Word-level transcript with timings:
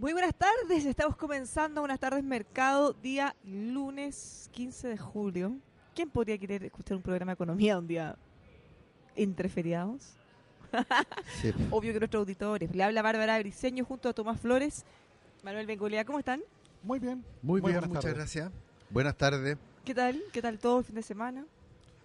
Muy 0.00 0.14
buenas 0.14 0.34
tardes, 0.34 0.86
estamos 0.86 1.14
comenzando 1.14 1.82
Buenas 1.82 2.00
tardes 2.00 2.24
Mercado, 2.24 2.94
día 2.94 3.36
lunes 3.44 4.48
15 4.52 4.88
de 4.88 4.96
julio. 4.96 5.58
¿Quién 5.94 6.08
podría 6.08 6.38
querer 6.38 6.64
escuchar 6.64 6.96
un 6.96 7.02
programa 7.02 7.32
de 7.32 7.34
economía 7.34 7.78
un 7.78 7.86
día 7.86 8.16
entre 9.14 9.50
feriados? 9.50 10.16
Sí. 11.42 11.52
Obvio 11.70 11.92
que 11.92 11.98
nuestros 11.98 12.20
auditores. 12.22 12.74
Le 12.74 12.82
habla 12.82 13.02
Bárbara 13.02 13.38
Briceño 13.40 13.84
junto 13.84 14.08
a 14.08 14.14
Tomás 14.14 14.40
Flores. 14.40 14.86
Manuel 15.42 15.66
Bengolea, 15.66 16.06
¿cómo 16.06 16.18
están? 16.18 16.40
Muy 16.82 16.98
bien. 16.98 17.22
Muy, 17.42 17.60
bien, 17.60 17.74
buenas 17.74 17.86
muchas 17.88 18.04
tardes. 18.04 18.16
gracias. 18.16 18.50
Buenas 18.88 19.16
tardes. 19.18 19.58
¿Qué 19.84 19.94
tal? 19.94 20.18
¿Qué 20.32 20.40
tal 20.40 20.58
todo 20.58 20.78
el 20.78 20.84
fin 20.86 20.94
de 20.94 21.02
semana? 21.02 21.44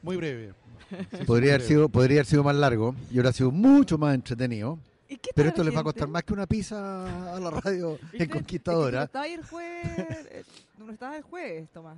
Muy 0.01 0.17
breve. 0.17 0.53
Sí, 0.89 1.23
Podría 1.25 1.51
haber, 1.53 1.61
breve. 1.61 1.63
sido, 1.63 1.87
podría 1.87 2.17
haber 2.17 2.25
sido 2.25 2.43
más 2.43 2.57
largo 2.57 2.93
y 3.09 3.13
hubiera 3.13 3.31
sido 3.31 3.51
mucho 3.51 3.97
más 3.97 4.13
entretenido. 4.15 4.77
¿Y 5.07 5.17
qué 5.17 5.31
Pero 5.35 5.49
esto 5.49 5.63
les 5.63 5.75
va 5.75 5.81
a 5.81 5.83
costar 5.83 6.07
más 6.07 6.23
que 6.23 6.33
una 6.33 6.47
pizza 6.47 7.35
a 7.35 7.39
la 7.39 7.51
radio 7.51 7.99
en 8.13 8.29
Conquistadora. 8.29 9.03
Es 9.03 9.09
que 9.11 9.17
no 9.17 9.21
estabas 9.21 9.25
ahí 9.25 9.33
el 9.33 9.43
jueves, 9.43 10.27
eh, 10.31 10.43
no 10.77 10.91
estabas 10.91 11.17
el 11.17 11.23
jueves, 11.23 11.69
Tomás. 11.71 11.97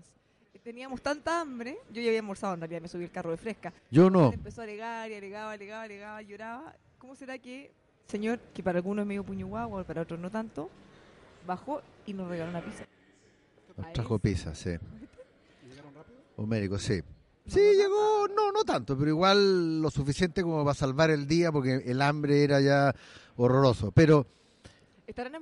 Teníamos 0.63 1.01
tanta 1.01 1.39
hambre, 1.39 1.77
yo 1.91 2.01
ya 2.01 2.09
había 2.09 2.19
almorzado 2.19 2.53
en 2.55 2.59
realidad, 2.59 2.81
me 2.81 2.89
subí 2.89 3.05
el 3.05 3.11
carro 3.11 3.31
de 3.31 3.37
fresca. 3.37 3.71
Yo 3.89 4.09
no. 4.09 4.33
Empezó 4.33 4.59
a 4.59 4.63
alegar 4.65 5.09
y 5.09 5.13
alegaba, 5.13 5.53
alegaba, 5.53 5.83
alegaba, 5.83 6.21
lloraba. 6.21 6.75
¿Cómo 6.97 7.15
será 7.15 7.37
que, 7.37 7.71
señor, 8.07 8.39
que 8.53 8.61
para 8.61 8.79
algunos 8.79 9.03
es 9.03 9.07
medio 9.07 9.23
puño 9.23 9.47
guagua, 9.47 9.85
para 9.85 10.01
otros 10.01 10.19
no 10.19 10.29
tanto, 10.29 10.69
bajó 11.45 11.81
y 12.05 12.11
nos 12.11 12.27
regaló 12.27 12.49
una 12.49 12.61
pizza? 12.61 12.85
Nos 13.77 13.93
trajo 13.93 14.19
pizza, 14.19 14.53
sí. 14.53 14.71
¿Llegaron 15.69 15.95
rápido? 15.95 16.17
Un 16.35 16.49
médico, 16.49 16.77
sí. 17.47 17.55
¿No 17.55 17.71
Sí, 17.71 17.77
llegó, 17.77 18.27
no, 18.35 18.51
no 18.51 18.63
tanto, 18.63 18.97
pero 18.97 19.09
igual 19.09 19.81
lo 19.81 19.89
suficiente 19.89 20.41
como 20.43 20.63
para 20.63 20.75
salvar 20.75 21.09
el 21.09 21.27
día 21.27 21.51
porque 21.51 21.83
el 21.85 22.01
hambre 22.01 22.43
era 22.43 22.59
ya 22.61 22.93
horroroso. 23.35 23.91
Pero 23.91 24.27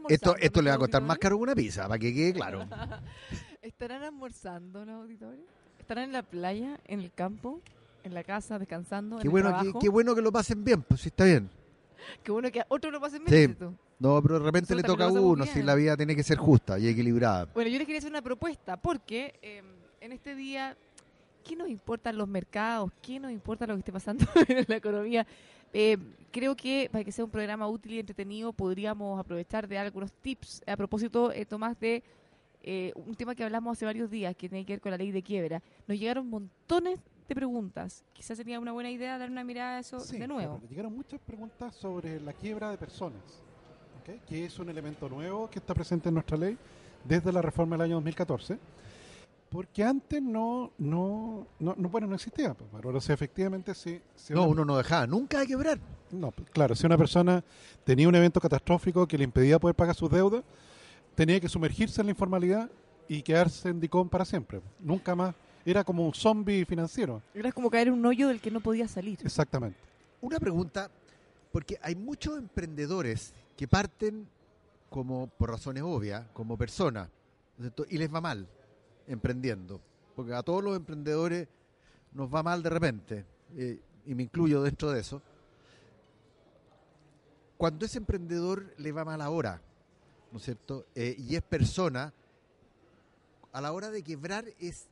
esto, 0.10 0.36
esto 0.38 0.62
le 0.62 0.70
va 0.70 0.76
a 0.76 0.80
costar 0.80 1.02
más 1.02 1.18
caro 1.18 1.38
que 1.38 1.44
una 1.44 1.56
pizza, 1.56 1.88
para 1.88 1.98
que 2.00 2.14
quede 2.14 2.34
claro. 2.34 2.66
¿Estarán 3.62 4.04
almorzando 4.04 4.86
los 4.86 4.96
auditores? 5.02 5.40
¿Estarán 5.80 6.06
en 6.06 6.12
la 6.14 6.24
playa, 6.24 6.80
en 6.86 7.00
el 7.00 7.12
campo, 7.12 7.62
en 8.04 8.14
la 8.14 8.24
casa, 8.24 8.60
descansando, 8.60 9.18
Qué 9.18 9.24
en 9.24 9.28
el 9.28 9.32
bueno, 9.32 9.80
qué 9.80 9.90
bueno 9.90 10.14
que 10.16 10.22
lo 10.22 10.32
pasen 10.32 10.64
bien, 10.64 10.84
pues 10.84 11.02
sí 11.02 11.10
está 11.10 11.26
bien. 11.26 11.50
Qué 12.24 12.32
bueno 12.32 12.52
que 12.52 12.60
a 12.62 12.66
otro 12.70 12.92
lo 12.92 13.02
pasen 13.02 13.24
Sí. 13.26 13.36
bien, 13.36 13.56
tú. 13.56 13.74
No, 13.98 14.22
pero 14.22 14.38
de 14.40 14.46
repente 14.46 14.76
le 14.76 14.84
toca 14.84 15.06
a 15.06 15.12
uno, 15.12 15.46
si 15.46 15.64
la 15.64 15.74
vida 15.74 15.98
tiene 15.98 16.16
que 16.16 16.22
ser 16.22 16.38
justa 16.38 16.78
y 16.78 16.88
equilibrada. 16.88 17.46
Bueno, 17.54 17.70
yo 17.70 17.78
les 17.80 17.88
quería 17.88 18.00
hacer 18.00 18.12
una 18.12 18.22
propuesta, 18.22 18.78
porque 18.78 19.40
eh, 19.42 19.64
en 20.02 20.12
este 20.12 20.36
día, 20.36 20.78
¿qué 21.46 21.56
nos 21.56 21.70
importan 21.70 22.18
los 22.18 22.28
mercados? 22.28 22.92
¿Qué 23.02 23.20
nos 23.20 23.32
importa 23.32 23.66
lo 23.68 23.76
que 23.76 23.80
esté 23.80 23.94
pasando 23.94 24.26
en 24.50 24.66
la 24.68 24.76
economía? 24.76 25.26
Eh, 25.72 25.98
creo 26.32 26.56
que 26.56 26.90
para 26.92 27.04
que 27.04 27.12
sea 27.12 27.24
un 27.26 27.32
programa 27.32 27.68
útil 27.68 27.94
y 27.94 28.00
entretenido, 28.00 28.52
podríamos 28.52 29.20
aprovechar 29.20 29.68
de 29.68 29.78
algunos 29.78 30.12
tips. 30.12 30.64
A 30.66 30.76
propósito, 30.76 31.32
eh, 31.32 31.46
Tomás, 31.46 31.80
de 31.80 32.02
eh, 32.64 32.92
un 32.96 33.14
tema 33.16 33.36
que 33.36 33.44
hablamos 33.44 33.78
hace 33.78 33.86
varios 33.86 34.10
días, 34.10 34.36
que 34.36 34.50
tiene 34.50 34.66
que 34.66 34.74
ver 34.74 34.82
con 34.82 34.92
la 34.92 34.98
ley 34.98 35.12
de 35.12 35.22
quiebra. 35.22 35.62
Nos 35.88 36.00
llegaron 36.00 36.28
montones 36.30 37.00
de 37.28 37.36
preguntas. 37.36 38.04
Quizás 38.14 38.38
sería 38.38 38.60
una 38.60 38.72
buena 38.72 38.90
idea 38.90 39.18
dar 39.18 39.30
una 39.30 39.44
mirada 39.44 39.78
a 39.78 39.80
eso 39.80 40.00
Sí, 40.00 40.18
de 40.18 40.28
nuevo. 40.28 40.56
claro. 40.58 40.70
Llegaron 40.70 40.96
muchas 40.96 41.20
preguntas 41.20 41.76
sobre 41.76 42.20
la 42.22 42.34
quiebra 42.34 42.72
de 42.72 42.78
personas, 42.78 43.22
que 44.28 44.46
es 44.46 44.60
un 44.60 44.70
elemento 44.70 45.10
nuevo 45.10 45.50
que 45.50 45.60
está 45.60 45.74
presente 45.74 46.10
en 46.10 46.16
nuestra 46.16 46.38
ley 46.38 46.58
desde 47.04 47.32
la 47.32 47.42
reforma 47.42 47.76
del 47.76 47.86
año 47.86 47.96
2014. 47.96 48.58
Porque 49.56 49.84
antes 49.86 50.22
no, 50.22 50.74
no, 50.78 51.48
no, 51.60 51.76
no, 51.78 51.88
bueno, 51.90 52.08
no 52.08 52.16
existía. 52.16 52.54
Pues, 52.54 52.70
Bárbara. 52.72 52.98
o 52.98 53.02
sea, 53.02 53.16
efectivamente, 53.16 53.74
sí. 53.74 54.02
si 54.14 54.34
No, 54.34 54.42
una- 54.44 54.52
uno 54.52 54.66
no 54.66 54.78
dejaba 54.78 55.08
nunca 55.08 55.40
de 55.40 55.48
quebrar. 55.48 55.80
No, 56.12 56.32
pues, 56.32 56.50
claro, 56.50 56.76
si 56.76 56.86
una 56.86 56.98
persona 56.98 57.42
tenía 57.86 58.10
un 58.10 58.16
evento 58.16 58.42
catastrófico 58.42 59.08
que 59.08 59.18
le 59.18 59.24
impedía 59.24 59.58
poder 59.58 59.74
pagar 59.76 59.96
sus 59.96 60.12
deudas, 60.12 60.44
tenía 61.16 61.40
que 61.40 61.48
sumergirse 61.48 62.02
en 62.02 62.08
la 62.08 62.12
informalidad 62.12 62.70
y 63.08 63.22
quedarse 63.22 63.70
en 63.70 63.80
Dicón 63.80 64.10
para 64.10 64.26
siempre. 64.26 64.60
Nunca 64.80 65.16
más. 65.16 65.34
Era 65.66 65.86
como 65.86 66.06
un 66.06 66.14
zombie 66.14 66.66
financiero. 66.66 67.22
Era 67.34 67.52
como 67.54 67.70
caer 67.70 67.88
en 67.88 67.94
un 67.94 68.06
hoyo 68.06 68.28
del 68.28 68.42
que 68.42 68.52
no 68.52 68.60
podía 68.60 68.90
salir. 68.90 69.20
Exactamente. 69.24 69.78
Una 70.20 70.38
pregunta, 70.38 70.92
porque 71.54 71.80
hay 71.82 71.96
muchos 71.96 72.38
emprendedores 72.38 73.34
que 73.56 73.68
parten 73.70 74.28
como, 74.90 75.28
por 75.28 75.50
razones 75.50 75.82
obvias, 75.84 76.26
como 76.34 76.58
personas, 76.58 77.08
y 77.90 77.98
les 77.98 78.14
va 78.14 78.20
mal 78.20 78.48
emprendiendo. 79.08 79.80
Porque 80.16 80.34
a 80.34 80.44
todos 80.44 80.64
los 80.64 80.76
emprendedores 80.76 81.48
nos 82.14 82.34
va 82.34 82.42
mal 82.44 82.64
de 82.64 82.70
repente, 82.70 83.26
eh, 83.58 83.80
y 84.06 84.16
me 84.16 84.24
incluyo 84.24 84.62
dentro 84.62 84.92
de 84.92 85.02
eso. 85.02 85.22
Cuando 87.58 87.86
ese 87.86 87.98
emprendedor 87.98 88.74
le 88.78 88.92
va 88.92 89.06
mal 89.06 89.22
ahora, 89.22 89.62
¿no 90.32 90.38
es 90.38 90.44
cierto? 90.44 90.86
Eh, 90.96 91.16
y 91.18 91.36
es 91.36 91.42
persona, 91.42 92.14
a 93.54 93.62
la 93.62 93.72
hora 93.72 93.90
de 93.90 94.04
quebrar 94.04 94.46
es 94.60 94.88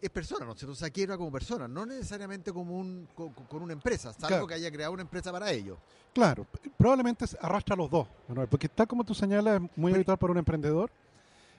es 0.00 0.10
persona, 0.10 0.46
¿no 0.46 0.52
es 0.52 0.58
cierto? 0.58 0.74
O 0.74 0.76
sea, 0.76 0.90
quiebra 0.90 1.16
como 1.16 1.32
persona, 1.32 1.66
no 1.66 1.84
necesariamente 1.84 2.52
como 2.52 2.78
un, 2.78 3.08
con, 3.16 3.32
con 3.32 3.62
una 3.62 3.72
empresa, 3.72 4.12
salvo 4.12 4.28
Claro. 4.28 4.46
que 4.46 4.54
haya 4.54 4.70
creado 4.70 4.92
una 4.92 5.02
empresa 5.02 5.32
para 5.32 5.50
ello. 5.50 5.76
Claro, 6.14 6.46
probablemente 6.76 7.24
arrastra 7.40 7.74
a 7.74 7.78
los 7.78 7.90
dos, 7.90 8.06
Manuel, 8.28 8.46
porque 8.46 8.68
tal 8.68 8.86
como 8.86 9.02
tú 9.02 9.12
señalas, 9.12 9.60
es 9.60 9.70
muy 9.76 9.92
habitual 9.92 10.16
para 10.16 10.30
un 10.30 10.38
emprendedor 10.38 10.88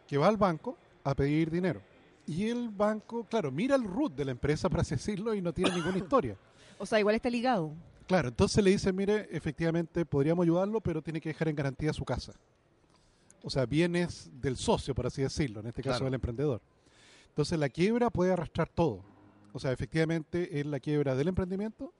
que 0.08 0.18
va 0.18 0.30
al 0.30 0.38
banco 0.38 0.78
a 1.04 1.16
pedir 1.16 1.50
dinero. 1.52 1.82
Y 2.28 2.48
el 2.48 2.70
banco, 2.70 3.24
claro, 3.26 3.52
mira 3.52 3.76
el 3.76 3.84
root 3.84 4.14
de 4.16 4.26
la 4.26 4.32
empresa, 4.32 4.70
para 4.70 4.82
así 4.82 4.96
decirlo, 4.96 5.34
y 5.34 5.42
no 5.42 5.54
tiene 5.54 5.72
ninguna 5.72 5.98
historia. 6.04 6.38
O 6.78 6.86
sea, 6.86 7.00
igual 7.00 7.16
está 7.16 7.30
ligado. 7.30 7.74
Claro, 8.08 8.30
entonces 8.30 8.64
le 8.64 8.72
dice, 8.72 8.92
mire, 8.94 9.28
efectivamente 9.32 10.06
podríamos 10.06 10.44
ayudarlo, 10.44 10.82
pero 10.82 11.02
tiene 11.02 11.22
que 11.22 11.30
dejar 11.30 11.48
en 11.48 11.56
garantía 11.56 11.94
su 11.94 12.04
casa. 12.06 12.34
O 13.44 13.50
sea, 13.50 13.66
bienes 13.66 14.30
del 14.42 14.58
socio, 14.58 14.94
por 14.96 15.06
así 15.08 15.22
decirlo, 15.22 15.60
en 15.62 15.68
este 15.68 15.82
caso 15.82 15.94
Claro. 16.00 16.06
del 16.06 16.14
emprendedor. 16.16 16.62
Entonces 17.30 17.58
la 17.58 17.70
quiebra 17.70 18.10
puede 18.10 18.34
arrastrar 18.34 18.68
todo. 18.70 19.04
O 19.54 19.60
sea, 19.60 19.72
efectivamente 19.72 20.60
es 20.60 20.66
la 20.66 20.80
quiebra 20.80 21.16
del 21.16 21.30
emprendimiento 21.30 21.94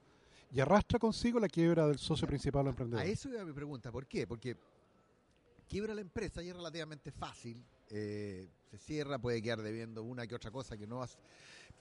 y 0.52 0.60
arrastra 0.60 0.98
consigo 0.98 1.40
la 1.40 1.48
quiebra 1.48 1.86
del 1.86 1.98
socio 1.98 2.26
principal 2.26 2.66
o 2.66 2.70
emprendedor. 2.70 3.02
A 3.04 3.06
eso 3.08 3.28
iba 3.28 3.44
mi 3.44 3.52
pregunta, 3.52 3.90
¿por 3.90 4.06
qué? 4.06 4.26
Porque 4.26 4.56
quiebra 5.68 5.94
la 5.94 6.00
empresa 6.00 6.42
y 6.42 6.48
es 6.48 6.54
relativamente 6.56 7.10
fácil, 7.12 7.64
eh, 7.88 8.48
se 8.70 8.78
cierra, 8.78 9.18
puede 9.18 9.42
quedar 9.42 9.62
debiendo 9.62 10.02
una 10.02 10.26
que 10.26 10.34
otra 10.34 10.50
cosa 10.50 10.76
que 10.76 10.86
no 10.86 11.02
hace, 11.02 11.18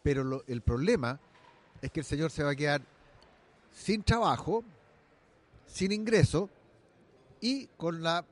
pero 0.01 0.23
lo- 0.23 0.43
el 0.47 0.61
problema 0.61 1.19
es 1.81 1.91
que 1.91 1.99
el 1.99 2.05
señor 2.05 2.31
se 2.31 2.43
va 2.43 2.51
a 2.51 2.55
quedar 2.55 2.81
sin 3.71 4.01
trabajo, 4.03 4.63
sin 5.67 5.91
ingreso 5.91 6.49
y 7.41 7.67
con 7.77 8.01
la 8.01 8.25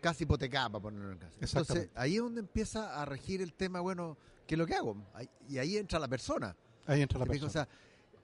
casi 0.00 0.22
hipotecada, 0.24 0.68
para 0.70 0.82
ponerlo 0.82 1.12
en 1.12 1.18
casa. 1.18 1.36
Entonces, 1.40 1.90
ahí 1.96 2.14
es 2.16 2.22
donde 2.22 2.40
empieza 2.40 3.00
a 3.00 3.04
regir 3.04 3.42
el 3.42 3.52
tema, 3.52 3.80
bueno, 3.80 4.16
¿qué 4.46 4.54
es 4.54 4.58
lo 4.58 4.66
que 4.66 4.74
hago? 4.74 4.96
Ahí- 5.14 5.28
Y 5.48 5.58
ahí 5.58 5.76
entra 5.76 5.98
la 5.98 6.06
persona. 6.08 6.54
Ahí 6.86 7.02
entra 7.02 7.18
la 7.18 7.26
persona. 7.26 7.48
O 7.48 7.52
sea, 7.52 7.68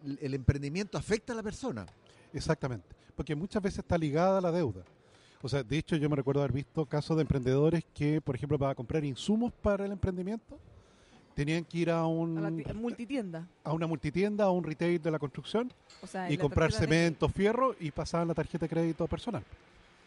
el- 0.04 0.19
el 0.22 0.34
emprendimiento 0.34 0.97
afecta 0.97 1.32
a 1.32 1.37
la 1.37 1.42
persona. 1.42 1.84
Exactamente. 2.32 2.87
Porque 3.16 3.34
muchas 3.34 3.60
veces 3.62 3.81
está 3.81 3.98
ligada 3.98 4.38
a 4.38 4.41
la 4.41 4.53
deuda. 4.53 4.84
O 5.42 5.48
sea, 5.48 5.62
de 5.62 5.76
hecho 5.78 5.97
yo 5.97 6.08
me 6.08 6.16
recuerdo 6.16 6.41
haber 6.41 6.53
visto 6.53 6.86
casos 6.86 7.16
de 7.16 7.22
emprendedores 7.22 7.84
que, 7.94 8.20
por 8.20 8.36
ejemplo, 8.36 8.58
para 8.58 8.75
comprar 8.75 9.04
insumos 9.04 9.53
para 9.53 9.84
el 9.84 9.92
emprendimiento, 9.92 10.56
tenían 11.34 11.64
que 11.64 11.78
ir 11.78 11.91
a, 11.91 12.06
un, 12.06 12.38
A 12.38 12.72
multitienda. 12.75 13.47
a 13.64 13.72
una 13.72 13.86
multitienda, 13.86 14.44
a 14.44 14.50
un 14.50 14.62
retail 14.62 15.03
de 15.03 15.10
la 15.10 15.19
construcción 15.19 15.72
O 16.03 16.06
sea, 16.06 16.30
y 16.30 16.38
comprar 16.38 16.70
de- 16.70 16.78
cemento, 16.78 17.28
fierro 17.28 17.75
y 17.80 17.91
pasaban 17.91 18.28
la 18.28 18.34
tarjeta 18.34 18.66
de 18.66 18.70
crédito 18.70 19.06
personal. 19.08 19.42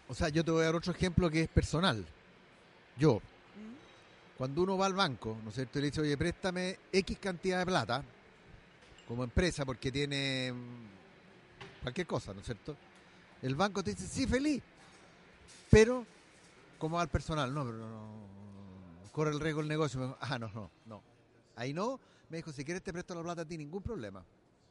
O 0.07 0.13
sea, 0.13 0.29
yo 0.29 0.43
te 0.43 0.51
voy 0.51 0.61
a 0.61 0.65
dar 0.65 0.75
otro 0.75 0.93
ejemplo 0.93 1.29
que 1.29 1.41
es 1.41 1.47
personal. 1.49 2.05
Yo, 2.97 3.15
Mm. 3.15 4.37
cuando 4.37 4.63
uno 4.63 4.77
va 4.77 4.85
al 4.85 4.93
banco, 4.93 5.35
¿no 5.43 5.49
es 5.49 5.55
cierto? 5.55 5.79
Y 5.79 5.81
le 5.81 5.87
dice, 5.89 5.99
oye, 6.01 6.15
préstame 6.17 6.77
X 6.93 7.17
cantidad 7.19 7.59
de 7.59 7.65
plata 7.65 8.03
como 9.07 9.23
empresa 9.23 9.65
porque 9.65 9.91
tiene 9.91 10.53
mm, 10.53 11.81
cualquier 11.83 12.07
cosa, 12.07 12.33
¿no 12.33 12.39
es 12.39 12.45
cierto? 12.45 12.75
El 13.41 13.55
banco 13.55 13.83
te 13.83 13.91
dice, 13.93 14.07
sí, 14.07 14.25
feliz. 14.27 14.61
Pero, 15.69 16.05
como 16.77 16.97
va 16.97 17.01
al 17.03 17.09
personal? 17.09 17.53
No, 17.53 17.63
pero 17.65 17.77
no, 17.77 17.89
no, 17.89 19.11
corre 19.11 19.31
el 19.31 19.39
riesgo 19.39 19.61
el 19.61 19.67
negocio. 19.67 19.99
Me 19.99 20.05
dijo, 20.07 20.17
ah, 20.21 20.39
no, 20.39 20.49
no, 20.49 20.71
no. 20.85 21.01
Ahí 21.55 21.73
no. 21.73 21.99
Me 22.29 22.37
dijo, 22.37 22.51
si 22.51 22.63
quieres 22.63 22.83
te 22.83 22.91
presto 22.91 23.13
la 23.15 23.21
plata 23.23 23.41
a 23.43 23.45
ti, 23.45 23.57
ningún 23.57 23.81
problema. 23.81 24.23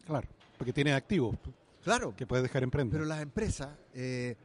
Claro, 0.05 0.29
porque 0.59 0.73
tiene 0.73 0.93
activos 0.93 1.37
Claro, 1.83 2.15
que 2.17 2.27
puedes 2.27 2.43
dejar 2.43 2.63
en 2.63 2.71
prenda. 2.71 2.93
pero 2.93 3.05
las 3.05 3.21
empresas, 3.23 3.69
eh, 3.95 4.37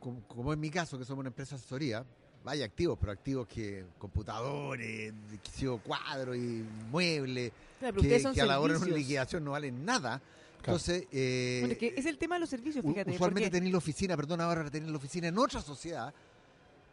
como, 0.00 0.22
como 0.26 0.52
en 0.52 0.60
mi 0.60 0.70
caso, 0.70 0.98
que 0.98 1.04
somos 1.04 1.20
una 1.20 1.28
empresa 1.28 1.54
de 1.54 1.60
asesoría, 1.60 2.04
vaya 2.44 2.64
activos, 2.64 2.98
pero 2.98 3.12
activos 3.12 3.46
que 3.46 3.84
computadores, 3.98 5.12
que 5.58 5.78
cuadros 5.84 6.36
y 6.36 6.64
muebles, 6.90 7.52
Claro, 7.78 7.96
pero 8.00 8.08
que, 8.08 8.32
que 8.34 8.40
a 8.40 8.46
la 8.46 8.60
hora 8.60 8.74
de 8.74 8.84
una 8.84 8.96
liquidación 8.96 9.44
no 9.44 9.52
valen 9.52 9.84
nada. 9.84 10.20
Claro. 10.62 10.76
Entonces, 10.78 11.06
eh, 11.10 11.58
Bueno, 11.60 11.72
es 11.72 11.78
que 11.78 11.94
es 11.96 12.06
el 12.06 12.18
tema 12.18 12.36
de 12.36 12.40
los 12.40 12.48
servicios, 12.50 12.84
fíjate. 12.84 13.10
usualmente 13.10 13.48
porque- 13.48 13.50
tenéis 13.50 13.72
la 13.72 13.78
oficina, 13.78 14.16
perdón, 14.16 14.40
ahora 14.40 14.70
tenéis 14.70 14.90
la 14.92 14.96
oficina 14.98 15.28
en 15.28 15.36
otra 15.38 15.60
sociedad, 15.60 16.14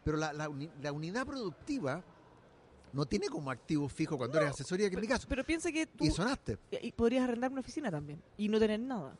pero 0.04 0.16
la, 0.16 0.32
la 0.32 0.48
uni- 0.48 0.70
la 0.82 0.92
unidad 0.92 1.24
productiva 1.26 2.02
no 2.92 3.06
tiene 3.06 3.28
como 3.28 3.50
activo 3.50 3.88
fijo 3.88 4.18
cuando 4.18 4.38
eres 4.38 4.50
asesoría, 4.50 4.88
que 4.90 4.96
en 4.96 5.00
mi 5.02 5.06
caso. 5.06 5.26
Pero 5.28 5.44
piensa 5.44 5.70
que 5.70 5.86
tú 5.86 6.04
Y 6.04 6.10
sonaste. 6.10 6.58
y 6.82 6.90
podrías 6.92 7.22
arrendar 7.22 7.52
una 7.52 7.60
oficina 7.60 7.90
también 7.90 8.20
y 8.36 8.48
no 8.48 8.58
tener 8.58 8.80
nada. 8.80 9.16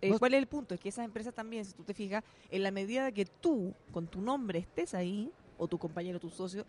eh, 0.00 0.10
No- 0.10 0.18
¿cuál 0.18 0.34
es 0.34 0.38
el 0.38 0.48
punto? 0.48 0.74
Es 0.74 0.80
que 0.80 0.88
esas 0.88 1.04
empresas 1.04 1.32
también, 1.32 1.64
si 1.64 1.74
tú 1.74 1.84
te 1.84 1.94
fijas, 1.94 2.24
en 2.50 2.62
la 2.64 2.72
medida 2.72 3.12
que 3.12 3.24
tú, 3.24 3.72
con 3.92 4.08
tu 4.08 4.20
nombre, 4.20 4.58
estés 4.58 4.94
ahí, 4.94 5.30
o 5.58 5.68
tu 5.68 5.78
compañero, 5.78 6.18
tu 6.18 6.28
socio, 6.28 6.64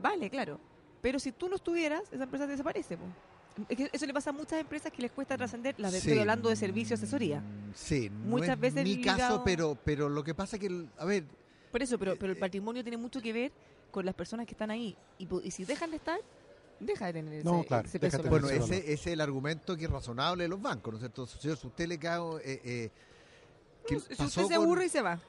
vale, 0.00 0.30
claro. 0.30 0.60
Pero 1.00 1.18
si 1.18 1.32
tú 1.32 1.48
no 1.48 1.56
estuvieras, 1.56 2.02
esa 2.12 2.22
empresa 2.24 2.46
desaparece. 2.46 2.96
po. 2.96 3.04
Es 3.68 3.76
que 3.76 3.90
eso 3.92 4.06
le 4.06 4.12
pasa 4.14 4.30
a 4.30 4.32
muchas 4.32 4.60
empresas 4.60 4.92
que 4.92 5.02
les 5.02 5.10
cuesta 5.10 5.36
trascender, 5.36 5.74
las 5.78 5.92
de, 5.92 6.00
Sí. 6.00 6.08
estoy 6.08 6.20
hablando 6.20 6.48
de 6.48 6.56
servicio 6.56 6.94
asesoría. 6.94 7.40
Mm, 7.40 7.72
Sí, 7.74 8.10
no 8.10 8.18
Muchas 8.30 8.50
es 8.50 8.60
veces 8.60 8.84
mi 8.84 9.00
caso, 9.00 9.42
pero, 9.44 9.76
pero 9.84 10.08
lo 10.08 10.22
que 10.24 10.34
pasa 10.34 10.56
es 10.56 10.60
que, 10.60 10.66
el- 10.66 10.88
a 10.98 11.04
ver, 11.04 11.24
Por 11.72 11.82
eso, 11.82 11.98
pero, 11.98 12.16
pero 12.16 12.32
el 12.32 12.38
Eh, 12.38 12.40
patrimonio 12.40 12.82
tiene 12.82 12.96
mucho 12.96 13.20
que 13.20 13.30
ver 13.32 13.52
con 13.90 14.04
las 14.06 14.14
personas 14.14 14.46
que 14.46 14.52
están 14.52 14.70
ahí. 14.70 14.96
Y, 15.18 15.50
si 15.50 15.64
dejan 15.64 15.90
de 15.90 15.96
estar, 15.98 16.18
deja 16.80 17.06
de 17.06 17.12
tener 17.12 17.34
ese, 17.34 17.44
No, 17.44 17.62
claro, 17.64 17.86
ese 17.86 17.98
deja 17.98 18.16
peso. 18.16 18.22
de 18.22 18.30
bueno, 18.30 18.48
ese 18.48 18.78
ese, 18.78 18.92
es 18.92 19.06
el 19.06 19.20
argumento 19.20 19.76
que 19.76 19.84
es 19.84 19.90
razonable 19.90 20.44
de 20.44 20.48
los 20.48 20.62
bancos, 20.62 20.92
¿no 20.92 20.96
es 20.98 21.02
cierto? 21.02 21.26
Señor, 21.26 21.56
si 21.58 21.66
usted 21.66 21.86
le 21.88 21.98
cae... 21.98 22.20
Eh, 22.44 22.60
eh, 22.64 22.90
¿qué 23.86 23.94
No, 23.96 24.00
si 24.00 24.12
usted 24.12 24.28
se 24.28 24.42
con- 24.44 24.52
aburre 24.54 24.86
y 24.86 24.88
se 24.88 25.02
va. 25.02 25.20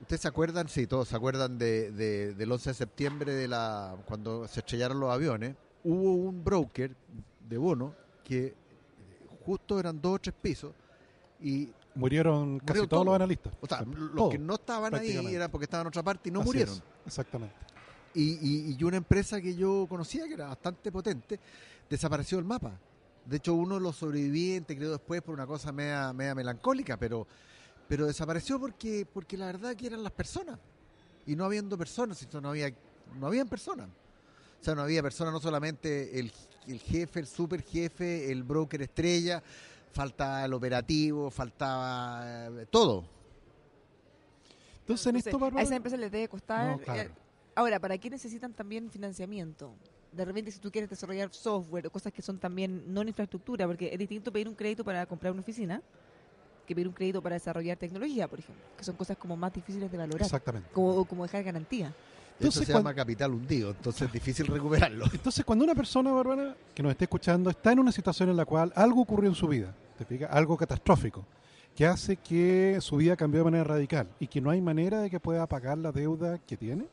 ¿Ustedes 0.00 0.20
se 0.22 0.28
acuerdan? 0.28 0.68
Sí, 0.68 0.86
todos 0.86 1.08
se 1.08 1.16
acuerdan 1.16 1.56
de, 1.56 1.90
de- 1.92 2.34
del 2.34 2.52
11 2.52 2.70
de 2.70 2.74
septiembre, 2.74 3.32
de 3.32 3.48
la 3.48 3.96
cuando 4.06 4.46
se 4.48 4.60
estrellaron 4.60 5.00
los 5.00 5.10
aviones. 5.10 5.54
Hubo 5.84 6.14
un 6.14 6.42
broker 6.42 6.96
de 7.48 7.58
bono 7.58 7.94
que 8.24 8.54
justo 9.44 9.78
eran 9.78 10.00
dos 10.00 10.14
o 10.14 10.18
tres 10.18 10.34
pisos 10.40 10.72
y, 11.40 11.68
Murieron 11.96 12.58
casi 12.58 12.66
Murieron 12.70 12.88
todos 12.88 13.06
los 13.06 13.14
analistas. 13.14 13.52
o 13.60 13.66
sea, 13.68 13.82
los 13.82 14.14
todos, 14.16 14.30
que 14.32 14.38
no 14.38 14.54
estaban 14.54 14.92
ahí 14.94 14.98
prácticamente. 15.00 15.36
era 15.36 15.48
porque 15.48 15.64
estaban 15.64 15.84
en 15.84 15.88
otra 15.88 16.02
parte 16.02 16.28
y 16.28 16.32
no 16.32 16.40
Así 16.40 16.48
murieron. 16.48 16.74
es, 16.74 16.82
exactamente. 17.06 17.54
Y, 18.14 18.32
y- 18.72 18.76
y 18.78 18.84
una 18.84 18.96
empresa 18.96 19.40
que 19.40 19.54
yo 19.54 19.86
conocía, 19.88 20.26
que 20.26 20.34
era 20.34 20.48
bastante 20.48 20.90
potente, 20.90 21.38
desapareció 21.88 22.38
del 22.38 22.46
mapa. 22.46 22.72
De 23.24 23.36
hecho, 23.36 23.54
uno 23.54 23.76
de 23.76 23.80
los 23.80 23.96
sobrevivientes 23.96 24.76
creo 24.76 24.90
después 24.90 25.22
por 25.22 25.34
una 25.34 25.46
cosa 25.46 25.70
media, 25.72 26.12
media 26.12 26.34
melancólica, 26.34 26.96
pero, 26.96 27.26
pero 27.88 28.06
desapareció 28.06 28.58
porque, 28.58 29.06
porque 29.12 29.36
la 29.36 29.46
verdad 29.46 29.74
que 29.76 29.86
eran 29.86 30.02
las 30.02 30.12
personas. 30.12 30.58
Y 31.26 31.36
no 31.36 31.44
habiendo 31.44 31.78
personas, 31.78 32.26
no 32.42 32.48
había, 32.50 32.72
no 33.18 33.26
habían 33.28 33.48
personas. 33.48 33.88
O 34.64 34.66
sea, 34.66 34.74
no 34.74 34.80
había 34.80 35.02
personas, 35.02 35.30
no 35.30 35.40
solamente 35.40 36.18
el, 36.18 36.32
el 36.66 36.80
jefe, 36.80 37.20
el 37.20 37.26
super 37.26 37.60
jefe, 37.60 38.32
el 38.32 38.44
broker 38.44 38.80
estrella, 38.80 39.42
faltaba 39.92 40.42
el 40.42 40.54
operativo, 40.54 41.30
faltaba 41.30 42.46
eh, 42.48 42.66
todo. 42.70 43.04
Entonces, 44.78 45.06
en 45.08 45.16
esto, 45.16 45.36
a 45.36 45.38
Bárbara, 45.38 45.62
esas 45.64 45.76
empresas 45.76 46.00
les 46.00 46.10
debe 46.10 46.28
costar. 46.28 46.66
No, 46.66 46.78
claro. 46.78 47.10
eh, 47.10 47.10
ahora, 47.54 47.78
¿para 47.78 47.98
qué 47.98 48.08
necesitan 48.08 48.54
también 48.54 48.90
financiamiento? 48.90 49.74
De 50.10 50.24
repente, 50.24 50.50
si 50.50 50.60
tú 50.60 50.70
quieres 50.70 50.88
desarrollar 50.88 51.28
software 51.34 51.88
o 51.88 51.90
cosas 51.90 52.10
que 52.10 52.22
son 52.22 52.38
también 52.38 52.84
no 52.86 53.02
en 53.02 53.08
infraestructura, 53.08 53.66
porque 53.66 53.90
es 53.92 53.98
distinto 53.98 54.32
pedir 54.32 54.48
un 54.48 54.54
crédito 54.54 54.82
para 54.82 55.04
comprar 55.04 55.30
una 55.30 55.42
oficina 55.42 55.82
que 56.66 56.74
pedir 56.74 56.88
un 56.88 56.94
crédito 56.94 57.20
para 57.20 57.34
desarrollar 57.34 57.76
tecnología, 57.76 58.28
por 58.28 58.38
ejemplo, 58.38 58.64
que 58.78 58.84
son 58.84 58.96
cosas 58.96 59.18
como 59.18 59.36
más 59.36 59.52
difíciles 59.52 59.92
de 59.92 59.98
valorar, 59.98 60.22
exactamente. 60.22 60.70
como, 60.72 60.88
o 60.96 61.04
como 61.04 61.24
dejar 61.24 61.44
garantía. 61.44 61.94
Entonces, 62.38 62.62
Eso 62.62 62.66
se 62.66 62.72
cuando- 62.72 62.90
llama 62.90 62.94
capital 62.96 63.32
hundido, 63.32 63.70
entonces 63.70 64.02
es 64.02 64.12
difícil 64.12 64.46
recuperarlo. 64.46 65.04
Entonces, 65.12 65.44
cuando 65.44 65.64
una 65.64 65.74
persona, 65.74 66.10
Bárbara, 66.12 66.56
que 66.74 66.82
nos 66.82 66.90
esté 66.92 67.04
escuchando, 67.04 67.48
está 67.50 67.72
en 67.72 67.78
una 67.78 67.92
situación 67.92 68.28
en 68.30 68.36
la 68.36 68.44
cual 68.44 68.72
algo 68.74 69.02
ocurrió 69.02 69.28
en 69.28 69.36
su 69.36 69.46
vida, 69.46 69.72
¿te 69.96 70.04
fijas? 70.04 70.30
Algo 70.32 70.56
catastrófico, 70.56 71.24
que 71.76 71.86
hace 71.86 72.16
que 72.16 72.78
su 72.80 72.96
vida 72.96 73.16
cambió 73.16 73.40
de 73.40 73.44
manera 73.44 73.64
radical 73.64 74.08
y 74.18 74.26
que 74.26 74.40
no 74.40 74.50
hay 74.50 74.60
manera 74.60 75.00
de 75.00 75.10
que 75.10 75.20
pueda 75.20 75.46
pagar 75.46 75.78
la 75.78 75.92
deuda 75.92 76.38
que 76.38 76.56
tiene, 76.56 76.86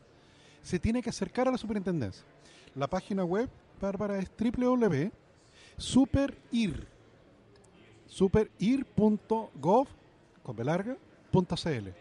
se 0.62 0.78
tiene 0.80 1.02
que 1.02 1.10
acercar 1.10 1.48
a 1.48 1.52
la 1.52 1.58
superintendencia. 1.58 2.24
La 2.76 2.88
página 2.88 3.24
web, 3.24 3.50
Bárbara, 3.82 4.20
es 4.20 4.30
www.superir, 4.38 5.12
superir.gov, 8.08 9.88
con 10.44 10.56
B 10.56 10.64
larga, 10.64 10.96
punto 11.32 11.56
CL. 11.56 11.94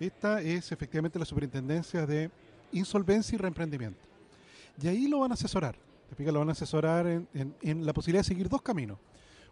Esta 0.00 0.40
es 0.40 0.72
efectivamente 0.72 1.18
la 1.18 1.24
superintendencia 1.24 2.06
de 2.06 2.30
insolvencia 2.72 3.34
y 3.34 3.38
reemprendimiento. 3.38 4.00
Y 4.80 4.88
ahí 4.88 5.06
lo 5.06 5.20
van 5.20 5.30
a 5.30 5.34
asesorar. 5.34 5.76
Te 6.16 6.30
lo 6.30 6.38
van 6.40 6.48
a 6.50 6.52
asesorar 6.52 7.06
en, 7.06 7.28
en- 7.32 7.54
en 7.62 7.86
la 7.86 7.92
posibilidad 7.92 8.20
de 8.20 8.28
seguir 8.28 8.48
dos 8.48 8.62
caminos. 8.62 8.98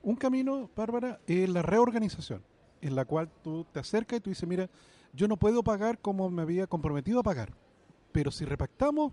Un 0.03 0.17
camino, 0.17 0.69
Bárbara, 0.77 1.21
es 1.27 1.49
la 1.49 1.63
reorganización, 1.63 2.43
en 2.81 2.95
la 2.95 3.05
cual 3.05 3.31
tú 3.43 3.67
te 3.73 3.81
acercas 3.81 4.19
y 4.19 4.21
tú 4.21 4.31
dices, 4.31 4.49
mira, 4.49 4.69
yo 5.13 5.27
no 5.29 5.37
puedo 5.37 5.63
pagar 5.63 5.99
como 5.99 6.31
me 6.31 6.43
había 6.43 6.67
comprometido 6.67 7.21
a 7.21 7.23
pagar, 7.23 7.53
pero 8.13 8.31
si 8.31 8.45
repactamos, 8.45 9.13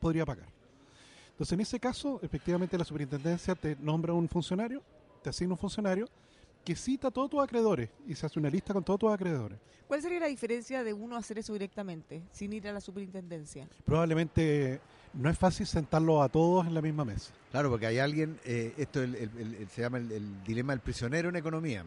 podría 0.00 0.24
pagar. 0.24 0.48
Entonces, 1.30 1.52
en 1.52 1.60
ese 1.60 1.78
caso, 1.78 2.18
efectivamente, 2.22 2.76
la 2.78 2.84
superintendencia 2.84 3.54
te 3.54 3.76
nombra 3.80 4.12
un 4.12 4.28
funcionario, 4.28 4.82
te 5.22 5.30
asigna 5.30 5.54
un 5.54 5.58
funcionario 5.58 6.08
que 6.64 6.74
cita 6.76 7.08
a 7.08 7.10
todos 7.10 7.30
tus 7.30 7.42
acreedores 7.42 7.88
y 8.06 8.14
se 8.14 8.26
hace 8.26 8.38
una 8.38 8.50
lista 8.50 8.72
con 8.74 8.84
todos 8.84 9.00
tus 9.00 9.12
acreedores. 9.12 9.58
¿Cuál 9.86 10.02
sería 10.02 10.20
la 10.20 10.26
diferencia 10.26 10.84
de 10.84 10.92
uno 10.92 11.16
hacer 11.16 11.38
eso 11.38 11.54
directamente, 11.54 12.22
sin 12.30 12.52
ir 12.52 12.68
a 12.68 12.72
la 12.72 12.80
superintendencia? 12.80 13.66
Probablemente 13.86 14.80
no 15.14 15.30
es 15.30 15.38
fácil 15.38 15.66
sentarlos 15.66 16.22
a 16.22 16.28
todos 16.28 16.66
en 16.66 16.74
la 16.74 16.82
misma 16.82 17.06
mesa. 17.06 17.32
Claro, 17.50 17.70
porque 17.70 17.86
hay 17.86 17.98
alguien, 17.98 18.38
eh, 18.44 18.74
esto 18.76 19.02
el- 19.02 19.14
el- 19.14 19.30
el- 19.38 19.54
el- 19.54 19.68
se 19.70 19.80
llama 19.80 19.96
el, 19.98 20.12
el 20.12 20.44
dilema 20.44 20.74
del 20.74 20.80
prisionero 20.80 21.30
en 21.30 21.36
economía. 21.36 21.84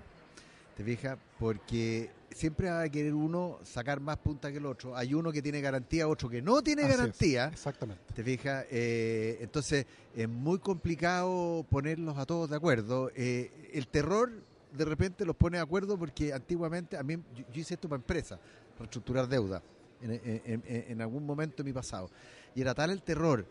¿Te 0.76 0.84
fijas? 0.84 1.18
Porque 1.38 2.10
siempre 2.32 2.72
va 2.72 2.82
a 2.82 2.90
querer 2.90 3.14
uno 3.14 3.60
sacar 3.64 4.00
más 4.00 4.18
punta 4.18 4.52
que 4.52 4.58
el 4.58 4.66
otro. 4.66 4.96
Hay 4.96 5.14
uno 5.14 5.32
que 5.32 5.42
tiene 5.44 5.62
garantía, 5.62 6.08
otro 6.08 6.28
que 6.30 6.42
no 6.42 6.64
tiene 6.64 6.84
Así 6.84 6.92
es, 6.92 6.98
garantía. 6.98 7.46
Exactamente. 7.50 8.02
¿Te 8.16 8.24
fijas? 8.24 8.66
Eh, 8.72 9.38
entonces 9.42 9.86
es 10.16 10.28
muy 10.28 10.58
complicado 10.58 11.64
ponerlos 11.70 12.18
a 12.18 12.26
todos 12.26 12.50
de 12.50 12.56
acuerdo. 12.56 13.12
Eh, 13.16 13.70
el 13.74 13.88
terror 13.88 14.32
de 14.74 14.86
repente 14.86 15.26
los 15.26 15.36
pone 15.36 15.58
de 15.58 15.64
acuerdo 15.64 15.98
porque 15.98 16.34
antiguamente, 16.34 16.98
a 16.98 17.04
mí 17.04 17.16
yo, 17.36 17.44
yo 17.54 17.62
hice 17.62 17.74
esto 17.76 17.90
para 17.90 17.98
empresas, 18.00 18.40
para 18.74 18.86
estructurar 18.86 19.28
deuda, 19.28 19.62
en, 20.02 20.12
en- 20.12 20.42
en- 20.46 20.64
en 20.92 21.02
algún 21.02 21.26
momento 21.26 21.58
de 21.58 21.64
mi 21.70 21.74
pasado. 21.74 22.10
Y 22.56 22.62
era 22.62 22.74
tal 22.74 22.90
el 22.92 23.02
terror 23.04 23.46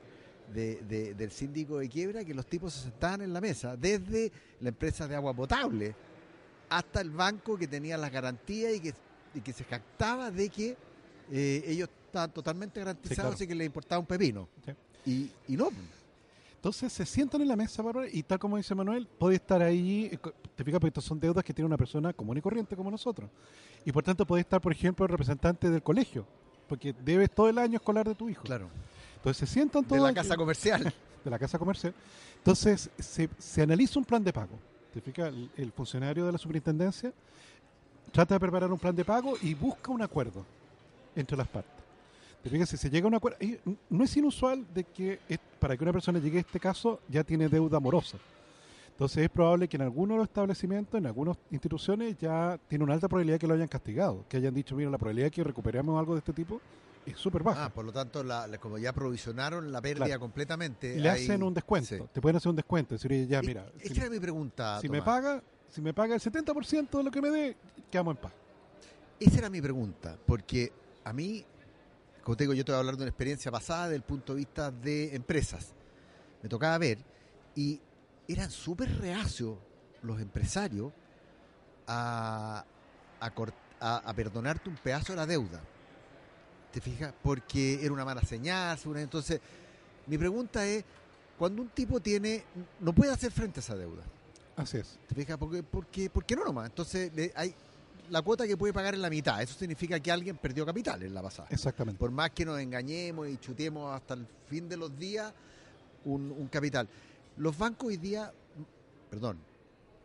de- 0.52 0.80
de- 0.88 1.14
del 1.14 1.30
síndico 1.30 1.78
de 1.78 1.88
quiebra 1.88 2.24
que 2.24 2.34
los 2.34 2.46
tipos 2.46 2.72
se 2.72 2.82
sentaban 2.82 3.20
en 3.22 3.32
la 3.32 3.40
mesa, 3.40 3.76
desde 3.76 4.32
la 4.60 4.70
empresa 4.70 5.06
de 5.06 5.14
agua 5.14 5.32
potable 5.34 5.94
hasta 6.68 7.00
el 7.00 7.10
banco 7.10 7.56
que 7.58 7.66
tenía 7.68 7.96
las 7.98 8.10
garantías 8.12 8.74
y 8.74 8.80
que, 8.80 8.94
y 9.34 9.40
que 9.40 9.52
se 9.52 9.64
jactaba 9.64 10.30
de 10.30 10.48
que 10.48 10.76
eh, 11.32 11.62
ellos 11.66 11.88
estaban 12.06 12.32
totalmente 12.32 12.80
garantizados 12.80 13.32
claro. 13.36 13.44
y 13.44 13.46
que 13.46 13.54
les 13.54 13.66
importaba 13.66 14.00
un 14.00 14.06
pepino. 14.06 14.48
Sí. 14.64 14.72
Y, 15.46 15.52
y 15.52 15.56
no. 15.56 15.70
Entonces 16.60 16.92
se 16.92 17.06
sientan 17.06 17.40
en 17.40 17.48
la 17.48 17.56
mesa, 17.56 17.80
Bárbara, 17.80 18.06
y 18.12 18.22
tal 18.22 18.38
como 18.38 18.58
dice 18.58 18.74
Manuel, 18.74 19.06
puede 19.06 19.36
estar 19.36 19.62
ahí, 19.62 20.10
eh, 20.12 20.18
te 20.54 20.62
fijas, 20.62 20.78
porque 20.78 20.88
estos 20.88 21.06
son 21.06 21.18
deudas 21.18 21.42
que 21.42 21.54
tiene 21.54 21.64
una 21.64 21.78
persona 21.78 22.12
común 22.12 22.36
y 22.36 22.42
corriente 22.42 22.76
como 22.76 22.90
nosotros. 22.90 23.30
Y 23.82 23.92
por 23.92 24.04
tanto 24.04 24.26
puede 24.26 24.42
estar, 24.42 24.60
por 24.60 24.70
ejemplo, 24.70 25.06
el 25.06 25.10
representante 25.10 25.70
del 25.70 25.82
colegio, 25.82 26.26
porque 26.68 26.94
debes 27.02 27.30
todo 27.30 27.48
el 27.48 27.56
año 27.56 27.76
escolar 27.76 28.06
de 28.06 28.14
tu 28.14 28.28
hijo. 28.28 28.42
Claro. 28.42 28.68
Entonces 29.16 29.48
se 29.48 29.54
sientan 29.54 29.84
De 29.84 29.88
todos... 29.88 30.02
la 30.02 30.12
casa 30.12 30.36
comercial. 30.36 30.92
de 31.24 31.30
la 31.30 31.38
casa 31.38 31.58
comercial. 31.58 31.94
Entonces, 32.36 32.90
se, 32.98 33.30
se 33.38 33.62
analiza 33.62 33.98
un 33.98 34.04
plan 34.04 34.22
de 34.22 34.30
pago. 34.30 34.58
¿Te 34.92 35.00
fijas? 35.00 35.28
El, 35.28 35.50
el 35.56 35.72
funcionario 35.72 36.26
de 36.26 36.32
la 36.32 36.36
superintendencia 36.38 37.10
trata 38.12 38.34
de 38.34 38.40
preparar 38.40 38.70
un 38.70 38.78
plan 38.78 38.94
de 38.94 39.06
pago 39.06 39.32
y 39.40 39.54
busca 39.54 39.90
un 39.92 40.02
acuerdo 40.02 40.44
entre 41.16 41.38
las 41.38 41.48
partes. 41.48 41.79
¿Te 42.42 42.48
fijas? 42.50 42.68
Si 42.70 42.76
se 42.76 42.88
llega 42.88 43.04
a 43.06 43.08
un 43.08 43.14
acuerdo, 43.14 43.38
no 43.90 44.04
es 44.04 44.16
inusual 44.16 44.66
de 44.72 44.84
que 44.84 45.18
es- 45.28 45.38
para 45.58 45.76
que 45.76 45.82
una 45.84 45.92
persona 45.92 46.18
llegue 46.18 46.38
a 46.38 46.40
este 46.40 46.58
caso 46.58 47.00
ya 47.08 47.22
tiene 47.22 47.48
deuda 47.48 47.76
amorosa. 47.76 48.18
Entonces 48.92 49.24
es 49.24 49.30
probable 49.30 49.68
que 49.68 49.76
en 49.76 49.82
algunos 49.82 50.14
de 50.14 50.18
los 50.18 50.28
establecimientos, 50.28 50.98
en 50.98 51.06
algunas 51.06 51.36
instituciones, 51.50 52.16
ya 52.18 52.58
tiene 52.68 52.84
una 52.84 52.94
alta 52.94 53.08
probabilidad 53.08 53.38
que 53.38 53.46
lo 53.46 53.54
hayan 53.54 53.68
castigado, 53.68 54.24
que 54.28 54.36
hayan 54.36 54.54
dicho, 54.54 54.74
mira, 54.76 54.90
la 54.90 54.98
probabilidad 54.98 55.26
de 55.26 55.30
que 55.30 55.44
recuperemos 55.44 55.98
algo 55.98 56.14
de 56.14 56.18
este 56.18 56.32
tipo 56.34 56.60
es 57.06 57.16
súper 57.16 57.42
baja. 57.42 57.66
Ah, 57.66 57.70
por 57.70 57.84
lo 57.84 57.92
tanto, 57.92 58.22
la, 58.22 58.46
la- 58.46 58.58
como 58.58 58.76
ya 58.78 58.92
provisionaron 58.92 59.72
la 59.72 59.80
pérdida 59.80 60.04
Claro. 60.06 60.20
completamente. 60.20 60.96
y 60.96 61.00
le 61.00 61.08
hacen 61.08 61.42
un 61.42 61.54
descuento, 61.54 61.96
sí. 61.96 62.02
te 62.12 62.20
pueden 62.20 62.36
hacer 62.36 62.50
un 62.50 62.56
descuento, 62.56 62.94
decir, 62.94 63.26
ya, 63.26 63.40
mira, 63.42 63.66
Esa 63.80 63.94
si- 63.94 64.00
era 64.00 64.10
mi 64.10 64.20
pregunta. 64.20 64.80
si 64.80 64.88
me 64.88 65.02
paga 65.02 65.42
si 65.70 65.80
me 65.80 65.94
paga 65.94 66.14
el 66.16 66.20
70% 66.20 66.98
de 66.98 67.04
lo 67.04 67.10
que 67.12 67.22
me 67.22 67.30
dé 67.30 67.56
quedamos 67.92 68.16
en 68.16 68.20
paz 68.22 68.32
Esa 69.20 69.38
era 69.38 69.48
mi 69.50 69.62
pregunta, 69.62 70.18
porque 70.26 70.72
a 71.04 71.12
mí, 71.12 71.44
como 72.30 72.36
te 72.36 72.44
digo, 72.44 72.54
yo 72.54 72.64
te 72.64 72.70
voy 72.70 72.76
a 72.76 72.78
hablar 72.78 72.96
de 72.96 73.02
una 73.02 73.08
experiencia 73.10 73.50
pasada 73.50 73.86
desde 73.86 73.96
el 73.96 74.02
punto 74.02 74.34
de 74.34 74.38
vista 74.38 74.70
de 74.70 75.16
empresas. 75.16 75.72
Me 76.44 76.48
tocaba 76.48 76.78
ver 76.78 76.98
y 77.56 77.80
eran 78.28 78.52
súper 78.52 79.00
reacios 79.00 79.58
los 80.02 80.20
empresarios 80.20 80.92
a, 81.88 82.64
a, 83.18 83.34
cort- 83.34 83.52
a- 83.80 83.96
a 84.08 84.14
perdonarte 84.14 84.68
un 84.68 84.76
pedazo 84.76 85.12
de 85.12 85.16
la 85.16 85.26
deuda. 85.26 85.60
¿Te 86.72 86.80
fijas? 86.80 87.12
Porque 87.20 87.84
era 87.84 87.92
una 87.92 88.04
mala 88.04 88.22
señal. 88.22 88.78
Entonces, 88.94 89.40
mi 90.06 90.16
pregunta 90.16 90.64
es, 90.64 90.84
cuando 91.36 91.62
un 91.62 91.68
tipo 91.70 91.98
tiene, 91.98 92.44
no 92.78 92.92
puede 92.92 93.10
hacer 93.10 93.32
frente 93.32 93.58
a 93.58 93.62
esa 93.62 93.74
deuda, 93.74 94.04
así 94.54 94.76
es 94.76 95.00
¿Te 95.08 95.16
fijas? 95.16 95.36
Porque, 95.36 95.64
porque, 95.64 96.08
¿Por 96.08 96.24
qué 96.24 96.36
no 96.36 96.44
nomás? 96.44 96.66
Entonces, 96.68 97.12
le- 97.12 97.32
hay 97.34 97.52
la 98.10 98.22
cuota 98.22 98.46
que 98.46 98.56
puede 98.56 98.72
pagar 98.72 98.94
en 98.94 99.02
la 99.02 99.08
mitad. 99.10 99.40
Eso 99.42 99.58
significa 99.58 99.98
que 100.00 100.10
alguien 100.12 100.36
perdió 100.36 100.66
capital 100.66 101.02
en 101.02 101.14
la 101.14 101.22
pasada. 101.22 101.48
exactamente 101.50 101.98
Por 101.98 102.10
más 102.10 102.30
que 102.30 102.44
nos 102.44 102.58
engañemos 102.60 103.28
y 103.28 103.36
chutemos 103.38 103.94
hasta 103.94 104.14
el 104.14 104.26
fin 104.48 104.68
de 104.68 104.76
los 104.76 104.96
días 104.98 105.32
un, 106.04 106.30
un 106.30 106.48
capital. 106.48 106.88
Los 107.36 107.56
bancos 107.56 107.88
hoy 107.88 107.96
día, 107.96 108.32
perdón, 109.08 109.38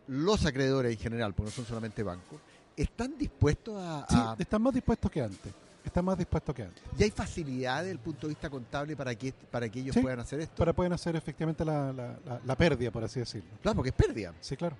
los 0.07 0.45
acreedores 0.45 0.93
en 0.93 0.99
general, 0.99 1.33
porque 1.33 1.49
no 1.51 1.55
son 1.55 1.65
solamente 1.65 2.03
bancos, 2.03 2.39
están 2.77 3.17
dispuestos 3.17 3.75
a... 3.81 4.05
Sí, 4.09 4.15
a- 4.17 4.35
están 4.37 4.61
más 4.61 4.73
dispuestos 4.73 5.09
que 5.11 5.21
antes. 5.21 5.53
Están 5.83 6.03
más 6.05 6.17
dispuestos 6.17 6.53
que 6.55 6.63
antes. 6.63 6.83
¿Y 6.97 7.03
hay 7.03 7.11
facilidad 7.11 7.79
desde 7.79 7.91
el 7.91 7.99
punto 7.99 8.21
de 8.27 8.29
vista 8.29 8.49
contable 8.49 8.95
para 8.95 9.13
que, 9.15 9.33
para 9.51 9.69
que 9.69 9.79
ellos 9.79 9.93
Sí. 9.93 10.01
puedan 10.01 10.19
hacer 10.19 10.39
esto? 10.39 10.55
Para 10.55 10.73
poder 10.73 10.91
hacer 10.93 11.15
efectivamente 11.15 11.63
la, 11.63 11.93
la, 11.93 12.17
la- 12.25 12.41
la 12.43 12.55
pérdida, 12.57 12.91
por 12.91 13.03
así 13.03 13.19
decirlo. 13.19 13.49
Claro, 13.61 13.75
porque 13.75 13.89
es 13.89 13.95
pérdida. 13.95 14.33
Sí, 14.41 14.55
claro. 14.57 14.75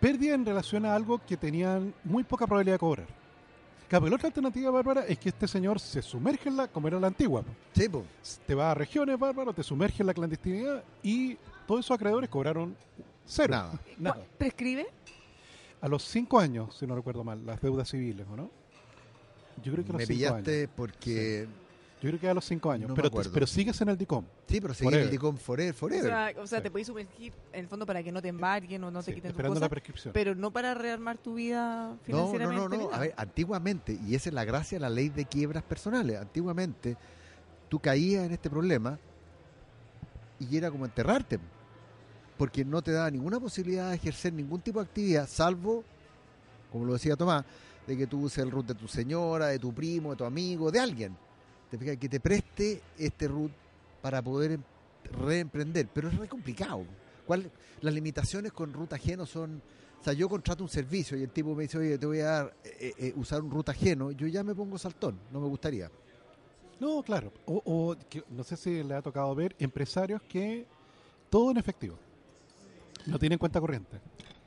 Pérdida 0.00 0.34
en 0.34 0.46
relación 0.46 0.86
a 0.86 0.94
algo 0.94 1.20
que 1.24 1.36
tenían 1.36 1.94
muy 2.04 2.24
poca 2.24 2.46
probabilidad 2.46 2.74
de 2.76 2.78
cobrar. 2.78 3.06
Claro, 3.88 4.06
la 4.06 4.14
otra 4.14 4.28
alternativa, 4.28 4.70
Bárbara, 4.70 5.04
es 5.06 5.18
que 5.18 5.30
este 5.30 5.48
señor 5.48 5.80
se 5.80 6.00
sumerge 6.00 6.48
en 6.48 6.56
la, 6.56 6.68
como 6.68 6.86
era 6.88 7.00
la 7.00 7.08
antigua. 7.08 7.42
Sí, 7.74 7.88
po. 7.88 8.04
Te 8.46 8.54
va 8.54 8.70
a 8.70 8.74
regiones, 8.74 9.18
Bárbaro, 9.18 9.52
te 9.52 9.62
sumerge 9.64 10.02
en 10.02 10.06
la 10.06 10.14
clandestinidad 10.14 10.84
y 11.02 11.36
todos 11.66 11.84
esos 11.84 11.96
acreedores 11.96 12.30
cobraron 12.30 12.76
cero. 13.26 13.50
Nada. 13.52 13.80
Nada. 13.98 14.24
¿Prescribe? 14.38 14.86
A 15.80 15.88
los 15.88 16.04
cinco 16.04 16.38
años, 16.38 16.76
si 16.78 16.86
no 16.86 16.94
recuerdo 16.94 17.24
mal, 17.24 17.44
las 17.44 17.60
deudas 17.60 17.88
civiles, 17.90 18.26
¿o 18.30 18.36
no? 18.36 18.50
Yo 19.62 19.72
creo 19.72 19.84
que 19.84 19.90
a 19.90 19.92
los 19.94 19.98
Me 20.02 20.06
cinco 20.06 20.18
pillaste 20.18 20.58
años. 20.60 20.70
porque... 20.76 21.48
Yo 22.02 22.08
creo 22.08 22.18
que 22.18 22.28
a 22.30 22.32
los 22.34 22.46
cinco 22.46 22.70
años. 22.70 22.88
No 22.88 22.94
me 22.96 23.02
pero, 23.02 23.10
te- 23.22 23.28
pero 23.28 23.46
sigues 23.46 23.78
en 23.82 23.90
el 23.90 23.98
DICOM. 23.98 24.24
Sí, 24.48 24.58
pero 24.60 24.72
seguir 24.72 24.86
Forever. 24.92 25.04
el 25.04 25.10
DICOM 25.10 25.36
forever, 25.36 25.74
O 25.74 25.76
forever. 25.76 26.06
sea, 26.06 26.32
o 26.42 26.46
sea, 26.46 26.58
Sí. 26.58 26.62
te 26.62 26.70
podéis 26.70 26.86
sumergir 26.86 27.32
en 27.52 27.60
el 27.60 27.68
fondo 27.68 27.84
para 27.84 28.02
que 28.02 28.10
no 28.10 28.22
te 28.22 28.28
embarguen 28.28 28.82
o 28.84 28.90
no 28.90 29.00
te 29.00 29.10
Sí, 29.10 29.14
quiten 29.16 29.30
esperando 29.32 29.54
la 29.56 29.60
cosas, 29.60 29.68
prescripción. 29.68 30.14
pero 30.14 30.34
no 30.34 30.50
para 30.50 30.72
rearmar 30.72 31.18
tu 31.18 31.34
vida 31.34 31.88
No, 31.88 31.90
no, 31.90 31.98
financieramente. 32.04 32.62
no, 32.62 32.68
ni 32.70 32.76
no. 32.78 32.84
nada. 32.84 32.96
A 32.96 33.00
ver, 33.00 33.14
antiguamente, 33.18 33.98
y 34.06 34.14
esa 34.14 34.30
es 34.30 34.34
la 34.34 34.44
gracia 34.44 34.76
de 34.76 34.80
la 34.80 34.88
ley 34.88 35.10
de 35.10 35.26
quiebras 35.26 35.62
personales, 35.62 36.16
antiguamente 36.18 36.96
tú 37.68 37.78
caías 37.78 38.24
en 38.24 38.32
este 38.32 38.48
problema 38.48 38.98
y 40.38 40.56
era 40.56 40.70
como 40.70 40.86
enterrarte, 40.86 41.38
porque 42.38 42.64
no 42.64 42.80
te 42.80 42.92
daba 42.92 43.10
ninguna 43.10 43.38
posibilidad 43.38 43.90
de 43.90 43.96
ejercer 43.96 44.32
ningún 44.32 44.62
tipo 44.62 44.78
de 44.80 44.86
actividad, 44.86 45.28
salvo, 45.28 45.84
como 46.72 46.86
lo 46.86 46.94
decía 46.94 47.14
Tomás, 47.14 47.44
de 47.86 47.94
que 47.96 48.06
tú 48.06 48.22
uses 48.22 48.38
el 48.38 48.50
root 48.50 48.66
de 48.68 48.74
tu 48.74 48.88
señora, 48.88 49.48
de 49.48 49.58
tu 49.58 49.72
primo, 49.74 50.12
de 50.12 50.16
tu 50.16 50.24
amigo, 50.24 50.70
de 50.70 50.80
alguien. 50.80 51.14
Que 51.70 52.08
te 52.08 52.20
preste 52.20 52.82
este 52.98 53.28
root 53.28 53.52
para 54.02 54.20
poder 54.22 54.52
em- 54.52 54.62
reemprender, 55.24 55.88
pero 55.92 56.08
es 56.08 56.16
re 56.16 56.28
complicado. 56.28 56.84
¿Cuál, 57.26 57.50
las 57.80 57.94
limitaciones 57.94 58.52
con 58.52 58.72
root 58.72 58.92
ajeno 58.92 59.24
son 59.26 59.62
o 60.00 60.02
sea, 60.02 60.14
yo 60.14 60.30
contrato 60.30 60.62
un 60.62 60.70
servicio 60.70 61.18
y 61.18 61.22
el 61.22 61.30
tipo 61.30 61.54
me 61.54 61.64
dice, 61.64 61.76
oye, 61.76 61.98
te 61.98 62.06
voy 62.06 62.20
a 62.20 62.24
dar, 62.26 62.54
eh, 62.64 62.94
eh, 62.98 63.12
usar 63.16 63.42
un 63.42 63.50
root 63.50 63.68
ajeno, 63.68 64.10
yo 64.12 64.26
ya 64.26 64.42
me 64.42 64.54
pongo 64.54 64.78
saltón, 64.78 65.18
no 65.30 65.40
me 65.40 65.46
gustaría. 65.46 65.90
No, 66.80 67.02
claro. 67.02 67.30
O, 67.44 67.94
no 68.30 68.42
sé 68.42 68.56
si 68.56 68.82
le 68.82 68.94
ha 68.94 69.02
tocado 69.02 69.34
ver 69.34 69.54
empresarios 69.58 70.22
que 70.22 70.66
todo 71.28 71.50
en 71.50 71.58
efectivo. 71.58 71.98
No 73.06 73.18
tienen 73.18 73.38
cuenta 73.38 73.60
corriente. 73.60 73.98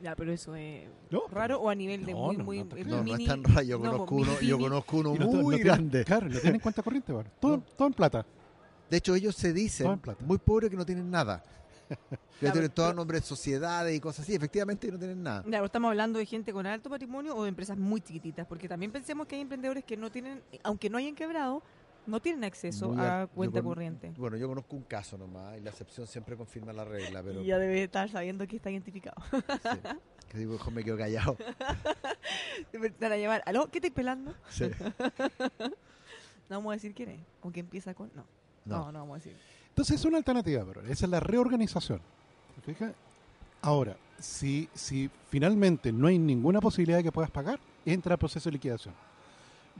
Ya, 0.04 0.16
pero 0.18 0.34
eso 0.34 0.54
es 0.56 0.84
No, 1.10 1.22
raro 1.32 1.62
o 1.62 1.70
a 1.70 1.76
nivel 1.76 2.06
de 2.06 2.12
No, 2.12 2.20
muy, 2.20 2.38
no, 2.38 2.44
muy 2.44 2.58
no 2.60 3.04
mini- 3.04 3.24
es 3.24 3.30
tan 3.30 3.44
raro, 3.44 3.62
yo 3.62 3.80
no, 3.80 3.92
conozco 4.06 4.16
mini, 4.16 4.28
uno, 4.30 4.40
yo 4.42 4.58
conozco 4.60 4.98
uno 4.98 5.10
muy 5.16 5.56
tienen- 5.56 5.64
grande. 5.64 6.04
Claro, 6.06 6.28
no 6.28 6.40
tienen 6.40 6.60
cuenta 6.60 6.84
corriente, 6.84 7.14
bueno. 7.14 7.30
todo, 7.40 7.58
No. 7.58 7.64
todo 7.78 7.88
en 7.88 7.94
plata. 7.94 8.26
De 8.90 8.98
hecho, 8.98 9.16
ellos 9.16 9.34
se 9.36 9.54
dicen 9.54 9.88
en 9.92 10.02
muy 10.28 10.38
pobres 10.40 10.70
que 10.70 10.76
no 10.76 10.86
tienen 10.86 11.10
nada. 11.10 11.42
Que 12.40 12.48
Ya, 12.48 12.52
tienen 12.52 12.72
pero- 12.72 12.88
todo 12.88 12.94
nombre 12.94 13.20
de 13.22 13.26
sociedades 13.26 13.96
y 13.96 14.00
cosas 14.02 14.24
así, 14.26 14.36
efectivamente 14.36 14.92
no 14.92 14.98
tienen 14.98 15.24
nada. 15.24 15.44
Pero 15.50 15.64
estamos 15.66 15.88
hablando 15.90 16.20
de 16.20 16.26
gente 16.26 16.52
con 16.52 16.66
alto 16.66 16.90
patrimonio 16.90 17.34
o 17.36 17.44
de 17.44 17.50
empresas 17.50 17.78
muy 17.78 18.02
chiquititas, 18.02 18.46
porque 18.46 18.68
también 18.68 18.92
pensemos 18.92 19.26
que 19.28 19.36
hay 19.36 19.42
emprendedores 19.42 19.86
que 19.86 19.96
no 19.96 20.12
tienen, 20.12 20.42
aunque 20.64 20.90
no 20.90 20.98
hayan 20.98 21.16
quebrado, 21.16 21.64
no 22.06 22.20
tienen 22.22 22.44
acceso 22.44 22.90
Muy 22.90 23.00
a 23.06 23.22
al- 23.22 23.30
cuenta 23.30 23.62
con- 23.62 23.70
corriente. 23.72 24.14
Bueno, 24.18 24.38
yo 24.38 24.48
conozco 24.48 24.76
un 24.76 24.84
caso 24.84 25.18
nomás 25.18 25.58
y 25.58 25.62
la 25.62 25.70
excepción 25.70 26.06
siempre 26.08 26.36
confirma 26.36 26.74
la 26.74 26.84
regla, 26.86 27.22
pero 27.24 27.42
Y 27.42 27.46
ya 27.48 27.58
debe 27.58 27.84
estar 27.84 28.10
sabiendo 28.10 28.46
que 28.48 28.58
está 28.58 28.70
identificado. 28.72 29.16
sí. 29.32 29.80
que 30.30 30.38
digo, 30.40 30.54
mejor 30.54 30.74
me 30.74 30.84
quedo 30.84 30.98
callado. 30.98 31.38
Te 32.72 32.78
van 32.78 33.12
a 33.12 33.18
llamar, 33.18 33.44
¿aló? 33.46 33.68
¿Qué 33.70 33.78
estáis 33.80 33.94
pelando? 33.94 34.34
Sí. 34.50 34.66
No 36.50 36.58
vamos 36.58 36.72
a 36.72 36.76
decir 36.76 36.94
quién 36.94 37.10
es. 37.10 37.20
¿O 37.42 37.52
que 37.52 37.62
empieza 37.62 37.94
con? 37.94 38.12
No. 38.14 38.26
No. 38.66 38.78
No, 38.86 38.92
no, 38.92 39.00
vamos 39.00 39.16
a 39.16 39.18
decir. 39.24 39.36
Entonces 39.70 39.96
es 40.00 40.06
una 40.06 40.18
alternativa, 40.18 40.64
pero 40.66 40.82
esa 40.82 41.06
es 41.06 41.10
la 41.10 41.20
reorganización. 41.22 42.02
¿Te 42.56 42.62
fijas? 42.74 42.94
Ahora, 43.62 43.96
si, 44.20 44.70
si 44.74 45.10
finalmente 45.30 45.92
no 45.94 46.08
hay 46.08 46.20
ninguna 46.20 46.60
posibilidad 46.60 46.98
de 46.98 47.04
que 47.06 47.12
puedas 47.14 47.32
pagar, 47.32 47.60
entra 47.86 48.14
el 48.16 48.20
proceso 48.20 48.50
de 48.50 48.54
liquidación. 48.54 48.94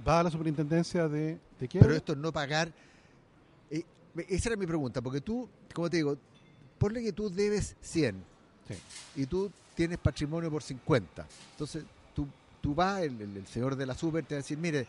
Va 0.08 0.22
a 0.22 0.24
la 0.24 0.32
superintendencia 0.32 1.08
de. 1.08 1.38
Pero 1.72 1.94
esto 1.96 2.16
no 2.16 2.32
pagar. 2.32 2.72
eh, 3.72 3.84
esa 4.30 4.50
era 4.50 4.56
mi 4.58 4.68
pregunta, 4.68 5.02
porque 5.02 5.22
tú, 5.22 5.50
como 5.74 5.90
te 5.90 5.98
digo, 5.98 6.18
ponle 6.78 7.02
que 7.04 7.14
tú 7.14 7.30
debes 7.30 7.76
100 7.82 8.24
Sí. 8.68 8.76
y 9.22 9.26
tú 9.26 9.52
tienes 9.76 9.98
patrimonio 9.98 10.50
por 10.52 10.62
50. 10.64 11.26
Entonces, 11.52 11.84
tú, 12.14 12.28
tú 12.62 12.76
vas, 12.76 13.02
el, 13.02 13.20
el- 13.22 13.38
el 13.38 13.48
señor 13.48 13.76
de 13.76 13.86
la 13.86 13.96
super 13.96 14.24
te 14.26 14.36
va 14.36 14.40
a 14.40 14.42
decir, 14.42 14.58
mire, 14.58 14.88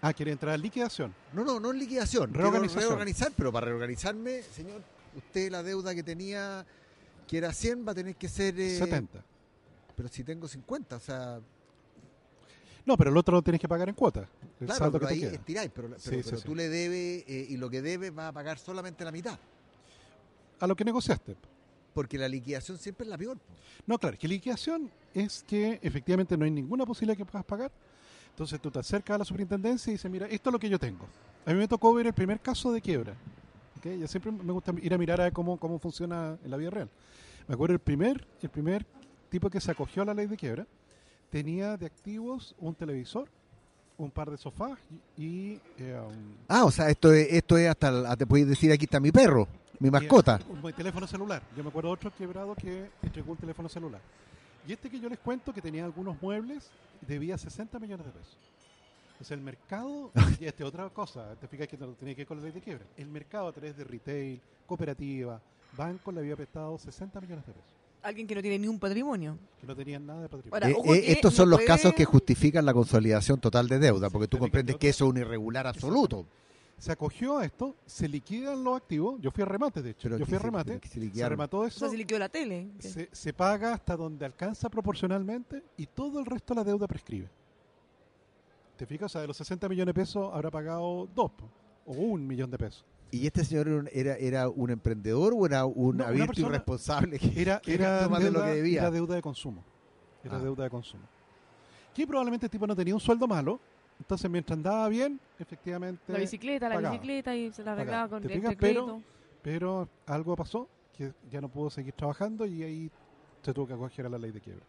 Ah, 0.00 0.12
quiere 0.12 0.32
entrar 0.32 0.54
a 0.54 0.56
liquidación. 0.56 1.14
no, 1.32 1.44
no, 1.44 1.60
no 1.60 1.70
en 1.70 1.78
liquidación, 1.78 2.32
Reorganización. 2.34 2.82
reorganizar, 2.88 3.32
pero 3.36 3.52
para 3.52 3.66
reorganizarme, 3.66 4.42
señor, 4.42 4.82
usted 5.16 5.50
la 5.50 5.62
deuda 5.62 5.94
que 5.94 6.02
tenía, 6.02 6.66
que 7.28 7.38
era 7.38 7.52
100, 7.52 7.86
va 7.86 7.92
a 7.92 7.94
tener 7.94 8.16
que 8.16 8.28
ser... 8.28 8.58
eh, 8.58 8.78
70. 8.78 9.22
Pero 9.94 10.08
si 10.08 10.24
tengo 10.24 10.48
50, 10.48 10.96
o 10.96 11.00
sea, 11.00 11.38
No, 12.84 12.96
pero 12.96 13.10
el 13.10 13.16
otro 13.16 13.34
lo 13.36 13.42
tienes 13.42 13.60
que 13.60 13.68
pagar 13.68 13.88
en 13.88 13.94
cuotas. 13.94 14.28
El 14.60 14.66
claro, 14.66 14.78
saldo 14.78 14.98
pero 14.98 15.10
ahí 15.10 15.22
estiráis, 15.24 15.70
pero, 15.74 15.88
pero, 15.88 16.00
Sí, 16.00 16.10
sí, 16.16 16.20
pero 16.24 16.36
sí. 16.38 16.44
tú 16.44 16.54
le 16.54 16.68
debes, 16.68 17.24
eh, 17.28 17.46
y 17.50 17.56
lo 17.56 17.70
que 17.70 17.80
debes 17.82 18.16
va 18.16 18.28
a 18.28 18.32
pagar 18.32 18.58
solamente 18.58 19.04
la 19.04 19.12
mitad, 19.12 19.38
A 20.60 20.66
lo 20.66 20.74
que 20.76 20.84
negociaste. 20.84 21.36
porque 21.94 22.18
la 22.18 22.28
liquidación 22.28 22.78
siempre 22.78 23.04
es 23.04 23.10
la 23.10 23.18
peor. 23.18 23.38
po. 23.38 23.44
No, 23.86 23.98
claro, 23.98 24.16
que 24.18 24.26
liquidación 24.26 24.90
es 25.14 25.44
que 25.46 25.78
efectivamente 25.82 26.36
no 26.36 26.44
hay 26.44 26.50
ninguna 26.50 26.84
posibilidad 26.86 27.16
que 27.16 27.24
puedas 27.24 27.44
pagar. 27.44 27.70
Entonces 28.30 28.60
tú 28.60 28.70
te 28.70 28.78
acercas 28.78 29.14
a 29.14 29.18
la 29.18 29.24
superintendencia 29.24 29.90
y 29.90 29.94
dices, 29.94 30.10
mira, 30.10 30.26
esto 30.26 30.48
es 30.48 30.52
lo 30.52 30.58
que 30.58 30.68
yo 30.68 30.78
tengo. 30.78 31.06
A 31.44 31.50
mí 31.52 31.58
me 31.58 31.68
tocó 31.68 31.92
ver 31.92 32.06
el 32.06 32.14
primer 32.14 32.40
caso 32.40 32.72
de 32.72 32.80
quiebra. 32.80 33.12
¿ok? 33.78 33.86
Yo 34.00 34.06
siempre 34.08 34.32
me 34.32 34.52
gusta 34.52 34.72
ir 34.80 34.94
a 34.94 34.98
mirar 34.98 35.20
a 35.20 35.30
cómo, 35.30 35.58
cómo 35.58 35.78
funciona 35.78 36.38
en 36.42 36.50
la 36.50 36.56
vida 36.56 36.70
real. 36.70 36.88
Me 37.46 37.54
acuerdo 37.54 37.74
el 37.74 37.80
primer, 37.80 38.26
el 38.40 38.48
primer 38.48 38.86
tipo 39.28 39.50
que 39.50 39.60
se 39.60 39.70
acogió 39.70 40.02
a 40.02 40.06
la 40.06 40.14
ley 40.14 40.26
de 40.26 40.36
quiebra 40.36 40.66
tenía 41.32 41.78
de 41.78 41.86
activos 41.86 42.54
un 42.58 42.74
televisor, 42.74 43.26
un 43.96 44.10
par 44.10 44.30
de 44.30 44.36
sofás 44.36 44.78
y, 45.16 45.58
eh, 45.78 45.98
un, 46.06 46.36
Ah, 46.46 46.64
o 46.66 46.70
sea, 46.70 46.90
esto 46.90 47.10
es, 47.12 47.26
esto 47.32 47.56
es 47.56 47.68
hasta, 47.68 48.14
te 48.16 48.26
puedes 48.26 48.46
decir, 48.46 48.70
aquí 48.70 48.84
está 48.84 49.00
mi 49.00 49.10
perro, 49.10 49.48
mi 49.80 49.90
mascota. 49.90 50.38
un 50.62 50.72
teléfono 50.74 51.06
celular. 51.06 51.42
Yo 51.56 51.64
me 51.64 51.70
acuerdo 51.70 51.90
otro 51.90 52.12
quebrado 52.14 52.54
que 52.54 52.90
entregó 53.02 53.32
un 53.32 53.38
teléfono 53.38 53.68
celular. 53.70 54.00
Y 54.68 54.74
este 54.74 54.90
que 54.90 55.00
yo 55.00 55.08
les 55.08 55.18
cuento 55.18 55.54
que 55.54 55.62
tenía 55.62 55.86
algunos 55.86 56.20
muebles 56.20 56.70
debía 57.00 57.38
60 57.38 57.78
millones 57.78 58.06
de 58.06 58.12
pesos. 58.12 58.36
O 59.18 59.24
sea, 59.24 59.34
el 59.34 59.42
mercado, 59.42 60.10
y 60.38 60.44
esta 60.44 60.64
es 60.64 60.68
otra 60.68 60.90
cosa, 60.90 61.34
te 61.40 61.48
fijas 61.48 61.66
que 61.66 61.78
no 61.78 61.88
tenía 61.94 62.14
que 62.14 62.20
ver 62.20 62.26
con 62.26 62.36
la 62.36 62.44
ley 62.44 62.52
de 62.52 62.60
quiebra. 62.60 62.84
El 62.98 63.08
mercado 63.08 63.48
a 63.48 63.52
través 63.52 63.74
de 63.76 63.84
retail, 63.84 64.38
cooperativa, 64.66 65.40
banco 65.78 66.12
le 66.12 66.20
había 66.20 66.36
prestado 66.36 66.76
60 66.76 67.20
millones 67.22 67.46
de 67.46 67.52
pesos, 67.54 67.70
Alguien 68.02 68.26
que 68.26 68.34
no 68.34 68.42
tiene 68.42 68.58
ni 68.58 68.68
un 68.68 68.78
patrimonio. 68.78 69.38
que 69.60 69.66
no 69.66 69.76
tenían 69.76 70.04
nada 70.04 70.22
de 70.22 70.28
patrimonio. 70.28 70.54
Ahora, 70.54 70.68
Eh, 70.70 70.74
ojo 70.76 70.94
eh, 70.94 71.12
estos 71.12 71.32
no 71.32 71.36
son 71.36 71.50
los 71.50 71.58
puede- 71.58 71.66
casos 71.68 71.92
que 71.94 72.04
justifican 72.04 72.64
la 72.66 72.74
consolidación 72.74 73.40
total 73.40 73.68
de 73.68 73.78
deuda, 73.78 74.10
porque 74.10 74.26
tú 74.26 74.38
comprendes 74.38 74.76
que 74.76 74.88
eso 74.88 75.04
es 75.04 75.10
un 75.10 75.18
irregular 75.18 75.66
absoluto. 75.68 76.26
Se 76.78 76.90
acogió 76.90 77.38
a 77.38 77.44
esto, 77.44 77.76
se 77.86 78.08
liquidan 78.08 78.64
los 78.64 78.76
activos. 78.76 79.20
Yo 79.20 79.30
fui 79.30 79.42
a 79.42 79.46
remate, 79.46 79.82
de 79.82 79.90
hecho. 79.90 80.08
Pero 80.08 80.18
yo 80.18 80.26
fui 80.26 80.34
a 80.34 80.40
remate, 80.40 80.80
se 80.82 81.10
se 81.12 81.28
remató 81.28 81.58
O 81.60 81.64
eso. 81.66 81.78
sea, 81.78 81.88
se 81.90 81.96
liquidó 81.96 82.18
la 82.18 82.28
tele. 82.28 82.70
Se, 82.80 83.08
se 83.12 83.32
paga 83.32 83.72
hasta 83.74 83.96
donde 83.96 84.24
alcanza 84.26 84.68
proporcionalmente 84.68 85.62
y 85.76 85.86
todo 85.86 86.18
el 86.18 86.26
resto 86.26 86.54
de 86.54 86.60
la 86.60 86.64
deuda 86.64 86.88
prescribe. 86.88 87.28
¿Te 88.76 88.84
fijas? 88.86 89.06
O 89.06 89.08
sea, 89.10 89.20
de 89.20 89.28
los 89.28 89.36
60 89.36 89.68
millones 89.68 89.94
de 89.94 90.00
pesos 90.00 90.28
habrá 90.34 90.50
pagado 90.50 91.08
dos 91.14 91.30
o 91.86 91.92
un 91.92 92.26
millón 92.26 92.50
de 92.50 92.58
pesos. 92.58 92.84
¿Y 93.12 93.26
este 93.26 93.44
señor 93.44 93.68
era 93.68 93.76
un- 93.78 93.88
era, 93.92 94.16
era 94.16 94.48
un 94.48 94.70
emprendedor 94.70 95.34
o 95.36 95.46
era 95.46 95.64
un 95.66 95.98
No, 95.98 96.04
abierto 96.06 96.28
persona- 96.32 96.48
irresponsable? 96.48 97.18
que- 97.18 97.40
Era, 97.40 97.60
que 97.60 97.74
era, 97.74 98.08
más 98.08 98.18
de 98.20 98.24
deuda, 98.30 98.38
lo 98.40 98.44
que 98.46 98.56
debía. 98.56 98.80
era 98.80 98.90
deuda 98.90 99.14
de 99.14 99.22
consumo. 99.22 99.62
Era 100.24 100.36
Ah. 100.36 100.40
deuda 100.40 100.64
de 100.64 100.70
consumo. 100.70 101.02
Que 101.94 102.06
probablemente 102.06 102.46
el 102.46 102.50
tipo 102.50 102.66
no 102.66 102.74
tenía 102.74 102.94
un 102.94 103.00
sueldo 103.00 103.28
malo, 103.28 103.60
entonces 104.00 104.30
mientras 104.30 104.56
andaba 104.56 104.88
bien, 104.88 105.20
efectivamente. 105.38 106.10
La 106.10 106.18
bicicleta, 106.18 106.68
la 106.68 106.90
bicicleta 106.90 107.36
y 107.36 107.52
se 107.52 107.62
la 107.62 107.72
arreglaba 107.72 108.08
con 108.08 108.22
¿Te 108.22 108.32
el 108.32 108.40
fijas? 108.40 108.56
crédito. 108.56 109.02
Pero 109.42 109.88
algo 110.06 110.34
pasó 110.34 110.66
que 110.96 111.12
ya 111.30 111.40
no 111.42 111.48
pudo 111.50 111.68
seguir 111.68 111.92
trabajando 111.92 112.46
y 112.46 112.62
ahí 112.62 112.90
se 113.42 113.52
tuvo 113.52 113.66
que 113.66 113.74
acoger 113.74 114.06
a 114.06 114.08
la 114.08 114.16
ley 114.18 114.30
de 114.30 114.40
quiebra. 114.40 114.64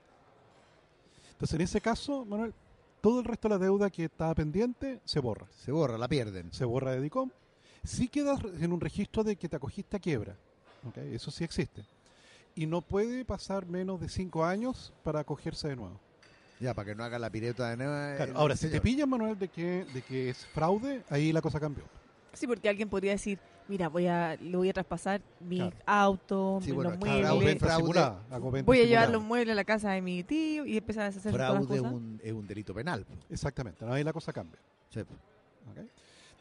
Entonces, 1.31 1.55
en 1.55 1.62
ese 1.62 1.79
caso, 1.79 2.25
Manuel, 2.25 2.53
todo 3.01 3.19
el 3.19 3.25
resto 3.25 3.47
de 3.47 3.55
la 3.55 3.59
deuda 3.59 3.89
que 3.89 4.05
estaba 4.05 4.33
pendiente 4.35 5.00
se 5.05 5.19
borra. 5.19 5.45
Se 5.51 5.71
borra, 5.71 5.97
la 5.97 6.07
pierden. 6.07 6.51
Se 6.51 6.65
borra 6.65 6.91
de 6.91 7.01
DICOM. 7.01 7.29
Sí 7.84 8.08
quedas 8.08 8.40
en 8.60 8.72
un 8.72 8.80
registro 8.82 9.24
de 9.24 9.36
que 9.36 9.50
te 9.50 9.56
acogiste 9.56 9.98
a 9.98 10.00
quiebra. 10.00 10.36
¿ok? 10.88 10.98
Eso 10.98 11.32
sí 11.32 11.44
existe. 11.44 11.84
Y 12.56 12.66
no 12.68 12.82
puede 12.82 13.25
pasar 13.25 13.66
menos 13.66 14.00
de 14.00 14.10
cinco 14.10 14.46
años 14.46 14.94
para 15.04 15.22
acogerse 15.22 15.68
de 15.70 15.75
nuevo. 15.75 16.00
Ya, 16.60 16.74
para 16.74 16.86
que 16.92 16.96
no 16.96 17.04
haga 17.04 17.18
la 17.20 17.30
pireta 17.30 17.70
de 17.70 17.78
nuevo. 17.78 17.92
Claro, 18.16 18.32
el 18.32 18.38
ahora, 18.38 18.56
si 18.56 18.70
te 18.70 18.80
pillan, 18.80 19.10
Manuel, 19.10 19.38
de 19.38 19.48
que, 19.50 19.86
de 19.94 20.02
que 20.02 20.30
es 20.30 20.46
fraude, 20.46 21.04
ahí 21.10 21.34
la 21.34 21.42
cosa 21.42 21.60
cambió. 21.60 21.84
Sí, 22.34 22.48
porque 22.48 22.70
alguien 22.70 22.90
podría 22.90 23.12
decir, 23.12 23.38
mira, 23.68 23.90
voy 23.90 24.08
a, 24.08 24.36
le 24.40 24.56
voy 24.56 24.70
a 24.70 24.74
traspasar 24.74 25.22
mi 25.42 25.58
Claro. 25.58 25.75
auto, 25.86 26.60
Sí, 26.62 26.70
los 26.70 26.75
bueno, 26.78 26.90
Hago 26.92 27.00
muebles, 27.00 27.22
fraude, 27.25 27.46
venta 27.46 27.66
fraude. 27.66 27.82
simulada, 27.84 28.24
hago 28.32 28.52
venta 28.52 28.66
voy 28.68 28.80
a 28.82 28.86
llevar 28.86 29.10
los 29.10 29.24
muebles 29.24 29.52
a 29.52 29.56
la 29.56 29.63
casa 29.66 29.92
de 29.92 30.02
mi 30.02 30.24
tío 30.24 30.66
y 30.66 30.78
empezar 30.78 31.04
a 31.06 31.08
hacer 31.08 31.22
todas 31.32 31.38
las 31.38 31.50
Fraude 31.66 31.80
cosas. 31.80 31.94
un, 31.94 32.20
es 32.24 32.32
un 32.34 32.48
delito 32.48 32.74
penal. 32.74 33.06
Exactamente, 33.30 33.84
¿no? 33.86 33.94
ahí 33.94 34.04
la 34.04 34.13
cosa 34.13 34.32
cambia. 34.32 34.60
Sí. 34.90 35.02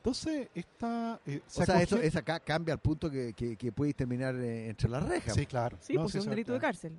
Entonces, 0.03 0.49
esta... 0.53 1.21
eh, 1.27 1.43
se 1.47 1.63
O 1.63 1.65
sea, 1.65 1.81
eso, 1.81 1.97
acoge- 1.97 2.03
es 2.07 2.17
acá 2.17 2.41
cambia 2.41 2.75
al 2.75 2.81
punto 2.81 3.09
que, 3.09 3.33
que, 3.35 3.57
que 3.57 3.71
puedes 3.71 3.95
terminar 3.95 4.35
eh, 4.35 4.69
entre 4.69 4.89
las 4.89 5.01
rejas. 5.07 5.33
Sí, 5.33 5.47
claro. 5.47 5.79
Sí, 5.81 5.95
No, 5.95 6.01
pues 6.03 6.13
sí, 6.13 6.19
es 6.19 6.25
un 6.25 6.31
delito 6.31 6.53
de 6.53 6.59
cárcel. 6.59 6.93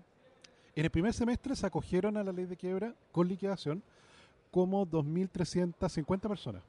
En 0.73 0.85
el 0.85 0.89
primer 0.89 1.13
semestre 1.13 1.53
se 1.57 1.65
acogieron 1.65 2.15
a 2.15 2.23
la 2.23 2.31
ley 2.31 2.45
de 2.45 2.55
quiebra 2.55 2.95
con 3.11 3.27
liquidación 3.27 3.83
como 4.51 4.87
2.350 4.87 6.27
personas. 6.29 6.63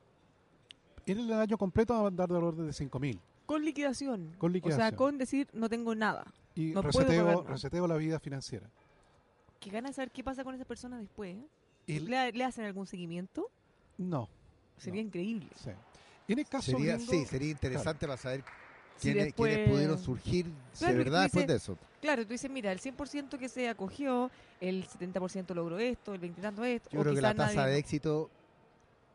En 1.06 1.18
el 1.20 1.32
año 1.34 1.56
completo 1.56 1.94
va 1.94 2.00
a 2.00 2.06
andar 2.08 2.28
de 2.28 2.34
orden 2.34 2.66
de 2.66 2.72
5.000. 2.72 3.20
Con 3.46 3.64
liquidación. 3.64 4.34
Con 4.38 4.50
O 4.50 4.54
liquidación. 4.54 4.88
sea, 4.88 4.96
con 4.96 5.18
decir 5.18 5.48
no 5.52 5.68
tengo 5.68 5.94
nada. 5.94 6.24
Y 6.56 6.72
no 6.72 6.82
reseteo, 6.82 7.86
la 7.86 7.96
vida 7.96 8.18
financiera. 8.18 8.68
Que 9.60 9.70
gana 9.70 9.92
saber 9.92 10.10
qué 10.10 10.24
pasa 10.24 10.42
con 10.42 10.54
esa 10.56 10.64
persona 10.64 10.98
después. 10.98 11.36
¿eh? 11.86 12.00
¿Le, 12.00 12.32
le 12.32 12.44
hacen 12.44 12.64
algún 12.64 12.86
seguimiento? 12.88 13.48
no, 13.98 14.28
Sería 14.78 15.00
No. 15.02 15.06
increíble. 15.06 15.46
sí. 15.54 15.70
En 16.28 16.38
el 16.38 16.47
caso 16.47 16.71
Sería, 16.73 16.97
gringo, 16.97 17.12
sí, 17.12 17.25
sería 17.26 17.50
interesante 17.50 18.07
para 18.07 18.16
saber 18.16 18.45
Si 18.97 19.09
quiénes, 19.09 19.25
después- 19.26 19.52
quiénes 19.54 19.71
pudieron 19.71 19.99
surgir 19.99 20.47
Claro, 20.78 20.93
de 20.93 20.99
verdad 20.99 21.19
tú 21.19 21.23
después 21.25 21.47
dices- 21.47 21.49
de 21.49 21.57
eso. 21.75 21.78
Claro, 22.00 22.23
tú 22.26 22.33
dices, 22.33 22.50
mira, 22.50 22.71
el 22.73 22.81
100% 22.81 23.38
que 23.38 23.49
se 23.49 23.69
acogió, 23.69 24.31
el 24.61 24.85
70% 24.87 25.54
logró 25.54 25.78
esto, 25.78 26.14
el 26.14 26.21
20 26.21 26.40
y 26.40 26.43
tanto 26.43 26.64
esto. 26.64 26.90
Yo 26.90 27.00
o 27.00 27.02
creo 27.02 27.14
que 27.14 27.21
la 27.21 27.35
tasa 27.35 27.54
nadie 27.54 27.73
de 27.75 27.78
éxito 27.78 28.31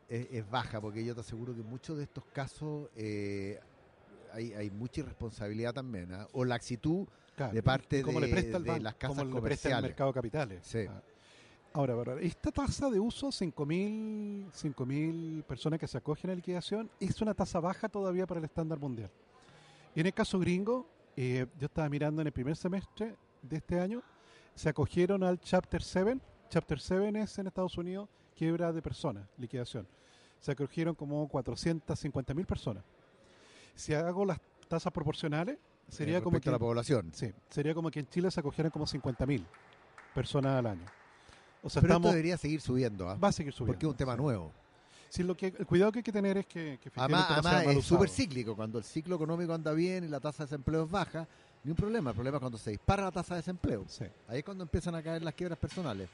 es, 0.08 0.26
es 0.30 0.50
baja, 0.50 0.80
porque 0.80 1.04
yo 1.04 1.14
te 1.14 1.20
aseguro 1.20 1.54
que 1.54 1.60
en 1.60 1.68
muchos 1.68 1.96
de 1.96 2.04
estos 2.04 2.24
casos 2.32 2.88
eh, 2.96 3.58
hay, 4.32 4.52
hay 4.54 4.70
mucha 4.70 5.00
irresponsabilidad 5.00 5.72
también, 5.72 6.12
¿ah? 6.12 6.26
o 6.32 6.44
laxitud. 6.44 7.06
claro, 7.36 7.52
de 7.52 7.62
parte 7.62 8.02
como 8.02 8.20
de- 8.20 8.26
le 8.26 8.32
presta 8.32 8.56
el 8.58 8.62
de 8.64 8.70
banco, 8.70 8.82
las 8.84 8.94
casas 8.94 9.16
como 9.18 9.24
le 9.24 9.40
presta 9.42 9.68
el 9.68 9.72
comerciales. 9.74 9.82
mercado 9.90 10.10
de 10.10 10.14
capitales. 10.14 10.60
Sí. 10.64 10.84
Ah. 10.88 11.02
Ahora, 11.72 12.20
esta 12.20 12.50
tasa 12.50 12.90
de 12.90 12.98
uso, 12.98 13.28
5.000 13.28 14.50
5.000 14.50 15.44
personas 15.44 15.78
que 15.78 15.86
se 15.86 15.98
acogen 15.98 16.30
a 16.30 16.34
liquidación, 16.34 16.90
es 16.98 17.20
una 17.22 17.32
tasa 17.32 17.60
baja 17.60 17.88
todavía 17.88 18.26
para 18.26 18.38
el 18.38 18.44
estándar 18.44 18.78
mundial. 18.80 19.10
Y 19.94 20.00
en 20.00 20.06
el 20.06 20.14
caso 20.14 20.38
gringo, 20.40 20.88
eh, 21.16 21.46
yo 21.58 21.66
estaba 21.66 21.88
mirando 21.88 22.22
en 22.22 22.26
el 22.26 22.32
primer 22.32 22.56
semestre 22.56 23.14
de 23.42 23.56
este 23.56 23.78
año, 23.78 24.02
se 24.54 24.68
acogieron 24.68 25.22
al 25.22 25.38
Chapter 25.40 25.82
7. 25.82 26.18
Chapter 26.48 26.80
7 26.80 27.20
es 27.20 27.38
en 27.38 27.46
Estados 27.46 27.78
Unidos 27.78 28.08
quiebra 28.36 28.72
de 28.72 28.82
personas, 28.82 29.28
liquidación. 29.36 29.86
Se 30.40 30.52
acogieron 30.52 30.94
como 30.94 31.28
450.000 31.28 32.46
personas. 32.46 32.82
Si 33.74 33.94
hago 33.94 34.24
las 34.24 34.40
tasas 34.66 34.92
proporcionales, 34.92 35.58
sería 35.88 36.18
eh, 36.18 36.22
como 36.22 36.40
que 36.40 36.48
a 36.48 36.52
la 36.52 36.58
población. 36.58 37.10
Sí, 37.12 37.32
sería 37.48 37.74
como 37.74 37.90
que 37.90 38.00
en 38.00 38.08
Chile 38.08 38.30
se 38.30 38.40
acogieran 38.40 38.70
como 38.70 38.86
50.000 38.86 39.44
personas 40.14 40.58
al 40.58 40.66
año. 40.66 40.99
O 41.62 41.68
sea, 41.70 41.82
Pero 41.82 41.92
estamos, 41.94 42.06
esto 42.08 42.16
debería 42.16 42.36
seguir 42.38 42.60
subiendo, 42.60 43.08
¿ah? 43.08 43.16
va 43.16 43.28
a 43.28 43.32
seguir 43.32 43.52
subiendo. 43.52 43.72
porque 43.74 43.86
es 43.86 43.90
un 43.90 43.96
tema 43.96 44.16
nuevo. 44.16 44.50
Sí, 45.10 45.22
lo 45.24 45.36
que, 45.36 45.46
el 45.48 45.66
cuidado 45.66 45.90
que 45.92 45.98
hay 45.98 46.02
que 46.04 46.12
tener 46.12 46.38
es 46.38 46.46
que, 46.46 46.78
que 46.82 46.90
Además, 46.94 47.26
además 47.30 47.66
es 47.66 47.84
súper 47.84 48.08
cíclico. 48.08 48.54
Cuando 48.54 48.78
el 48.78 48.84
ciclo 48.84 49.16
económico 49.16 49.52
anda 49.52 49.72
bien 49.72 50.04
y 50.04 50.08
la 50.08 50.20
tasa 50.20 50.44
de 50.44 50.46
desempleo 50.46 50.84
es 50.84 50.90
baja, 50.90 51.26
ni 51.64 51.70
un 51.72 51.76
problema. 51.76 52.10
El 52.10 52.14
problema 52.14 52.36
es 52.36 52.40
cuando 52.40 52.56
se 52.58 52.70
dispara 52.70 53.02
la 53.04 53.10
tasa 53.10 53.34
de 53.34 53.40
desempleo. 53.40 53.84
Sí, 53.88 54.04
Ahí 54.28 54.38
es 54.38 54.44
cuando 54.44 54.62
empiezan 54.62 54.94
a 54.94 55.02
caer 55.02 55.22
las 55.22 55.34
quiebras 55.34 55.58
personales. 55.58 56.08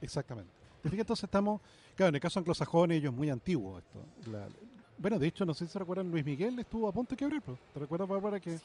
exactamente. 0.00 0.50
¿Te 0.82 0.90
fijas? 0.90 1.00
Entonces 1.04 1.24
estamos, 1.24 1.60
claro, 1.96 2.08
en 2.10 2.14
el 2.16 2.20
caso 2.20 2.38
anglosajón 2.40 2.90
ellos 2.92 3.12
es 3.12 3.18
muy 3.18 3.30
antiguo 3.30 3.78
esto. 3.78 4.30
La- 4.30 4.48
bueno, 4.98 5.18
de 5.18 5.26
hecho, 5.28 5.44
no 5.46 5.54
sé 5.54 5.66
si 5.66 5.72
se 5.72 5.78
recuerdan, 5.78 6.10
Luis 6.10 6.24
Miguel 6.24 6.58
estuvo 6.58 6.88
a 6.88 6.92
punto 6.92 7.10
de 7.10 7.16
quebrar. 7.16 7.40
¿Te 7.42 7.80
recuerdas, 7.80 8.08
Bárbara, 8.08 8.38
que 8.38 8.58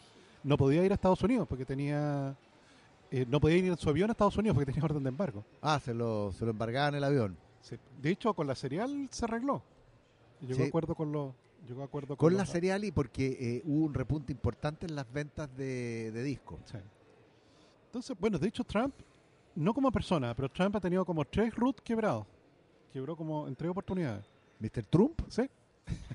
no 0.43 0.57
podía 0.57 0.83
ir 0.83 0.91
a 0.91 0.95
Estados 0.95 1.21
Unidos 1.23 1.47
porque 1.47 1.65
tenía... 1.65 2.35
eh, 3.11 3.25
no 3.27 3.39
podía 3.39 3.57
ir 3.57 3.65
en 3.65 3.77
su 3.77 3.89
avión 3.89 4.09
a 4.09 4.13
Estados 4.13 4.37
Unidos 4.37 4.55
porque 4.55 4.71
tenía 4.71 4.83
orden 4.85 5.03
de 5.03 5.09
embargo. 5.09 5.43
Ah, 5.61 5.79
se 5.79 5.93
lo, 5.93 6.31
se 6.31 6.45
lo 6.45 6.51
embargaban 6.51 6.95
el 6.95 7.03
avión. 7.03 7.37
Sí. 7.61 7.75
De 8.01 8.09
hecho, 8.11 8.33
con 8.33 8.47
la 8.47 8.55
serial 8.55 9.07
se 9.11 9.25
arregló. 9.25 9.61
Llegó 10.41 10.55
Sí. 10.55 10.61
a 10.63 10.65
acuerdo 10.67 10.95
con 10.95 11.11
los... 11.11 11.33
Llegó 11.67 11.81
a 11.81 11.85
acuerdo 11.85 12.15
con, 12.15 12.29
Con 12.29 12.37
la 12.37 12.45
serial 12.45 12.83
y 12.85 12.91
porque 12.91 13.37
eh, 13.39 13.61
hubo 13.65 13.85
un 13.85 13.93
repunte 13.93 14.31
importante 14.31 14.85
en 14.85 14.95
las 14.95 15.11
ventas 15.11 15.49
de, 15.57 16.11
de 16.11 16.23
discos. 16.23 16.59
Sí. 16.65 16.77
Entonces, 17.87 18.15
bueno, 18.19 18.37
de 18.37 18.47
hecho 18.47 18.63
Trump, 18.63 18.93
no 19.55 19.73
como 19.73 19.91
persona, 19.91 20.33
pero 20.35 20.49
Trump 20.49 20.75
ha 20.75 20.79
tenido 20.79 21.03
como 21.03 21.25
tres 21.25 21.53
root 21.55 21.79
quebrados. 21.81 22.25
Quebró 22.93 23.15
como 23.17 23.47
en 23.47 23.55
tres 23.55 23.71
oportunidades. 23.71 24.23
Mr. 24.59 24.85
Trump, 24.85 25.21
Sí. 25.29 25.49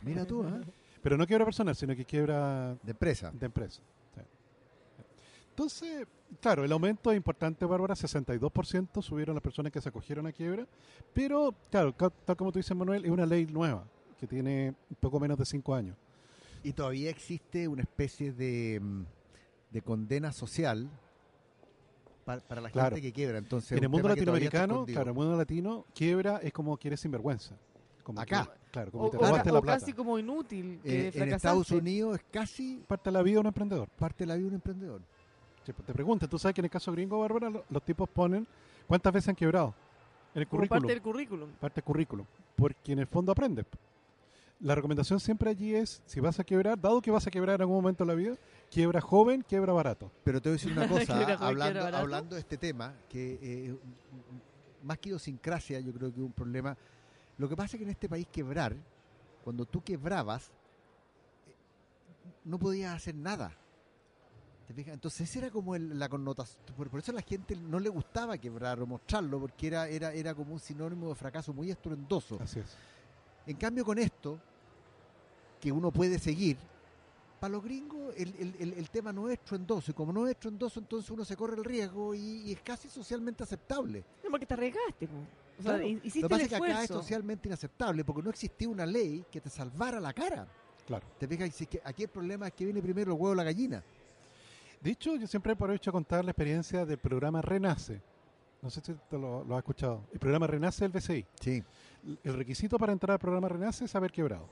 mira 0.02 0.24
tú, 0.24 0.42
¿ah? 0.42 0.60
Pero 1.02 1.16
no 1.16 1.26
quiebra 1.26 1.44
personal, 1.44 1.74
sino 1.74 1.96
que 1.96 2.04
quiebra 2.04 2.74
de 2.82 2.90
empresa. 2.92 3.32
de 3.32 3.46
empresa. 3.46 3.82
Entonces, 5.52 6.06
claro, 6.40 6.64
el 6.64 6.72
aumento 6.72 7.10
es 7.10 7.16
importante, 7.16 7.66
Bárbara, 7.66 7.94
62% 7.94 9.02
subieron 9.02 9.34
las 9.34 9.42
personas 9.42 9.70
que 9.70 9.82
se 9.82 9.88
acogieron 9.90 10.26
a 10.26 10.32
quiebra, 10.32 10.66
pero, 11.12 11.54
claro, 11.70 11.92
tal 11.92 12.36
como 12.36 12.50
tú 12.50 12.58
dices, 12.58 12.74
Manuel, 12.74 13.04
es 13.04 13.10
una 13.10 13.26
ley 13.26 13.44
nueva, 13.46 13.84
que 14.18 14.26
tiene 14.26 14.74
un 14.88 14.96
poco 14.98 15.20
menos 15.20 15.36
de 15.38 15.44
cinco 15.44 15.74
años. 15.74 15.94
Y 16.62 16.72
todavía 16.72 17.10
existe 17.10 17.68
una 17.68 17.82
especie 17.82 18.32
de, 18.32 18.80
mm, 18.80 19.04
de 19.72 19.82
condena 19.82 20.32
social 20.32 20.88
para, 22.24 22.40
para 22.40 22.60
la 22.62 22.70
Claro. 22.70 22.96
gente 22.96 23.08
que 23.08 23.12
quiebra. 23.12 23.36
Entonces, 23.36 23.72
en 23.72 23.78
el 23.78 23.86
un 23.86 23.92
mundo 23.92 24.08
latinoamericano, 24.08 24.86
claro, 24.86 25.02
en 25.02 25.08
el 25.08 25.14
mundo 25.14 25.36
latino, 25.36 25.84
quiebra 25.94 26.38
es 26.38 26.52
como 26.52 26.76
que 26.78 26.88
eres 26.88 27.00
sinvergüenza. 27.00 27.56
Como 28.04 28.20
Acá. 28.20 28.44
que- 28.46 28.70
claro, 28.70 28.90
como 28.90 29.04
O, 29.04 29.10
que 29.10 29.16
o 29.16 29.20
te 29.20 29.26
robaste 29.26 29.50
o 29.50 29.54
la 29.54 29.60
plata. 29.60 29.80
casi 29.80 29.92
como 29.92 30.18
inútil. 30.18 30.80
Eh, 30.84 31.10
en. 31.14 31.32
Estados 31.32 31.70
Unidos 31.72 32.16
es 32.18 32.24
casi 32.30 32.82
Parte 32.88 33.10
de 33.10 33.12
la 33.14 33.22
vida 33.22 33.34
de 33.34 33.40
un 33.40 33.46
emprendedor. 33.48 33.88
parte 33.90 34.24
de 34.24 34.26
la 34.28 34.34
vida 34.34 34.44
de 34.44 34.48
un 34.48 34.54
emprendedor. 34.54 35.02
Te 35.64 35.72
pregunto, 35.92 36.28
tú 36.28 36.38
sabes 36.38 36.54
que 36.54 36.60
en 36.60 36.64
el 36.66 36.70
caso 36.70 36.90
gringo, 36.92 37.20
Bárbara, 37.20 37.48
lo- 37.50 37.64
los 37.70 37.82
tipos 37.84 38.08
ponen 38.08 38.46
cuántas 38.86 39.12
veces 39.12 39.28
han 39.28 39.36
quebrado 39.36 39.74
en 40.34 40.42
el 40.42 40.48
Como 40.48 40.58
currículum. 40.60 40.80
parte 40.82 40.92
del 40.94 41.02
currículum. 41.02 41.50
parte 41.60 41.74
del 41.76 41.84
currículum, 41.84 42.26
porque 42.56 42.92
en 42.92 42.98
el 42.98 43.06
fondo 43.06 43.30
aprendes. 43.32 43.66
La 44.60 44.74
recomendación 44.76 45.18
siempre 45.18 45.50
allí 45.50 45.74
es, 45.74 46.02
si 46.06 46.20
vas 46.20 46.38
a 46.38 46.44
quebrar, 46.44 46.80
dado 46.80 47.00
que 47.02 47.10
vas 47.10 47.26
a 47.26 47.30
quebrar 47.30 47.56
en 47.56 47.62
algún 47.62 47.76
momento 47.76 48.04
de 48.04 48.08
la 48.08 48.14
vida, 48.14 48.36
quiebra 48.70 49.00
joven, 49.00 49.42
quiebra 49.48 49.72
barato. 49.72 50.10
Pero 50.24 50.40
te 50.40 50.48
voy 50.48 50.54
a 50.54 50.58
decir 50.58 50.72
una 50.72 50.88
cosa, 50.88 51.14
joven, 51.20 51.36
hablando, 51.40 51.96
hablando 51.96 52.34
de 52.36 52.40
este 52.40 52.56
tema, 52.58 52.94
que 53.08 53.38
eh, 53.42 53.76
más 54.84 54.98
que 54.98 55.08
idiosincrasia, 55.10 55.80
yo 55.80 55.92
creo 55.92 56.10
que 56.12 56.20
es 56.20 56.24
un 56.24 56.32
problema. 56.32 56.76
Lo 57.38 57.48
que 57.48 57.56
pasa 57.56 57.76
es 57.76 57.78
que 57.78 57.84
en 57.84 57.90
este 57.90 58.08
país 58.08 58.26
quebrar, 58.30 58.76
cuando 59.42 59.64
tú 59.66 59.82
quebrabas, 59.82 60.46
eh, 61.48 61.54
no 62.44 62.58
podías 62.58 62.94
hacer 62.94 63.14
nada. 63.16 63.52
¿Te 64.72 64.76
fijas? 64.76 64.94
Entonces 64.94 65.28
esa 65.28 65.40
era 65.40 65.50
como 65.50 65.74
el- 65.76 65.98
la 65.98 66.08
connotación. 66.08 66.58
Por, 66.74 66.88
por 66.88 67.00
eso 67.00 67.12
a 67.12 67.14
la 67.14 67.20
gente 67.22 67.54
no 67.56 67.78
le 67.78 67.90
gustaba 67.90 68.38
quebrar 68.38 68.80
o 68.80 68.86
mostrarlo, 68.86 69.38
porque 69.38 69.66
era, 69.66 69.86
era, 69.86 70.12
era 70.14 70.34
como 70.34 70.54
un 70.54 70.60
sinónimo 70.60 71.10
de 71.10 71.14
fracaso 71.14 71.52
muy 71.52 71.70
estruendoso. 71.70 72.38
Así 72.40 72.60
es. 72.60 72.66
En 73.46 73.56
cambio, 73.56 73.84
con 73.84 73.98
esto, 73.98 74.38
que 75.60 75.70
uno 75.70 75.90
puede 75.90 76.18
seguir, 76.18 76.56
para 77.38 77.52
los 77.52 77.62
gringos 77.64 78.14
el, 78.16 78.34
el- 78.38 78.56
el- 78.60 78.72
el 78.74 78.88
tema 78.90 79.12
no 79.12 79.28
es 79.28 79.34
estruendoso. 79.38 79.90
Y 79.90 79.94
como 79.94 80.10
no 80.12 80.26
es 80.26 80.30
estruendoso, 80.32 80.80
entonces 80.80 81.10
uno 81.10 81.24
se 81.24 81.36
corre 81.36 81.56
el 81.56 81.64
riesgo 81.64 82.14
y, 82.14 82.20
y 82.20 82.52
es 82.52 82.62
casi 82.62 82.88
socialmente 82.88 83.42
aceptable. 83.42 84.02
No, 84.24 84.30
porque 84.30 84.46
te 84.46 84.54
arriesgaste. 84.54 85.06
po. 85.06 85.16
O 85.58 85.62
sea, 85.62 85.72
Claro. 85.74 85.86
hi- 85.86 86.00
hiciste 86.02 86.20
Lo 86.20 86.28
que 86.28 86.32
pasa 86.34 86.42
es 86.44 86.48
que 86.48 86.56
acá 86.56 86.82
es 86.84 86.88
socialmente 86.88 87.48
inaceptable 87.48 88.04
porque 88.04 88.22
no 88.22 88.30
existía 88.30 88.68
una 88.70 88.86
ley 88.86 89.24
que 89.30 89.40
te 89.40 89.50
salvara 89.50 90.00
la 90.00 90.12
cara. 90.14 90.48
Claro. 90.86 91.04
¿Te 91.18 91.28
fijas? 91.28 91.48
Y 91.48 91.50
si 91.52 91.64
es 91.64 91.70
que 91.70 91.80
aquí 91.84 92.04
el 92.04 92.08
problema 92.08 92.46
es 92.48 92.54
que 92.54 92.64
viene 92.64 92.80
primero 92.80 93.12
el 93.12 93.18
huevo 93.20 93.32
o 93.32 93.34
la 93.34 93.44
gallina. 93.44 93.84
De 94.82 94.90
hecho, 94.90 95.14
yo 95.16 95.26
siempre 95.26 95.52
aprovecho 95.52 95.90
a 95.90 95.92
contar 95.92 96.24
la 96.24 96.32
experiencia 96.32 96.84
del 96.84 96.98
programa 96.98 97.40
Renace. 97.40 98.00
No 98.60 98.70
sé 98.70 98.80
si 98.80 98.92
te 99.08 99.18
lo, 99.18 99.44
lo 99.44 99.54
has 99.54 99.58
escuchado. 99.60 100.04
El 100.12 100.18
programa 100.18 100.46
Renace 100.46 100.84
del 100.88 100.92
BCI. 100.92 101.26
Sí. 101.40 101.62
El 102.24 102.34
requisito 102.34 102.78
para 102.78 102.92
entrar 102.92 103.12
al 103.12 103.18
programa 103.18 103.48
Renace 103.48 103.84
es 103.84 103.94
haber 103.94 104.10
quebrado. 104.12 104.48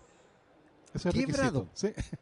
Es 0.94 1.04
el 1.06 1.12
¿Quebrado? 1.12 1.66
requisito. 1.68 1.68
Sí. 1.74 2.16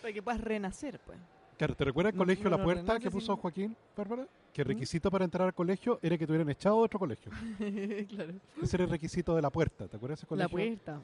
Para 0.00 0.12
que 0.12 0.22
puedas 0.22 0.40
renacer, 0.40 1.00
pues. 1.06 1.18
Claro, 1.58 1.76
¿te 1.76 1.84
recuerdas 1.84 2.12
el 2.12 2.18
No, 2.18 2.24
colegio 2.24 2.44
no, 2.50 2.56
La 2.56 2.64
Puerta 2.64 2.82
Renace 2.82 3.00
que 3.00 3.08
sí. 3.10 3.14
puso 3.14 3.36
Joaquín, 3.36 3.76
Bárbara? 3.96 4.26
Que 4.52 4.62
el 4.62 4.66
¿Mm? 4.68 4.70
requisito 4.70 5.10
para 5.10 5.24
entrar 5.24 5.46
al 5.46 5.54
colegio 5.54 5.98
era 6.02 6.18
que 6.18 6.26
te 6.26 6.32
hubieran 6.32 6.50
echado 6.50 6.76
de 6.78 6.82
otro 6.82 6.98
colegio. 6.98 7.30
claro. 8.08 8.32
Ese 8.60 8.76
era 8.76 8.84
el 8.84 8.90
requisito 8.90 9.36
de 9.36 9.42
La 9.42 9.50
Puerta. 9.50 9.86
¿Te 9.86 9.96
acuerdas 9.96 10.20
de 10.20 10.24
ese 10.26 10.36
La 10.36 10.48
colegio? 10.48 10.76
puerta. 10.84 11.02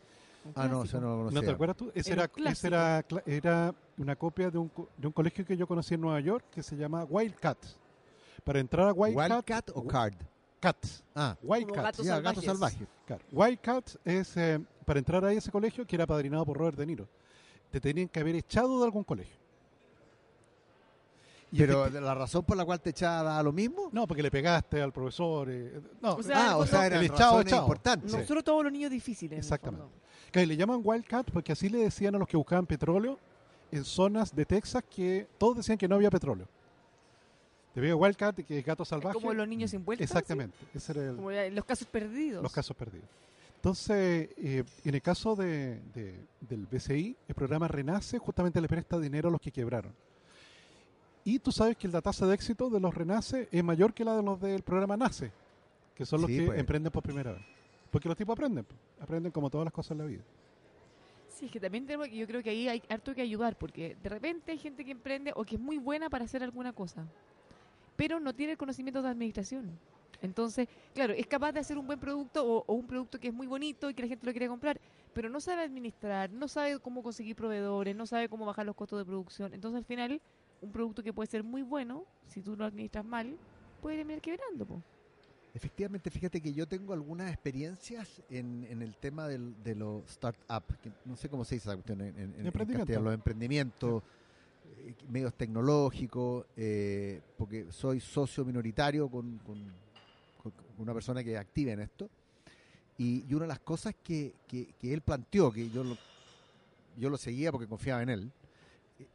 Ah, 0.55 0.69
no, 0.69 0.85
eso 0.85 1.01
no 1.01 1.09
lo 1.09 1.17
¿No 1.17 1.25
conocía. 1.25 1.49
te 1.49 1.55
acuerdas 1.55 1.77
tú? 1.77 1.91
Ese 1.95 2.13
Era 2.13 2.31
era, 2.37 2.51
ese 2.51 2.67
era, 2.67 3.05
era 3.27 3.75
una 3.97 4.17
copia 4.17 4.51
de 4.51 4.59
un, 4.59 4.71
de 4.97 5.07
un 5.07 5.13
colegio 5.13 5.45
que 5.45 5.57
yo 5.57 5.67
conocí 5.67 5.95
en 5.95 6.01
Nueva 6.01 6.21
York 6.21 6.45
que 6.51 6.63
se 6.63 6.77
llama 6.77 7.05
Wildcats. 7.05 7.77
Para 8.45 8.61
entrar 8.61 8.89
a 8.89 8.93
Wildcat, 8.93 9.31
¿Wildcat 9.31 9.71
o 9.75 9.87
Card? 9.87 10.15
Cats. 10.61 11.05
Ah, 11.15 11.37
Wildcats. 11.43 11.83
gatos 11.83 12.07
ya, 12.07 12.21
gato 12.21 12.43
salvajes. 12.43 12.89
Claro. 13.07 13.23
Wildcats 13.33 13.99
es 14.05 14.37
eh, 14.37 14.61
para 14.85 14.99
entrar 14.99 15.25
ahí 15.25 15.37
a 15.37 15.39
ese 15.39 15.51
colegio 15.51 15.87
que 15.87 15.97
era 15.97 16.07
padrinado 16.07 16.45
por 16.45 16.57
Robert 16.59 16.77
De 16.79 16.87
Niro. 16.87 17.09
Te 17.71 17.81
tenían 17.81 18.09
que 18.09 18.21
haber 18.21 18.35
echado 18.37 18.79
de 18.79 18.85
algún 18.85 19.05
colegio. 19.05 19.37
Y 21.51 21.59
Pero 21.59 21.89
la 21.89 22.15
razón 22.15 22.45
por 22.45 22.57
la 22.59 22.65
cual 22.67 22.79
te 22.81 22.91
echaba 22.91 23.43
lo 23.43 23.53
mismo. 23.53 23.89
no, 23.93 24.07
porque 24.07 24.23
le 24.23 24.31
pegaste 24.31 24.83
al 24.83 24.93
profesor. 24.93 25.49
eh, 25.51 25.81
no, 26.03 26.15
O 26.17 26.23
sea, 26.23 26.51
ah, 26.51 26.57
o 26.59 26.67
sea, 26.67 26.81
no, 26.81 26.85
eran 26.85 27.05
importantes. 27.05 28.11
Sí. 28.13 28.17
Nosotros 28.19 28.45
todos 28.45 28.63
los 28.65 28.73
niños 28.73 28.91
difíciles. 28.91 29.39
Exactamente. 29.39 29.87
que 30.31 30.45
le 30.45 30.57
llaman 30.59 30.81
wildcat 30.85 31.31
porque 31.31 31.53
así 31.53 31.71
le 31.71 31.79
decían 31.79 32.15
a 32.15 32.19
los 32.19 32.29
que 32.29 32.37
buscaban 32.37 32.67
petróleo 32.67 33.19
en 33.73 33.83
zonas 33.85 34.35
de 34.37 34.45
Texas 34.45 34.85
que 34.95 35.27
todos 35.39 35.57
decían 35.57 35.79
que 35.79 35.89
no 35.89 35.95
había 35.95 36.11
petróleo. 36.11 36.47
Te 37.75 37.81
veo 37.81 37.97
wildcat, 37.97 38.35
que 38.37 38.59
es 38.59 38.65
gato 38.65 38.83
Es 38.83 38.89
salvaje. 38.91 39.15
como 39.15 39.33
los 39.33 39.47
niños 39.49 39.71
sin 39.71 39.85
vuelta. 39.85 40.03
Exactamente, 40.05 40.57
ese 40.75 40.93
era 40.93 41.15
Como 41.15 41.31
los 41.31 41.65
casos 41.65 41.87
perdidos. 41.87 42.43
los 42.43 42.53
casos 42.53 42.77
perdidos. 42.77 43.09
Entonces, 43.57 44.29
eh, 44.37 44.65
en 44.85 44.95
el 44.95 45.03
caso 45.03 45.35
de, 45.35 45.81
de- 45.95 46.25
del 46.41 46.67
BCI, 46.67 47.17
el 47.27 47.35
programa 47.35 47.69
Renace 47.69 48.19
justamente 48.19 48.61
le 48.61 48.69
presta 48.69 48.99
dinero 48.99 49.29
a 49.29 49.33
los 49.33 49.41
que 49.41 49.51
quebraron. 49.51 49.93
Y 51.29 51.39
tú 51.39 51.53
sabes 51.53 51.77
que 51.77 51.87
la 51.89 52.01
tasa 52.01 52.27
de 52.27 52.35
éxito 52.35 52.71
de 52.71 52.81
los 52.81 52.95
Renace 52.95 53.51
es 53.53 53.63
mayor 53.63 53.93
que 53.93 54.03
la 54.03 54.17
de 54.17 54.23
los 54.23 54.41
del 54.41 54.63
programa 54.63 54.97
Nace, 54.97 55.31
que 55.95 56.07
son 56.07 56.23
los 56.23 56.31
Sí, 56.31 56.39
que 56.39 56.47
pues. 56.47 56.59
emprenden 56.59 56.91
por 56.91 57.03
primera 57.03 57.33
vez. 57.33 57.43
Porque 57.91 58.09
los 58.09 58.17
tipos 58.17 58.33
aprenden, 58.33 58.65
pues. 58.65 58.81
aprenden 58.99 59.31
como 59.31 59.51
todas 59.51 59.67
las 59.67 59.75
cosas 59.75 59.91
en 59.91 59.99
la 59.99 60.05
vida. 60.07 60.23
Sí, 61.29 61.45
es 61.45 61.53
que 61.53 61.61
también 61.61 61.85
tenemos, 61.85 62.09
yo 62.09 62.27
creo 62.27 62.43
que 62.43 62.49
ahí 62.49 62.67
hay 62.67 62.83
harto 62.89 63.15
que 63.15 63.21
ayudar, 63.21 63.59
porque 63.59 63.95
de 64.03 64.09
repente 64.09 64.53
hay 64.53 64.57
gente 64.57 64.87
que 64.87 64.91
emprende 64.93 65.35
o 65.37 65.45
que 65.45 65.57
es 65.57 65.61
muy 65.61 65.77
buena 65.77 66.09
para 66.09 66.25
hacer 66.25 66.43
alguna 66.43 66.73
cosa, 66.73 67.05
pero 67.95 68.19
no 68.21 68.35
tiene 68.35 68.53
el 68.53 68.59
conocimiento 68.59 69.03
de 69.03 69.11
administración. 69.11 69.79
Entonces, 70.23 70.67
claro, 70.95 71.13
es 71.13 71.27
capaz 71.27 71.53
de 71.53 71.61
hacer 71.61 71.77
un 71.77 71.87
buen 71.87 72.01
producto 72.01 72.43
o, 72.43 72.65
o 72.67 72.73
un 72.73 72.87
producto 72.87 73.21
que 73.21 73.29
es 73.29 73.35
muy 73.35 73.47
bonito 73.47 73.91
y 73.91 73.93
que 73.95 74.01
la 74.01 74.09
gente 74.09 74.25
lo 74.25 74.33
quiere 74.33 74.49
comprar, 74.49 74.81
pero 75.13 75.29
no 75.29 75.41
sabe 75.41 75.61
administrar, 75.61 76.31
no 76.31 76.49
sabe 76.49 76.79
cómo 76.79 77.03
conseguir 77.03 77.37
proveedores, 77.37 77.95
no 77.95 78.07
sabe 78.07 78.31
cómo 78.31 78.47
bajar 78.47 78.65
los 78.65 78.75
costos 78.75 78.99
de 78.99 79.05
producción. 79.05 79.53
Entonces, 79.53 79.77
al 79.77 79.85
final, 79.85 80.23
un 80.61 80.73
producto 80.73 81.03
que 81.03 81.13
puede 81.13 81.29
ser 81.31 81.45
muy 81.45 81.63
bueno, 81.63 82.05
si 82.27 82.43
tú 82.43 82.57
lo 82.57 82.65
administras 82.65 83.05
mal, 83.05 83.37
puede 83.81 83.97
terminar 83.99 84.21
quebrando. 84.21 84.67
po. 84.67 84.83
Efectivamente, 85.55 86.11
fíjate 86.11 86.41
que 86.41 86.53
yo 86.53 86.67
tengo 86.69 86.93
algunas 86.93 87.33
experiencias 87.33 88.23
en, 88.31 88.67
en 88.69 88.83
el 88.83 88.95
tema 88.97 89.27
del, 89.27 89.55
de 89.63 89.75
los 89.75 90.03
startups, 90.11 90.77
que 90.79 90.93
no 91.05 91.17
sé 91.17 91.29
cómo 91.29 91.45
se 91.45 91.57
dice 91.57 91.69
esa 91.69 91.75
cuestión 91.77 92.01
en, 92.03 92.09
en- 92.19 92.35
en- 92.35 92.47
castellano, 92.79 93.05
los 93.07 93.15
emprendimientos, 93.15 94.03
eh, 94.79 94.95
medios 95.09 95.35
tecnológicos, 95.35 96.47
eh, 96.57 97.21
porque 97.37 97.67
soy 97.73 97.99
socio 98.01 98.45
minoritario 98.45 99.09
con, 99.09 99.39
con- 99.39 99.73
con 100.43 100.53
una 100.79 100.93
persona 100.93 101.25
que 101.25 101.37
activa 101.37 101.73
en 101.73 101.81
esto, 101.81 102.09
y, 102.99 103.25
y 103.29 103.35
una 103.35 103.45
de 103.45 103.49
las 103.49 103.61
cosas 103.61 103.95
que, 104.03 104.35
que- 104.47 104.75
que 104.79 104.93
él 104.93 105.01
planteó, 105.01 105.51
que 105.51 105.71
yo 105.71 105.83
lo, 105.83 105.97
yo 106.99 107.09
lo 107.11 107.17
seguía 107.17 107.51
porque 107.51 107.67
confiaba 107.67 108.03
en 108.03 108.11
él, 108.11 108.33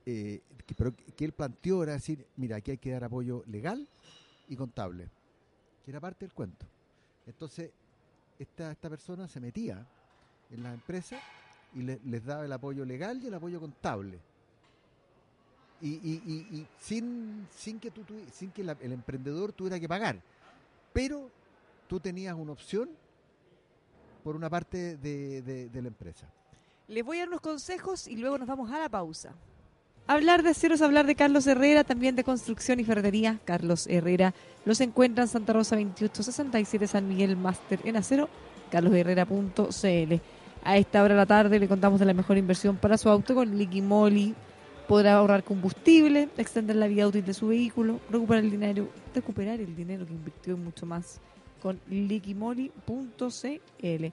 eh, 0.06 0.42
que- 0.66 0.76
pero 0.76 0.94
que, 0.96 1.26
él 1.26 1.32
planteó 1.34 1.84
era 1.84 1.94
decir, 1.94 2.26
mira, 2.38 2.58
aquí 2.58 2.72
hay 2.72 2.78
que 2.78 2.92
dar 2.92 3.04
apoyo 3.04 3.44
legal 3.48 3.88
y 4.48 4.56
contable 4.56 5.10
que 5.84 5.92
era 5.92 6.00
parte 6.00 6.26
del 6.26 6.34
cuento. 6.34 6.66
Entonces, 7.28 7.72
esta, 8.40 8.72
esta 8.72 8.90
persona 8.90 9.28
se 9.28 9.40
metía 9.40 9.86
en 10.52 10.64
las 10.64 10.74
empresas 10.74 11.22
y 11.74 11.82
le- 11.82 12.00
les 12.06 12.24
daba 12.26 12.46
el 12.46 12.52
apoyo 12.54 12.86
legal 12.86 13.22
y 13.22 13.28
el 13.28 13.34
apoyo 13.34 13.60
contable. 13.60 14.20
Y, 15.82 15.90
y- 15.90 16.22
y- 16.26 16.56
y 16.60 16.68
sin, 16.80 17.46
sin 17.54 17.80
que, 17.80 17.92
tú, 17.92 18.04
sin 18.32 18.52
que 18.52 18.62
el 18.62 18.92
emprendedor 18.94 19.52
tuviera 19.52 19.78
que 19.80 19.88
pagar. 19.90 20.22
Pero 20.94 21.30
tú 21.90 22.00
tenías 22.00 22.36
una 22.36 22.54
opción 22.54 22.90
por 24.24 24.36
una 24.38 24.50
parte 24.50 24.96
de- 24.96 25.42
de 25.42 25.82
la 25.82 25.88
empresa. 25.90 26.32
Les 26.88 27.04
voy 27.04 27.18
a 27.18 27.22
dar 27.22 27.30
unos 27.30 27.42
consejos 27.42 28.08
y 28.08 28.16
luego 28.16 28.38
nos 28.38 28.48
vamos 28.48 28.72
a 28.72 28.80
la 28.80 28.88
pausa. 28.88 29.34
Hablar 30.06 30.44
de 30.44 30.50
acero 30.50 30.76
es 30.76 30.82
hablar 30.82 31.06
de 31.06 31.16
Carlos 31.16 31.48
Herrera, 31.48 31.86
también 31.86 32.18
de 32.18 32.26
construcción 32.26 32.78
y 32.78 32.84
ferretería. 32.84 33.40
Carlos 33.46 33.88
Herrera 33.88 34.34
los 34.66 34.82
encuentra 34.82 35.24
en 35.24 35.30
Santa 35.30 35.54
Rosa 35.54 35.78
2867 35.78 36.88
San 36.88 37.08
Miguel 37.08 37.38
Máster 37.38 37.80
en 37.86 37.96
acero, 37.96 38.28
carlosherrera.cl. 38.70 40.16
A 40.66 40.78
esta 40.78 41.04
hora 41.04 41.14
de 41.14 41.20
la 41.20 41.26
tarde 41.26 41.58
le 41.58 41.70
contamos 41.70 42.02
de 42.02 42.06
la 42.06 42.14
mejor 42.14 42.38
inversión 42.38 42.76
para 42.76 42.98
su 42.98 43.08
auto 43.08 43.34
con 43.34 43.58
Liqui 43.58 43.82
Moly. 43.82 44.36
Podrá 44.90 45.14
ahorrar 45.14 45.46
combustible, 45.46 46.28
extender 46.38 46.76
la 46.76 46.88
vida 46.88 47.08
útil 47.08 47.24
de 47.24 47.34
su 47.34 47.48
vehículo, 47.48 48.02
recuperar 48.10 48.44
el 48.44 48.52
dinero, 48.52 48.90
recuperar 49.16 49.62
el 49.62 49.74
dinero 49.74 50.06
que 50.06 50.12
invirtió 50.12 50.56
y 50.56 50.58
mucho 50.58 50.86
más 50.86 51.22
con 51.62 51.80
liquimoli.cl. 51.90 54.06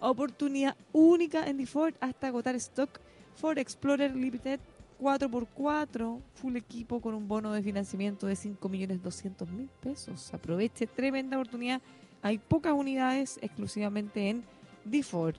Oportunidad 0.00 0.76
única 0.92 1.46
en 1.46 1.58
DeFord 1.58 1.94
hasta 2.00 2.26
agotar 2.26 2.56
stock. 2.56 2.98
Ford 3.36 3.58
Explorer 3.58 4.16
Limited 4.16 4.58
4x4, 5.00 6.20
full 6.34 6.56
equipo 6.56 7.00
con 7.00 7.14
un 7.14 7.28
bono 7.28 7.52
de 7.52 7.62
financiamiento 7.62 8.26
de 8.26 8.34
5.200.000 8.34 9.68
pesos. 9.80 10.32
Aproveche 10.34 10.86
tremenda 10.86 11.36
oportunidad. 11.36 11.80
Hay 12.22 12.38
pocas 12.38 12.72
unidades 12.72 13.38
exclusivamente 13.42 14.30
en 14.30 14.42
DeFord. 14.84 15.36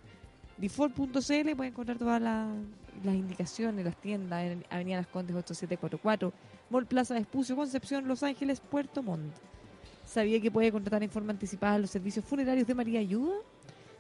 DeFord.cl 0.58 1.56
puede 1.56 1.70
encontrar 1.70 1.98
todas 1.98 2.22
la- 2.22 2.52
las 3.04 3.16
indicaciones, 3.16 3.86
las 3.86 3.96
tiendas 3.98 4.44
en 4.44 4.66
Avenida 4.70 4.98
Las 4.98 5.08
Condes 5.08 5.36
8744, 5.36 6.34
Mall 6.70 6.86
Plaza 6.88 7.14
Vespucio, 7.14 7.56
Concepción, 7.56 8.08
Los 8.08 8.24
Ángeles, 8.24 8.60
Puerto 8.60 9.04
Montt. 9.04 9.34
¿Sabía 10.06 10.40
que 10.42 10.50
puede 10.50 10.72
contratar 10.72 11.04
en 11.04 11.10
forma 11.12 11.32
anticipada 11.32 11.78
los 11.78 11.92
servicios 11.92 12.26
funerarios 12.26 12.66
de 12.66 12.74
María 12.74 13.00
Ayuda? 13.00 13.36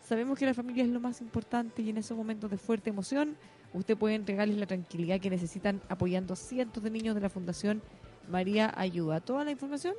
Sabemos 0.04 0.39
que 0.39 0.46
la 0.46 0.54
familia 0.54 0.84
es 0.84 0.89
lo 0.89 1.00
más 1.02 1.20
importante 1.22 1.82
y 1.82 1.89
en 1.89 1.98
esos 1.98 2.17
momentos 2.17 2.50
de 2.50 2.58
fuerte 2.58 2.89
emoción, 2.89 3.36
usted 3.73 3.97
puede 3.97 4.15
entregarles 4.15 4.58
la 4.58 4.65
tranquilidad 4.65 5.19
que 5.19 5.30
necesitan 5.30 5.82
apoyando 5.89 6.34
a 6.34 6.38
cientos 6.38 6.84
de 6.84 6.89
niños 6.89 7.15
de 7.15 7.21
la 7.21 7.30
Fundación 7.30 7.82
María 8.30 8.73
Ayuda. 8.75 9.19
Toda 9.19 9.43
la 9.43 9.51
información, 9.51 9.95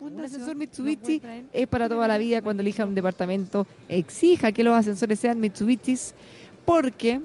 un 0.00 0.20
ascensor 0.20 0.56
Mitsubishi 0.56 1.22
es 1.52 1.66
para 1.68 1.88
toda 1.88 2.08
la 2.08 2.18
vida. 2.18 2.42
Cuando 2.42 2.62
elija 2.62 2.84
un 2.84 2.94
departamento, 2.94 3.66
exija 3.88 4.52
que 4.52 4.64
los 4.64 4.74
ascensores 4.74 5.20
sean 5.20 5.40
Mitsubishis 5.40 6.14
porque 6.64 7.20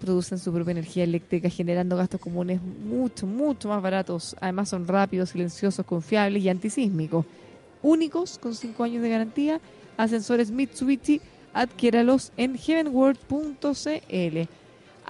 producen 0.00 0.38
su 0.38 0.52
propia 0.52 0.72
energía 0.72 1.04
eléctrica 1.04 1.50
generando 1.50 1.96
gastos 1.96 2.20
comunes 2.20 2.60
mucho, 2.62 3.26
mucho 3.26 3.68
más 3.68 3.82
baratos. 3.82 4.36
Además 4.40 4.68
son 4.68 4.86
rápidos, 4.86 5.30
silenciosos, 5.30 5.84
confiables 5.84 6.42
y 6.42 6.48
antisísmicos. 6.48 7.26
Únicos, 7.82 8.38
con 8.38 8.54
5 8.54 8.82
años 8.84 9.02
de 9.02 9.08
garantía, 9.08 9.60
ascensores 9.96 10.50
Mitsubishi, 10.50 11.20
adquiéralos 11.52 12.32
en 12.36 12.56
heavenworld.cl. 12.56 14.38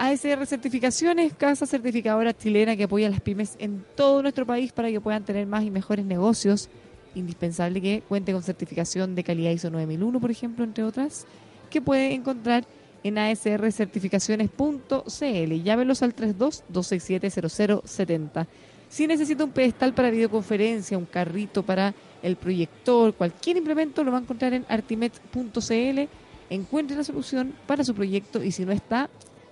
ASR 0.01 0.45
Certificaciones, 0.47 1.33
casa 1.35 1.67
certificadora 1.67 2.35
chilena 2.35 2.75
que 2.75 2.85
apoya 2.85 3.05
a 3.05 3.11
las 3.11 3.21
pymes 3.21 3.55
en 3.59 3.85
todo 3.95 4.23
nuestro 4.23 4.47
país 4.47 4.71
para 4.71 4.89
que 4.89 4.99
puedan 4.99 5.23
tener 5.23 5.45
más 5.45 5.63
y 5.63 5.69
mejores 5.69 6.07
negocios. 6.07 6.69
Indispensable 7.13 7.79
que 7.79 8.01
cuente 8.09 8.33
con 8.33 8.41
certificación 8.41 9.13
de 9.13 9.23
calidad 9.23 9.51
ISO 9.51 9.69
9001, 9.69 10.19
por 10.19 10.31
ejemplo, 10.31 10.65
entre 10.65 10.83
otras, 10.83 11.27
que 11.69 11.83
puede 11.83 12.15
encontrar 12.15 12.65
en 13.03 13.19
asrcertificaciones.cl. 13.19 15.63
Llámelos 15.63 16.01
al 16.01 16.15
32-267-0070. 16.15 18.47
Si 18.89 19.05
necesita 19.05 19.43
un 19.43 19.51
pedestal 19.51 19.93
para 19.93 20.09
videoconferencia, 20.09 20.97
un 20.97 21.05
carrito 21.05 21.61
para 21.61 21.93
el 22.23 22.37
proyector, 22.37 23.13
cualquier 23.13 23.57
implemento 23.57 24.03
lo 24.03 24.11
va 24.11 24.17
a 24.17 24.21
encontrar 24.21 24.55
en 24.55 24.65
artimet.cl. 24.67 26.09
Encuentre 26.49 26.97
la 26.97 27.03
solución 27.03 27.53
para 27.67 27.83
su 27.83 27.93
proyecto 27.93 28.43
y 28.43 28.51
si 28.51 28.65
no 28.65 28.71
está, 28.71 29.07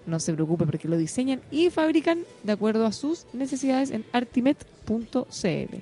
no 0.10 0.20
se 0.20 0.34
preocupe 0.34 0.66
porque 0.66 0.88
lo 0.88 0.98
diseñan 0.98 1.42
y 1.52 1.70
fabrican 1.70 2.24
de 2.44 2.52
acuerdo 2.52 2.86
a 2.86 2.92
sus 2.92 3.26
necesidades 3.34 3.92
en 3.92 4.06
artimet.cl. 4.12 5.76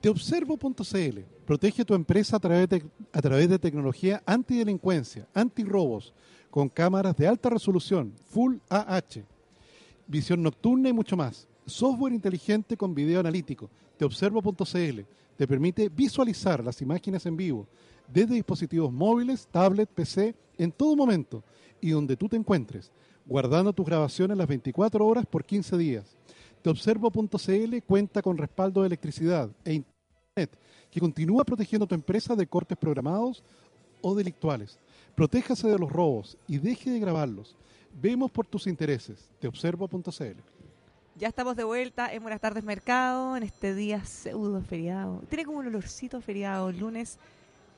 Teobservo.cl 0.00 1.20
protege 1.44 1.84
tu 1.84 1.94
empresa 1.94 2.36
a 2.36 2.40
través, 2.40 2.68
de, 2.68 2.84
a 3.12 3.22
través 3.22 3.48
de 3.48 3.58
tecnología 3.58 4.22
antidelincuencia, 4.26 5.26
antirrobos, 5.34 6.12
con 6.50 6.68
cámaras 6.68 7.16
de 7.16 7.26
alta 7.26 7.50
resolución, 7.50 8.12
Full 8.30 8.56
AH, 8.68 9.22
visión 10.06 10.42
nocturna 10.42 10.88
y 10.88 10.92
mucho 10.92 11.16
más. 11.16 11.46
Software 11.66 12.14
inteligente 12.14 12.76
con 12.76 12.94
video 12.94 13.20
analítico. 13.20 13.70
Teobservo.cl 13.98 15.00
te 15.36 15.46
permite 15.46 15.88
visualizar 15.88 16.64
las 16.64 16.80
imágenes 16.82 17.26
en 17.26 17.36
vivo 17.36 17.66
desde 18.12 18.34
dispositivos 18.34 18.92
móviles, 18.92 19.46
tablet, 19.50 19.88
PC, 19.88 20.34
en 20.56 20.72
todo 20.72 20.96
momento 20.96 21.44
y 21.80 21.90
donde 21.90 22.16
tú 22.16 22.28
te 22.28 22.36
encuentres, 22.36 22.90
guardando 23.28 23.72
tus 23.72 23.86
grabaciones 23.86 24.36
las 24.36 24.48
24 24.48 25.06
horas 25.06 25.26
por 25.26 25.44
15 25.44 25.76
días. 25.76 26.16
Teobservo.cl 26.62 27.82
cuenta 27.86 28.22
con 28.22 28.38
respaldo 28.38 28.80
de 28.80 28.86
electricidad 28.88 29.50
e 29.64 29.74
internet 29.74 30.58
que 30.90 31.00
continúa 31.00 31.44
protegiendo 31.44 31.86
tu 31.86 31.94
empresa 31.94 32.34
de 32.34 32.46
cortes 32.46 32.78
programados 32.78 33.44
o 34.00 34.14
delictuales. 34.14 34.78
Protéjase 35.14 35.68
de 35.68 35.78
los 35.78 35.92
robos 35.92 36.38
y 36.46 36.58
deje 36.58 36.90
de 36.90 37.00
grabarlos. 37.00 37.56
Vemos 38.00 38.30
por 38.30 38.46
tus 38.46 38.66
intereses. 38.66 39.30
Teobservo.cl 39.40 40.40
Ya 41.16 41.28
estamos 41.28 41.56
de 41.56 41.64
vuelta 41.64 42.12
en 42.12 42.22
Buenas 42.22 42.40
tardes 42.40 42.64
Mercado, 42.64 43.36
en 43.36 43.42
este 43.42 43.74
día 43.74 44.04
pseudo 44.04 44.62
feriado. 44.62 45.22
Tiene 45.28 45.44
como 45.44 45.58
un 45.58 45.66
olorcito 45.66 46.16
a 46.16 46.20
feriado, 46.20 46.72
lunes 46.72 47.18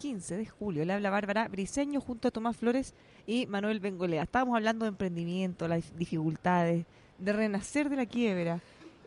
15 0.01 0.37
de 0.39 0.47
julio. 0.47 0.85
Le 0.85 0.95
habla 0.95 1.11
Bárbara 1.11 1.47
Briseño 1.49 2.01
junto 2.01 2.29
a 2.29 2.31
Tomás 2.31 2.57
Flores 2.57 2.95
y 3.27 3.47
Manuel 3.47 3.81
Bengolea. 3.81 4.23
Estábamos 4.23 4.57
hablando 4.57 4.87
de 4.87 4.89
emprendimiento, 4.89 5.69
las 5.69 5.95
dificultades, 5.97 6.87
de 7.19 7.33
renacer 7.33 7.89
de 7.91 7.97
la 7.97 8.07
quiebra. 8.07 8.61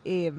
eh, 0.04 0.30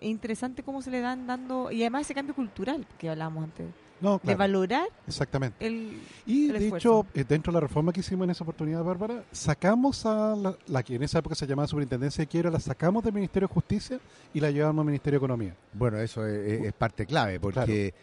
es 0.00 0.08
interesante 0.08 0.62
cómo 0.62 0.82
se 0.82 0.90
le 0.90 1.00
dan 1.00 1.26
dando, 1.26 1.70
y 1.70 1.80
además 1.82 2.02
ese 2.02 2.14
cambio 2.14 2.34
cultural 2.34 2.84
que 2.98 3.08
hablábamos 3.08 3.44
antes, 3.44 3.66
No, 4.00 4.20
de 4.22 4.34
valorar 4.34 4.88
exactamente. 5.06 5.64
el... 5.64 5.96
Y 6.26 6.46
el 6.46 6.52
de 6.58 6.64
esfuerzo. 6.66 6.76
hecho, 7.06 7.06
eh, 7.20 7.24
dentro 7.26 7.52
de 7.52 7.54
la 7.56 7.60
reforma 7.60 7.92
que 7.92 8.00
hicimos 8.00 8.24
en 8.24 8.30
esa 8.32 8.42
oportunidad, 8.44 8.82
Bárbara, 8.84 9.22
sacamos 9.32 10.04
a 10.06 10.34
la, 10.36 10.56
la 10.66 10.82
que 10.82 10.96
en 10.96 11.04
esa 11.04 11.20
época 11.20 11.36
se 11.36 11.46
llamaba 11.46 11.68
Superintendencia 11.68 12.22
de 12.22 12.26
Quiebra, 12.26 12.50
la 12.50 12.58
sacamos 12.60 13.02
del 13.04 13.14
Ministerio 13.14 13.46
de 13.48 13.54
Justicia 13.54 13.98
y 14.34 14.40
la 14.40 14.50
llevamos 14.50 14.82
al 14.82 14.86
Ministerio 14.86 15.18
de 15.20 15.24
Economía. 15.24 15.54
Bueno, 15.72 15.98
eso 15.98 16.26
es, 16.26 16.64
es 16.64 16.72
parte 16.74 17.06
clave, 17.06 17.38
porque 17.40 17.94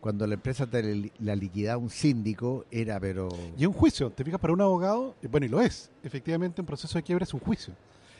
cuando 0.00 0.26
la 0.26 0.34
empresa 0.34 0.66
te 0.66 1.10
la 1.18 1.36
liquidaba 1.36 1.76
un 1.78 1.90
síndico, 1.90 2.64
era 2.70 2.98
pero... 2.98 3.28
Y 3.58 3.66
un 3.66 3.72
juicio, 3.72 4.10
te 4.10 4.24
fijas, 4.24 4.40
para 4.40 4.52
un 4.52 4.60
abogado, 4.60 5.14
eh, 5.22 5.28
bueno, 5.30 5.46
y 5.46 5.48
lo 5.50 5.60
es. 5.60 5.90
Efectivamente, 6.02 6.60
un 6.60 6.66
proceso 6.66 6.98
de 6.98 7.02
quiebra 7.02 7.24
es 7.24 7.34
un 7.34 7.40
juicio, 7.40 7.74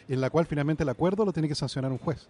en 0.09 0.21
la 0.21 0.29
cual 0.31 0.47
finalmente 0.47 0.83
el 0.83 0.89
acuerdo 0.91 1.25
lo 1.25 1.33
tiene 1.33 1.49
que 1.49 1.55
sancionar 1.55 1.91
un 1.91 1.99
juez. 1.99 2.29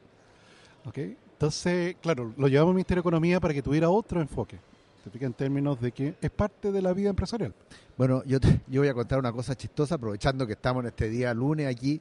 ¿Ok? 0.84 0.98
Entonces, 0.98 1.96
claro, 2.00 2.32
lo 2.36 2.48
llevamos 2.48 2.70
al 2.70 2.74
Ministerio 2.76 3.02
de 3.02 3.08
Economía 3.08 3.40
para 3.40 3.52
que 3.52 3.62
tuviera 3.62 3.90
otro 3.90 4.20
enfoque. 4.20 4.58
Te 5.04 5.10
fijas, 5.10 5.26
en 5.28 5.32
términos 5.32 5.80
de 5.80 5.92
que 5.92 6.14
es 6.20 6.30
parte 6.30 6.70
de 6.70 6.82
la 6.82 6.92
vida 6.92 7.08
empresarial. 7.10 7.54
Bueno, 7.96 8.22
yo, 8.24 8.38
te- 8.38 8.60
yo 8.68 8.82
voy 8.82 8.88
a 8.88 8.94
contar 8.94 9.18
una 9.18 9.32
cosa 9.32 9.54
chistosa, 9.56 9.94
aprovechando 9.96 10.46
que 10.46 10.52
estamos 10.52 10.82
en 10.82 10.88
este 10.88 11.08
día 11.08 11.32
lunes 11.34 11.66
aquí. 11.66 12.00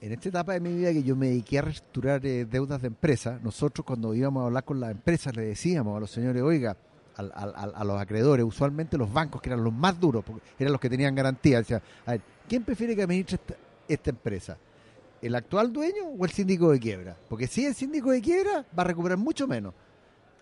En 0.00 0.12
esta 0.12 0.28
etapa 0.28 0.52
de 0.52 0.60
mi 0.60 0.72
vida 0.74 0.92
que 0.92 1.02
yo 1.02 1.16
me 1.16 1.26
dediqué 1.28 1.58
a 1.58 1.62
reestructurar 1.62 2.24
eh, 2.24 2.44
deudas 2.44 2.80
de 2.80 2.86
empresas, 2.88 3.42
nosotros 3.42 3.84
cuando 3.84 4.14
íbamos 4.14 4.42
a 4.42 4.46
hablar 4.46 4.64
con 4.64 4.78
las 4.78 4.92
empresas 4.92 5.34
le 5.34 5.42
decíamos 5.44 5.96
a 5.96 6.00
los 6.00 6.10
señores, 6.10 6.40
oiga, 6.42 6.76
al- 7.16 7.32
a 7.74 7.84
los 7.84 8.00
acreedores, 8.00 8.46
usualmente 8.46 8.96
los 8.96 9.12
bancos, 9.12 9.42
que 9.42 9.48
eran 9.48 9.64
los 9.64 9.72
más 9.72 9.98
duros, 9.98 10.24
porque 10.24 10.40
eran 10.56 10.70
los 10.70 10.80
que 10.80 10.88
tenían 10.88 11.16
garantía, 11.16 11.58
decían, 11.58 11.82
a 12.06 12.12
ver, 12.12 12.20
¿quién 12.48 12.62
prefiere 12.62 12.94
que 12.94 13.02
administre 13.02 13.40
esta, 13.42 13.54
esta 13.88 14.10
empresa? 14.10 14.56
¿El 15.20 15.34
actual 15.34 15.72
dueño 15.72 16.04
o 16.16 16.24
el 16.24 16.30
síndico 16.30 16.70
de 16.70 16.78
quiebra? 16.78 17.16
Porque 17.28 17.48
si 17.48 17.66
el 17.66 17.74
síndico 17.74 18.12
de 18.12 18.20
quiebra 18.20 18.64
va 18.78 18.82
a 18.82 18.86
recuperar 18.86 19.18
mucho 19.18 19.48
menos. 19.48 19.74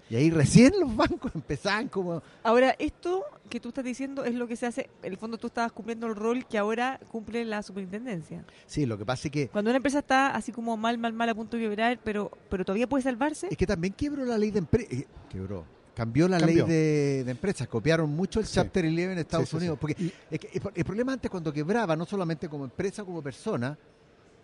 Y 0.08 0.14
ahí 0.16 0.30
recién 0.30 0.72
los 0.78 0.94
bancos 0.94 1.32
empezaban 1.34 1.88
como... 1.88 2.22
Ahora, 2.44 2.76
esto 2.78 3.24
que 3.50 3.58
tú 3.60 3.70
estás 3.70 3.84
diciendo 3.84 4.24
es 4.24 4.34
lo 4.34 4.46
que 4.46 4.54
se 4.56 4.66
hace, 4.66 4.88
en 5.02 5.12
el 5.12 5.18
fondo 5.18 5.36
tú 5.38 5.48
estabas 5.48 5.72
cumpliendo 5.72 6.06
el 6.06 6.14
rol 6.14 6.46
que 6.46 6.58
ahora 6.58 7.00
cumple 7.10 7.44
la 7.44 7.62
superintendencia. 7.62 8.44
Sí, 8.66 8.86
lo 8.86 8.96
que 8.98 9.04
pasa 9.04 9.28
es 9.28 9.32
que 9.32 9.48
Cuando 9.48 9.70
una 9.70 9.76
empresa 9.78 9.98
está 10.00 10.28
así 10.34 10.52
como 10.52 10.76
mal, 10.76 10.96
mal, 10.98 11.12
mal 11.12 11.28
a 11.28 11.34
punto 11.34 11.56
de 11.56 11.64
quebrar, 11.64 11.98
pero, 12.04 12.30
pero 12.48 12.64
todavía 12.64 12.88
puede 12.88 13.02
salvarse, 13.02 13.48
Es 13.50 13.56
que 13.56 13.66
también 13.66 13.94
quebró 13.94 14.24
la 14.24 14.38
ley 14.38 14.50
de 14.52 14.58
empresas. 14.60 15.04
Quebró. 15.28 15.64
Cambió 15.94 16.28
la 16.28 16.38
Cambió. 16.38 16.66
ley 16.66 16.74
de, 16.76 17.24
de 17.24 17.30
empresas. 17.30 17.66
Copiaron 17.68 18.10
mucho 18.10 18.38
el 18.38 18.46
Sí. 18.46 18.54
Chapter 18.56 18.84
11 18.84 19.02
en 19.12 19.18
Estados 19.18 19.48
Sí, 19.48 19.50
sí, 19.50 19.50
sí. 19.50 19.56
Unidos. 19.56 19.78
Porque 19.80 20.12
es 20.30 20.38
que 20.38 20.48
el, 20.58 20.62
el 20.74 20.84
problema 20.84 21.14
antes, 21.14 21.30
cuando 21.30 21.52
quebraba, 21.52 21.96
no 21.96 22.04
solamente 22.04 22.48
como 22.48 22.64
empresa, 22.64 23.02
como 23.02 23.22
persona, 23.22 23.76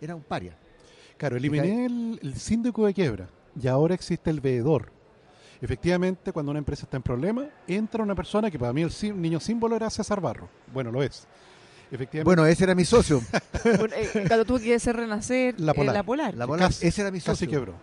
era 0.00 0.14
un 0.16 0.22
paria. 0.22 0.56
Claro, 1.18 1.36
eliminé 1.36 1.84
el, 1.86 2.18
el 2.22 2.34
síndico 2.36 2.86
de 2.86 2.94
quiebra 2.94 3.28
y 3.60 3.68
ahora 3.68 3.94
existe 3.94 4.30
el 4.30 4.40
veedor. 4.40 4.90
Efectivamente, 5.62 6.32
cuando 6.32 6.50
una 6.50 6.58
empresa 6.58 6.84
está 6.84 6.96
en 6.96 7.02
problema, 7.04 7.46
entra 7.68 8.02
una 8.02 8.14
persona 8.16 8.50
que 8.50 8.58
para 8.58 8.72
mí 8.72 8.82
el 8.82 8.90
sí- 8.90 9.12
niño 9.12 9.38
símbolo 9.40 9.76
era 9.76 9.88
César 9.90 10.20
Barro. 10.20 10.48
Bueno, 10.74 10.90
lo 10.90 11.02
es. 11.02 11.26
Efectivamente, 11.90 12.24
Bueno, 12.24 12.44
ese 12.46 12.64
era 12.64 12.74
mi 12.74 12.84
socio. 12.84 13.20
bueno, 13.64 13.94
eh, 13.96 14.24
cuando 14.26 14.44
tuvo 14.44 14.58
que 14.58 14.74
hacer 14.74 14.96
renacer 14.96 15.60
La 15.60 15.72
eh, 15.72 15.74
Polar. 15.74 15.94
la 15.94 16.02
polar. 16.02 16.34
La 16.34 16.46
Casi- 16.48 16.86
ese 16.86 17.02
era 17.02 17.10
mi 17.12 17.20
socio. 17.20 17.32
casi 17.32 17.46
quebró. 17.46 17.74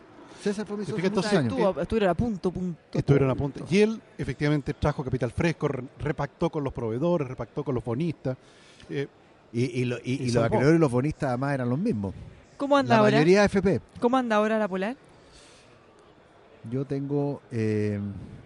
César 0.44 0.66
fue 0.66 0.78
mi 0.78 0.86
¿Te 0.86 0.92
socio. 0.92 1.06
Entonces, 1.06 1.34
años. 1.34 1.54
Estuvo, 1.54 1.82
estuvieron 1.82 2.10
a 2.10 2.14
punto, 2.16 2.52
punto. 2.52 2.80
Estuvieron 2.98 3.30
a 3.30 3.36
punto. 3.36 3.66
Y 3.70 3.80
él 3.80 4.02
efectivamente 4.18 4.74
trajo 4.74 5.04
capital 5.04 5.32
fresco, 5.32 5.68
re- 5.70 5.84
repactó 6.00 6.50
con 6.50 6.64
los 6.64 6.74
proveedores, 6.74 7.28
repactó 7.28 7.64
con 7.64 7.76
los 7.76 7.84
bonistas. 7.84 8.38
Eh, 8.90 9.08
Y, 9.52 9.82
y, 9.82 9.86
lo- 9.86 9.98
y- 9.98 10.24
Y 10.24 10.28
y 10.28 10.32
los 10.32 10.44
acreedores 10.44 10.76
y 10.78 10.80
los 10.80 10.92
bonistas 10.92 11.30
además 11.30 11.54
eran 11.56 11.70
los 11.70 11.80
mismos. 11.80 12.14
¿Cómo 12.58 12.78
anda 12.78 12.96
La 12.96 13.00
ahora? 13.02 13.12
mayoría 13.18 13.44
FP. 13.46 13.82
¿Cómo 14.00 14.16
anda 14.18 14.36
ahora 14.36 14.60
la 14.60 14.68
polar? 14.68 14.96
Yo 16.70 16.86
tengo... 16.86 17.42
eh, 17.52 18.00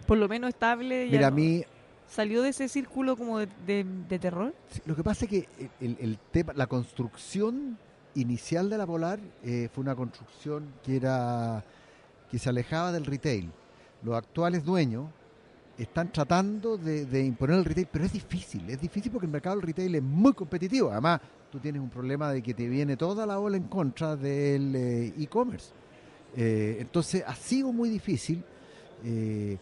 Por 0.06 0.18
lo 0.18 0.28
menos 0.28 0.48
estable. 0.50 1.06
ya 1.06 1.12
mira, 1.12 1.26
a 1.28 1.30
mí 1.30 1.64
¿Salió 2.06 2.42
de 2.42 2.50
ese 2.50 2.68
círculo 2.68 3.16
como 3.16 3.38
de, 3.38 3.48
de- 3.66 3.86
de 4.08 4.18
terror? 4.18 4.54
Sí, 4.70 4.80
Lo 4.84 4.94
que 4.94 5.02
pasa 5.02 5.24
es 5.24 5.30
que 5.30 5.48
el, 5.80 5.96
el 6.00 6.18
tema, 6.30 6.52
la 6.54 6.66
construcción 6.66 7.78
inicial 8.14 8.68
de 8.70 8.78
la 8.78 8.86
Polar 8.86 9.18
eh, 9.42 9.68
fue 9.72 9.82
una 9.82 9.96
construcción 9.96 10.66
que 10.84 10.96
era 10.96 11.64
que 12.30 12.38
se 12.38 12.48
alejaba 12.50 12.92
del 12.92 13.06
retail. 13.06 13.50
Los 14.02 14.14
actuales 14.16 14.64
dueños 14.64 15.06
están 15.78 16.12
tratando 16.12 16.76
de, 16.76 17.06
de 17.06 17.24
imponer 17.24 17.56
el 17.56 17.64
retail, 17.64 17.88
pero 17.90 18.04
es 18.04 18.12
difícil, 18.12 18.68
es 18.68 18.80
difícil 18.80 19.10
porque 19.10 19.26
el 19.26 19.32
mercado 19.32 19.56
del 19.56 19.66
retail 19.66 19.94
es 19.94 20.02
muy 20.02 20.34
competitivo. 20.34 20.90
Además, 20.92 21.20
tú 21.50 21.58
tienes 21.58 21.80
un 21.80 21.88
problema 21.90 22.30
de 22.30 22.42
que 22.42 22.52
te 22.54 22.68
viene 22.68 22.96
toda 22.96 23.24
la 23.26 23.38
ola 23.40 23.56
en 23.56 23.64
contra 23.64 24.14
del 24.14 24.76
eh, 24.76 25.14
e-commerce. 25.18 25.72
Eh, 26.36 26.76
entonces, 26.80 27.22
ha 27.26 27.34
sido 27.34 27.72
muy 27.72 27.88
difícil. 27.88 28.42
Eh, 29.04 29.56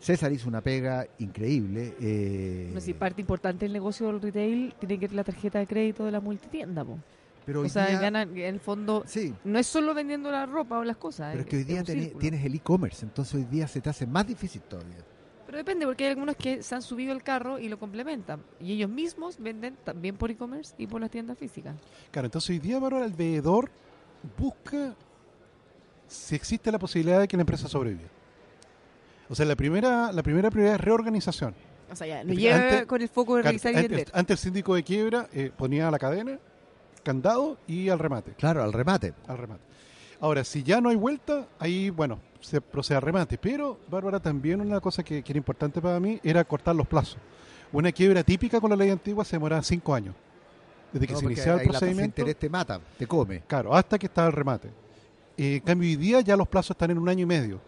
César 0.00 0.32
hizo 0.32 0.48
una 0.48 0.62
pega 0.62 1.06
increíble. 1.18 1.94
eh, 2.00 2.70
No 2.72 2.80
sé, 2.80 2.94
parte 2.94 3.20
importante 3.20 3.66
del 3.66 3.72
negocio 3.72 4.06
del 4.06 4.20
retail 4.22 4.74
tiene 4.78 4.98
que 4.98 5.06
ver 5.08 5.14
la 5.14 5.24
tarjeta 5.24 5.58
de 5.58 5.66
crédito 5.66 6.04
de 6.04 6.10
la 6.12 6.20
multitienda. 6.20 6.84
po. 6.84 6.98
pero 7.44 7.62
O 7.62 7.68
sea, 7.68 7.86
día- 7.88 8.00
ganan, 8.00 8.30
en 8.36 8.54
el 8.54 8.60
fondo, 8.60 9.02
Sí, 9.06 9.34
no 9.44 9.58
es 9.58 9.66
solo 9.66 9.92
vendiendo 9.92 10.30
la 10.30 10.46
ropa 10.46 10.78
o 10.78 10.84
las 10.84 10.96
cosas. 10.98 11.30
pero 11.32 11.40
es 11.42 11.46
que 11.48 11.56
hoy 11.56 11.64
día 11.64 11.82
tienes 11.82 12.44
el 12.44 12.54
e-commerce, 12.54 13.04
entonces 13.04 13.34
hoy 13.34 13.44
día 13.44 13.66
se 13.66 13.80
te 13.80 13.90
hace 13.90 14.06
más 14.06 14.26
difícil 14.26 14.60
todavía. 14.62 14.98
Pero 15.46 15.58
depende, 15.58 15.84
porque 15.84 16.04
hay 16.04 16.10
algunos 16.10 16.36
que 16.36 16.62
se 16.62 16.74
han 16.76 16.82
subido 16.82 17.10
al 17.12 17.24
carro 17.24 17.58
y 17.58 17.68
lo 17.68 17.76
complementan. 17.78 18.40
Y 18.60 18.72
ellos 18.74 18.88
mismos 18.88 19.36
venden 19.40 19.76
también 19.84 20.16
por 20.16 20.30
e-commerce 20.30 20.74
y 20.78 20.86
por 20.86 21.00
las 21.00 21.10
tiendas 21.10 21.36
físicas. 21.38 21.74
claro, 22.12 22.26
entonces 22.26 22.50
hoy 22.50 22.58
día, 22.60 22.78
Bárbara, 22.78 23.04
el 23.04 23.14
veedor 23.14 23.68
busca 24.38 24.94
si 26.10 26.34
existe 26.34 26.70
la 26.72 26.78
posibilidad 26.78 27.20
de 27.20 27.28
que 27.28 27.36
la 27.36 27.42
empresa 27.42 27.68
sobreviva. 27.68 28.08
O 29.28 29.34
sea, 29.34 29.46
la 29.46 29.54
primera, 29.54 30.10
la 30.12 30.22
primera 30.22 30.50
prioridad 30.50 30.74
es 30.74 30.80
reorganización. 30.80 31.54
O 31.90 31.96
sea, 31.96 32.06
ya, 32.06 32.14
no 32.24 32.30
Antes- 32.30 32.38
llega 32.38 32.86
con 32.86 33.00
el 33.00 33.08
foco 33.08 33.36
de 33.36 33.42
realizar 33.42 33.72
y 33.72 33.76
antes, 33.76 33.90
vender. 33.90 34.10
antes 34.12 34.34
el 34.38 34.42
síndico 34.42 34.74
de 34.74 34.82
quiebra 34.82 35.28
eh, 35.32 35.50
ponía 35.56 35.90
la 35.90 35.98
cadena, 35.98 36.38
candado 37.02 37.58
y 37.66 37.88
al 37.88 37.98
remate. 37.98 38.32
Claro, 38.32 38.62
al 38.62 38.72
remate. 38.72 39.14
al 39.26 39.38
remate. 39.38 39.62
Ahora, 40.20 40.44
si 40.44 40.62
ya 40.62 40.80
no 40.80 40.88
hay 40.90 40.96
vuelta, 40.96 41.46
ahí, 41.58 41.90
bueno, 41.90 42.20
se 42.40 42.60
procede 42.60 42.96
al 42.96 43.02
remate. 43.02 43.38
Pero, 43.38 43.78
Bárbara, 43.88 44.20
también 44.20 44.60
una 44.60 44.80
cosa 44.80 45.02
que, 45.02 45.22
que 45.22 45.32
era 45.32 45.38
importante 45.38 45.80
para 45.80 45.98
mí 45.98 46.20
era 46.22 46.44
cortar 46.44 46.74
los 46.76 46.86
plazos. 46.86 47.18
Una 47.72 47.90
quiebra 47.92 48.22
típica 48.24 48.60
con 48.60 48.68
la 48.70 48.76
ley 48.76 48.90
antigua 48.90 49.24
se 49.24 49.36
demoraba 49.36 49.62
cinco 49.62 49.94
años. 49.94 50.14
Desde 50.92 51.06
que 51.06 51.14
se 51.16 51.24
iniciaba 51.24 51.60
el 51.60 51.66
la 51.66 51.70
procedimiento. 51.70 52.20
interés 52.20 52.36
te 52.36 52.50
mata, 52.50 52.80
te 52.98 53.06
come. 53.06 53.42
Claro, 53.46 53.74
hasta 53.74 53.96
que 53.98 54.06
estaba 54.06 54.26
el 54.26 54.32
remate. 54.34 54.68
Eh, 55.42 55.54
en 55.56 55.60
cambio, 55.60 55.88
hoy 55.88 55.96
día 55.96 56.20
ya 56.20 56.36
los 56.36 56.46
plazos 56.46 56.72
están 56.72 56.90
en 56.90 56.98
un 56.98 57.08
año 57.08 57.22
y 57.22 57.26
medio. 57.26 57.60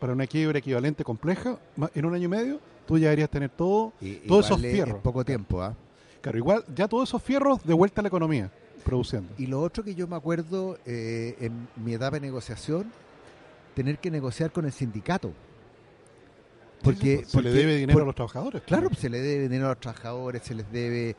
Para 0.00 0.12
una 0.14 0.26
quiebra 0.26 0.58
equivalente 0.58 1.04
compleja, 1.04 1.58
en 1.94 2.04
un 2.04 2.12
año 2.14 2.24
y 2.24 2.28
medio, 2.28 2.60
tú 2.86 2.98
ya 2.98 3.04
deberías 3.04 3.30
tener 3.30 3.50
todo. 3.50 3.92
Y, 4.00 4.14
Todos 4.26 4.46
esos 4.46 4.62
es- 4.64 4.72
fierros. 4.72 4.98
poco 5.00 5.24
tiempo, 5.24 5.62
¿ah? 5.62 5.76
Claro, 6.20 6.38
igual, 6.38 6.64
ya 6.74 6.88
todos 6.88 7.08
esos 7.08 7.22
fierros 7.22 7.62
de 7.64 7.72
vuelta 7.72 8.00
a 8.00 8.02
la 8.02 8.08
economía, 8.08 8.50
produciendo. 8.84 9.32
Y 9.38 9.46
lo 9.46 9.60
otro 9.62 9.84
que 9.84 9.94
yo 9.94 10.08
me 10.08 10.16
acuerdo 10.16 10.76
eh, 10.84 11.36
en 11.40 11.68
mi 11.76 11.94
etapa 11.94 12.16
de 12.16 12.20
negociación, 12.22 12.90
tener 13.74 13.98
que 13.98 14.10
negociar 14.10 14.50
con 14.50 14.64
el 14.64 14.72
sindicato. 14.72 15.32
Porque, 16.82 17.24
se 17.26 17.42
le 17.42 17.50
debe 17.52 17.76
dinero 17.76 17.92
por- 17.94 18.02
a 18.02 18.06
los 18.06 18.14
trabajadores. 18.16 18.62
Claro, 18.62 18.88
pues, 18.88 18.98
se 19.00 19.08
le 19.08 19.20
debe 19.20 19.42
dinero 19.48 19.66
a 19.66 19.68
los 19.70 19.80
trabajadores, 19.80 20.42
se 20.42 20.54
les 20.54 20.70
debe... 20.72 21.14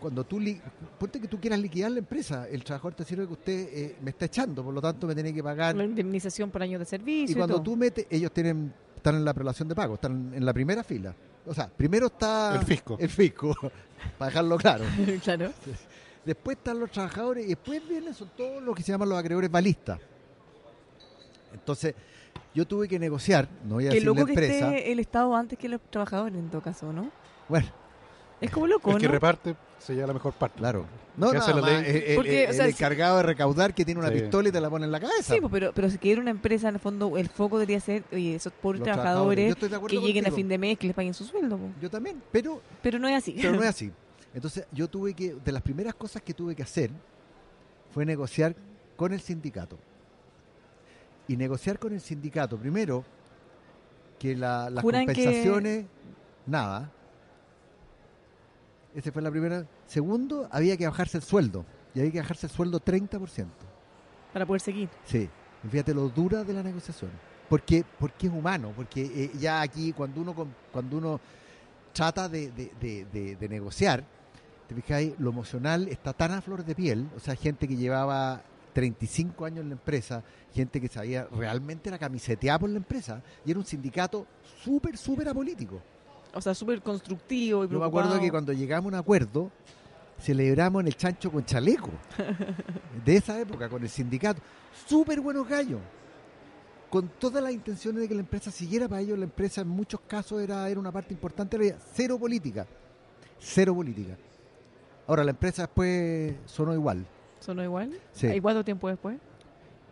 Cuando 0.00 0.24
tú, 0.24 0.40
li- 0.40 0.60
ponte 0.98 1.20
que 1.20 1.28
tú 1.28 1.38
quieras 1.38 1.58
liquidar 1.60 1.90
la 1.90 1.98
empresa, 1.98 2.48
el 2.48 2.64
trabajador 2.64 2.94
te 2.94 3.04
sirve 3.04 3.26
que 3.26 3.32
usted 3.34 3.68
eh, 3.72 3.96
me 4.00 4.10
está 4.10 4.24
echando, 4.24 4.64
por 4.64 4.72
lo 4.72 4.80
tanto 4.80 5.06
me 5.06 5.14
tiene 5.14 5.32
que 5.34 5.42
pagar. 5.42 5.76
La 5.76 5.84
indemnización 5.84 6.50
por 6.50 6.62
años 6.62 6.78
de 6.80 6.86
servicio. 6.86 7.34
Y 7.34 7.36
cuando 7.36 7.56
todo. 7.56 7.62
tú 7.64 7.76
metes, 7.76 8.06
ellos 8.10 8.32
tienen 8.32 8.72
están 8.96 9.14
en 9.16 9.24
la 9.24 9.32
relación 9.32 9.68
de 9.68 9.74
pago, 9.74 9.94
están 9.94 10.32
en 10.34 10.44
la 10.44 10.52
primera 10.52 10.82
fila. 10.82 11.14
O 11.46 11.54
sea, 11.54 11.68
primero 11.68 12.06
está 12.08 12.54
El 12.56 12.66
fisco. 12.66 12.96
el 13.00 13.08
fisco, 13.08 13.54
para 14.18 14.28
dejarlo 14.30 14.56
claro. 14.58 14.84
claro. 15.22 15.52
Después 16.24 16.56
están 16.58 16.78
los 16.80 16.90
trabajadores 16.90 17.44
y 17.46 17.48
después 17.50 17.86
vienen 17.88 18.12
son 18.14 18.30
todos 18.36 18.62
los 18.62 18.74
que 18.74 18.82
se 18.82 18.92
llaman 18.92 19.08
los 19.08 19.18
acreedores 19.18 19.50
balistas. 19.50 19.98
Entonces, 21.52 21.94
yo 22.54 22.66
tuve 22.66 22.88
que 22.88 22.98
negociar, 22.98 23.48
no 23.64 23.76
voy 23.76 23.86
a 23.86 23.88
decir 23.88 24.02
la 24.02 24.06
loco 24.06 24.26
que 24.26 24.32
empresa. 24.32 24.76
esté 24.76 24.92
el 24.92 24.98
Estado 24.98 25.34
antes 25.34 25.58
que 25.58 25.68
los 25.68 25.80
trabajadores 25.90 26.36
en 26.38 26.50
todo 26.50 26.60
caso, 26.60 26.92
¿no? 26.92 27.10
Bueno, 27.48 27.68
Es 28.40 28.50
como 28.50 28.66
loco, 28.66 28.90
El 28.92 28.98
que 28.98 29.06
¿no? 29.06 29.12
reparte 29.12 29.54
se 29.78 29.94
lleva 29.94 30.06
la 30.08 30.14
mejor 30.14 30.32
parte. 30.32 30.58
claro. 30.58 30.86
No, 31.16 31.30
¿Qué 31.32 31.36
hace 31.38 31.50
nada 31.50 31.60
la 31.60 31.66
más, 31.72 31.82
ley? 31.82 31.90
el, 31.90 32.02
el- 32.04 32.16
Porque, 32.16 32.46
o 32.46 32.48
el 32.50 32.54
sea, 32.54 32.64
si- 32.66 32.70
encargado 32.70 33.16
de 33.18 33.22
recaudar 33.24 33.74
que 33.74 33.84
tiene 33.84 34.00
una 34.00 34.08
Sí. 34.10 34.20
pistola 34.20 34.48
y 34.48 34.52
te 34.52 34.60
la 34.60 34.70
pone 34.70 34.86
en 34.86 34.92
la 34.92 35.00
cabeza. 35.00 35.34
Sí, 35.34 35.40
pues, 35.40 35.50
pero, 35.52 35.72
pero 35.74 35.90
si 35.90 35.98
quiere 35.98 36.20
una 36.20 36.30
empresa, 36.30 36.68
en 36.68 36.76
el 36.76 36.80
fondo, 36.80 37.18
el 37.18 37.28
foco 37.28 37.58
debería 37.58 37.80
ser, 37.80 38.04
oye, 38.12 38.36
esos 38.36 38.52
pobres 38.54 38.78
Los 38.80 38.84
trabajadores 38.86 39.34
trabajadores. 39.36 39.46
Yo 39.48 39.52
estoy 39.52 39.68
de 39.68 39.76
acuerdo 39.76 40.00
que 40.00 40.06
lleguen 40.06 40.24
a 40.24 40.28
contigo. 40.28 40.36
fin 40.36 40.48
de 40.48 40.58
mes, 40.58 40.78
que 40.78 40.86
les 40.86 40.96
paguen 40.96 41.12
su 41.12 41.24
sueldo. 41.24 41.58
po. 41.58 41.68
Yo 41.82 41.90
también, 41.90 42.22
pero 42.32 42.62
Pero 42.80 42.98
no 42.98 43.08
es 43.08 43.16
así. 43.16 43.36
Pero 43.36 43.52
no 43.52 43.62
es 43.62 43.68
así. 43.68 43.92
Entonces, 44.32 44.64
yo 44.72 44.88
tuve 44.88 45.12
que, 45.12 45.34
de 45.34 45.52
las 45.52 45.60
primeras 45.62 45.94
cosas 45.94 46.22
que 46.22 46.32
tuve 46.32 46.54
que 46.54 46.62
hacer 46.62 46.90
fue 47.92 48.06
negociar 48.06 48.54
con 48.96 49.12
el 49.12 49.20
sindicato. 49.20 49.76
Y 51.28 51.36
negociar 51.36 51.78
con 51.78 51.92
el 51.92 52.00
sindicato, 52.00 52.56
primero, 52.56 53.04
que 54.18 54.36
la- 54.36 54.70
las 54.70 54.82
Juran 54.82 55.06
que- 55.06 55.14
compensaciones, 55.14 55.84
nada. 56.46 56.90
Esa 58.94 59.12
fue 59.12 59.22
la 59.22 59.30
primera. 59.30 59.66
Segundo, 59.86 60.48
había 60.50 60.76
que 60.76 60.86
bajarse 60.86 61.16
el 61.18 61.22
sueldo. 61.22 61.64
Y 61.94 62.00
había 62.00 62.12
que 62.12 62.20
bajarse 62.20 62.46
el 62.46 62.52
sueldo 62.52 62.80
30%. 62.80 63.46
Para 64.32 64.46
poder 64.46 64.60
seguir. 64.60 64.88
Sí. 65.04 65.28
Y 65.64 65.68
Fíjate 65.68 65.92
lo 65.94 66.08
dura 66.08 66.44
de 66.44 66.52
la 66.52 66.62
negociación. 66.62 67.10
Porque, 67.48 67.84
porque 67.98 68.28
es 68.28 68.32
humano, 68.32 68.72
porque 68.76 69.02
eh, 69.02 69.30
ya 69.38 69.60
aquí 69.60 69.92
cuando 69.92 70.20
uno 70.20 70.34
cuando 70.70 70.96
uno 70.98 71.20
trata 71.92 72.28
de, 72.28 72.50
de- 72.52 72.70
de- 72.80 73.04
de- 73.12 73.34
de 73.36 73.48
negociar, 73.48 74.04
te 74.68 74.74
fijáis, 74.76 75.14
lo 75.18 75.30
emocional 75.30 75.88
está 75.88 76.12
tan 76.12 76.30
a 76.30 76.40
flor 76.40 76.64
de 76.64 76.76
piel, 76.76 77.08
o 77.16 77.18
sea, 77.18 77.34
gente 77.34 77.66
que 77.66 77.74
llevaba 77.74 78.40
35 78.72 79.44
años 79.44 79.62
en 79.62 79.70
la 79.70 79.74
empresa, 79.74 80.22
gente 80.54 80.80
que 80.80 80.86
sabía 80.86 81.26
realmente 81.32 81.90
la 81.90 81.98
camiseteada 81.98 82.60
por 82.60 82.70
la 82.70 82.76
empresa, 82.76 83.20
y 83.44 83.50
era 83.50 83.58
un 83.58 83.66
sindicato 83.66 84.28
súper, 84.62 84.96
súper 84.96 85.28
apolítico. 85.28 85.82
O 86.34 86.40
sea, 86.40 86.54
súper 86.54 86.80
constructivo 86.82 87.64
y 87.64 87.68
Yo 87.68 87.80
me 87.80 87.86
acuerdo 87.86 88.20
que 88.20 88.30
cuando 88.30 88.52
llegamos 88.52 88.92
a 88.92 88.96
un 88.96 89.00
acuerdo, 89.00 89.50
celebramos 90.20 90.80
en 90.80 90.88
el 90.88 90.96
chancho 90.96 91.30
con 91.30 91.44
chaleco. 91.44 91.90
de 93.04 93.16
esa 93.16 93.40
época, 93.40 93.68
con 93.68 93.82
el 93.82 93.88
sindicato. 93.88 94.40
Súper 94.86 95.20
buenos 95.20 95.48
gallos. 95.48 95.80
Con 96.88 97.08
todas 97.18 97.42
las 97.42 97.52
intenciones 97.52 98.02
de 98.02 98.08
que 98.08 98.14
la 98.14 98.20
empresa 98.20 98.50
siguiera 98.50 98.88
para 98.88 99.00
ellos, 99.00 99.18
la 99.18 99.24
empresa 99.24 99.60
en 99.60 99.68
muchos 99.68 100.00
casos 100.06 100.40
era, 100.42 100.68
era 100.68 100.78
una 100.78 100.90
parte 100.90 101.14
importante 101.14 101.56
de 101.56 101.64
la 101.64 101.72
vida. 101.72 101.84
Cero 101.92 102.18
política. 102.18 102.66
Cero 103.38 103.74
política. 103.74 104.16
Ahora, 105.06 105.24
la 105.24 105.30
empresa 105.30 105.62
después 105.62 106.34
sonó 106.46 106.74
igual. 106.74 107.04
¿Sonó 107.40 107.62
igual? 107.64 107.98
Sí. 108.12 108.26
¿Y 108.26 108.40
cuánto 108.40 108.64
tiempo 108.64 108.88
después? 108.88 109.18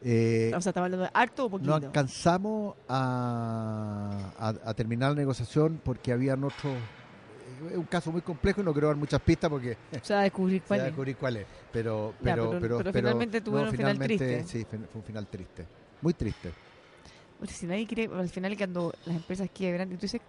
Eh, 0.03 0.53
O 0.55 0.61
sea, 0.61 0.71
¿estaba 0.71 0.87
hablando 0.87 1.05
de 1.05 1.11
acto 1.13 1.43
o 1.47 1.47
no 1.47 1.51
poquito? 1.51 1.75
alcanzamos 1.75 2.77
a, 2.89 4.31
a- 4.39 4.71
a 4.71 4.75
terminar 4.75 5.11
la 5.11 5.17
negociación 5.17 5.81
porque 5.83 6.13
habían 6.13 6.45
otros... 6.45 6.75
Es 7.71 7.77
un 7.77 7.85
caso 7.85 8.13
muy 8.13 8.23
complejo 8.23 8.61
y 8.61 8.65
no 8.65 8.73
quiero 8.73 8.87
dar 8.87 8.97
muchas 8.97 9.21
pistas 9.21 9.51
porque 9.51 9.73
O 10.01 10.05
sea, 10.05 10.21
descubrir 10.21 10.63
Se 10.63 10.69
cuál 10.69 10.79
va 10.81 10.85
a 10.85 10.87
es. 10.87 10.93
descubrir 10.93 11.17
cuál 11.17 11.37
es. 11.39 11.47
Pero, 11.73 12.15
Ya, 12.23 12.35
pero, 12.35 12.51
pero- 12.51 12.61
pero, 12.61 12.79
pero 12.79 12.93
finalmente 12.93 13.41
tuvieron 13.41 13.69
un 13.71 13.75
final 13.77 13.99
triste. 13.99 14.45
Sí, 14.45 14.65
fue 14.69 14.79
fue 14.79 15.01
un 15.01 15.03
final 15.03 15.27
triste. 15.27 15.67
Muy 16.01 16.15
triste. 16.15 16.53
Porque 17.39 17.53
si 17.55 17.67
nadie 17.67 17.87
quiere, 17.87 18.09
al 18.15 18.29
final 18.29 18.57
cuando 18.57 18.93
las 19.07 19.17
empresas 19.17 19.49
quiebran, 19.53 19.91
entonces 19.91 20.21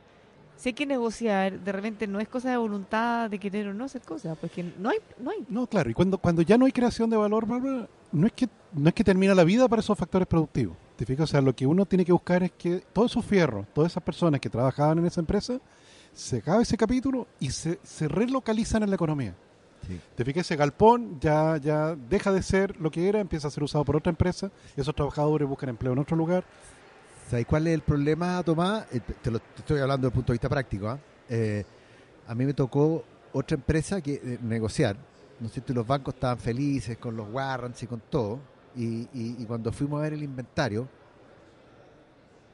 si 0.55 0.69
hay 0.69 0.73
que 0.73 0.86
negociar, 0.88 1.60
de 1.60 1.71
repente 1.71 2.08
no 2.08 2.19
es 2.19 2.27
cosa 2.27 2.49
de 2.49 2.58
voluntad 2.58 3.29
de 3.29 3.39
querer 3.39 3.67
o 3.67 3.73
no 3.73 3.86
hacer 3.86 4.01
cosas, 4.01 4.36
pues 4.39 4.51
que 4.51 4.63
no 4.63 4.89
hay, 4.89 4.97
no 5.19 5.29
hay. 5.32 5.45
No, 5.49 5.67
claro, 5.67 5.89
y 5.89 5.93
cuando, 5.93 6.17
cuando 6.17 6.41
ya 6.41 6.58
no 6.58 6.65
hay 6.65 6.71
creación 6.71 7.10
de 7.10 7.15
valor, 7.17 7.45
Bárbara, 7.47 7.88
no 8.12 8.27
es, 8.27 8.34
que, 8.34 8.49
no 8.73 8.89
es 8.89 8.93
que 8.93 9.03
termina 9.03 9.34
la 9.34 9.43
vida 9.43 9.67
para 9.67 9.82
esos 9.82 9.97
factores 9.97 10.27
productivos. 10.27 10.77
¿Te 10.95 11.05
fijas? 11.05 11.23
O 11.23 11.27
sea, 11.27 11.41
lo 11.41 11.55
que 11.55 11.65
uno 11.65 11.86
tiene 11.86 12.05
que 12.05 12.12
buscar 12.12 12.43
es 12.43 12.51
que 12.51 12.84
todos 12.93 13.12
esos 13.12 13.25
fierros, 13.25 13.65
todas 13.73 13.91
esas 13.91 14.03
personas 14.03 14.39
que 14.39 14.49
trabajaban 14.49 14.99
en 14.99 15.05
esa 15.05 15.21
empresa, 15.21 15.60
se 16.13 16.38
acabe 16.38 16.63
ese 16.63 16.77
capítulo 16.77 17.27
y 17.39 17.51
se, 17.51 17.79
se 17.84 18.08
relocalizan 18.08 18.84
en 18.84 18.89
la 18.89 18.95
economía. 18.95 19.36
Sí. 19.88 19.99
¿Te 20.15 20.25
fijas? 20.25 20.45
Ese 20.45 20.55
galpón 20.55 21.19
ya, 21.19 21.58
ya 21.58 21.95
deja 21.95 22.32
de 22.32 22.43
ser 22.43 22.79
lo 22.79 22.91
que 22.91 23.08
era, 23.08 23.19
empieza 23.19 23.47
a 23.47 23.51
ser 23.51 23.63
usado 23.63 23.86
por 23.86 23.95
otra 23.95 24.10
empresa, 24.10 24.51
esos 24.75 24.93
trabajadores 24.93 25.47
buscan 25.47 25.69
empleo 25.69 25.93
en 25.93 25.99
otro 25.99 26.17
lugar. 26.17 26.43
¿Sabes 27.29 27.45
cuál 27.45 27.67
es 27.67 27.75
el 27.75 27.82
problema, 27.82 28.41
Tomás? 28.43 28.88
Te, 29.21 29.29
lo 29.29 29.39
te 29.39 29.60
estoy 29.60 29.79
hablando 29.79 30.08
desde 30.08 30.13
el 30.13 30.15
punto 30.15 30.34
de 30.34 30.36
vista 30.36 30.49
práctico. 30.49 30.88
¿ah? 30.89 30.99
Eh, 31.29 31.63
a 32.27 32.36
mí 32.36 32.45
me 32.45 32.53
tocó 32.53 33.03
otra 33.32 33.55
empresa 33.55 34.01
que 34.01 34.13
eh, 34.15 34.39
negociar. 34.41 34.97
¿No? 35.39 35.47
Y 35.47 35.73
los 35.73 35.88
bancos 35.88 36.15
estaban 36.15 36.39
felices 36.39 36.97
con 36.97 37.15
los 37.15 37.32
warrants 37.32 37.84
y 37.84 37.88
con 37.88 38.01
todo. 38.10 38.39
Y, 38.75 39.08
y- 39.13 39.36
y 39.39 39.45
cuando 39.45 39.71
fuimos 39.71 39.99
a 39.99 40.03
ver 40.03 40.13
el 40.13 40.23
inventario, 40.23 40.88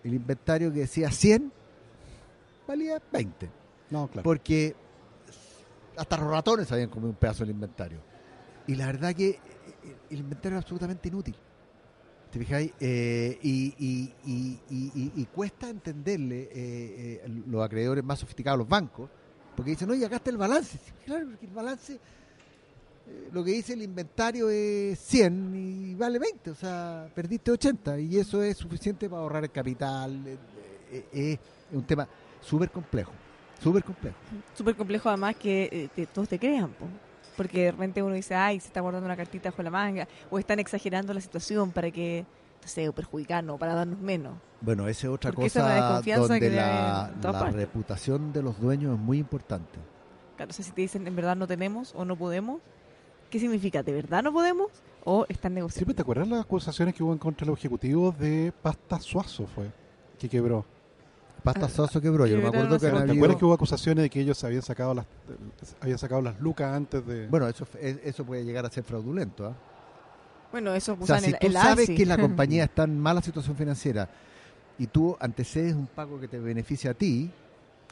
el 0.03 0.13
inventario 0.13 0.71
que 0.71 0.79
decía 0.79 1.09
100 1.11 1.51
valía 2.67 3.01
20. 3.11 3.49
No, 3.89 4.07
claro. 4.07 4.23
porque 4.23 4.75
hasta 5.97 6.17
los 6.17 6.29
ratones 6.29 6.71
habían 6.71 6.89
comido 6.89 7.09
un 7.11 7.15
pedazo 7.15 7.43
del 7.43 7.51
inventario. 7.51 7.99
Y 8.67 8.75
la 8.75 8.87
verdad 8.87 9.13
que 9.13 9.29
eh, 9.29 9.39
el 10.09 10.19
inventario 10.19 10.57
era 10.57 10.61
absolutamente 10.61 11.07
inútil. 11.07 11.35
¿Te 12.31 12.39
fijáis? 12.39 12.71
Eh, 12.79 13.39
y, 13.43 13.73
y- 13.77 14.13
y- 14.25 14.59
y- 14.69 14.91
y- 14.95 15.11
y 15.15 15.25
cuesta 15.25 15.69
entenderle 15.69 16.43
eh, 16.51 17.21
eh, 17.23 17.41
los 17.47 17.63
acreedores 17.63 18.03
más 18.03 18.19
sofisticados, 18.19 18.57
los 18.59 18.67
bancos, 18.67 19.09
porque 19.55 19.71
dicen, 19.71 19.89
oye, 19.89 20.05
acá 20.05 20.17
está 20.17 20.31
el 20.31 20.37
balance. 20.37 20.77
Claro, 21.05 21.27
porque 21.29 21.45
el 21.45 21.53
balance, 21.53 21.99
lo 23.31 23.43
que 23.43 23.51
dice 23.51 23.73
el 23.73 23.81
inventario 23.81 24.49
es 24.49 24.97
100 24.99 25.53
y 25.55 25.95
vale 25.95 26.19
20, 26.19 26.51
o 26.51 26.55
sea, 26.55 27.07
perdiste 27.13 27.51
80 27.51 27.99
y 27.99 28.17
eso 28.17 28.41
es 28.41 28.57
suficiente 28.57 29.09
para 29.09 29.21
ahorrar 29.21 29.43
el 29.43 29.51
capital. 29.51 30.25
eh, 30.25 30.37
eh, 30.91 31.05
eh, 31.13 31.37
es 31.69 31.75
un 31.75 31.83
tema 31.83 32.07
súper 32.41 32.69
complejo, 32.71 33.11
súper 33.61 33.83
complejo. 33.83 34.15
Súper 34.53 34.75
complejo 34.75 35.09
además 35.09 35.35
que 35.35 35.69
eh, 35.71 35.89
te- 35.95 36.05
todos 36.07 36.29
te 36.29 36.39
crean, 36.39 36.69
po. 36.69 36.85
porque 37.35 37.65
de 37.65 37.71
repente 37.71 38.01
uno 38.01 38.15
dice, 38.15 38.33
ay, 38.35 38.59
se 38.59 38.67
está 38.67 38.81
guardando 38.81 39.05
una 39.05 39.17
cartita 39.17 39.49
bajo 39.51 39.61
la 39.63 39.69
manga, 39.71 40.07
o 40.29 40.39
están 40.39 40.59
exagerando 40.59 41.13
la 41.13 41.21
situación 41.21 41.71
para 41.71 41.91
que, 41.91 42.25
no 42.61 42.67
sé, 42.67 42.91
perjudicarnos, 42.93 43.59
para 43.59 43.75
darnos 43.75 43.99
menos. 43.99 44.33
Bueno, 44.61 44.87
esa 44.87 45.07
es 45.07 45.13
otra 45.13 45.31
Porque 45.31 45.47
es 45.47 45.53
cosa 45.53 45.73
desconfianza 45.73 46.21
donde 46.21 46.39
que 46.39 46.49
debe 46.49 46.55
la, 46.61 47.51
reputación 47.51 48.31
de 48.33 48.41
los 48.41 48.59
dueños 48.59 48.93
es 48.95 48.99
muy 48.99 49.17
importante. 49.19 49.79
Claro, 50.37 50.49
o 50.49 50.53
sea, 50.53 50.65
si 50.65 50.71
te 50.71 50.81
dicen 50.81 51.05
en 51.07 51.15
verdad 51.15 51.35
no 51.35 51.45
tenemos 51.47 51.93
o 51.95 52.05
no 52.05 52.15
podemos, 52.15 52.61
¿qué 53.35 53.39
significa? 53.41 53.83
¿De 53.83 53.91
verdad 53.91 54.23
no 54.23 54.31
podemos 54.31 54.67
o 55.03 55.25
están 55.27 55.53
negociando? 55.53 55.77
Siempre 55.79 55.93
te 55.95 56.01
acuerdas 56.03 56.27
las 56.29 56.41
acusaciones 56.41 56.95
que 56.95 57.03
hubo 57.03 57.11
en 57.11 57.19
contra 57.19 57.43
de 57.45 57.51
los 57.51 57.59
ejecutivos 57.59 58.17
de 58.17 58.53
Pasta 58.61 58.97
Suazo 58.99 59.45
fue 59.47 59.65
que 60.17 60.29
quebró. 60.29 60.63
Pasta 61.43 61.67
Soso 61.69 61.99
quebró, 62.01 62.25
yo 62.25 62.37
no 62.37 62.43
me 62.43 62.47
acuerdo 62.47 62.79
que 62.79 62.87
¿Te 62.89 62.95
habido- 62.97 63.13
acuerdas 63.13 63.37
que 63.37 63.45
hubo 63.45 63.53
acusaciones 63.53 64.03
de 64.03 64.09
que 64.09 64.19
ellos 64.21 64.41
habían 64.43 64.61
sacado 64.63 64.93
las 64.95 65.05
habían 65.81 65.97
sacado 65.99 66.21
las 66.21 66.39
lucas 66.39 66.73
antes 66.73 67.05
de 67.05 67.27
Bueno, 67.27 67.47
eso, 67.47 67.65
f- 67.65 67.99
eso 68.03 68.23
puede 68.25 68.43
llegar 68.45 68.65
a 68.65 68.69
ser 68.71 68.83
fraudulento. 68.83 69.45
¿ah? 69.47 69.53
Bueno, 70.51 70.73
eso 70.73 70.97
O 70.99 71.05
sea, 71.05 71.19
si 71.19 71.31
el, 71.31 71.37
tú 71.39 71.47
el 71.47 71.53
sabes 71.53 71.89
que 71.89 72.05
la 72.05 72.17
compañía 72.17 72.63
está 72.63 72.85
en 72.85 72.97
mala 72.99 73.21
situación 73.21 73.55
financiera 73.57 74.09
y 74.79 74.87
tú 74.87 75.15
antecedes 75.19 75.75
un 75.75 75.85
pago 75.87 76.19
que 76.19 76.27
te 76.29 76.39
beneficia 76.39 76.91
a 76.91 76.93
ti, 76.95 77.29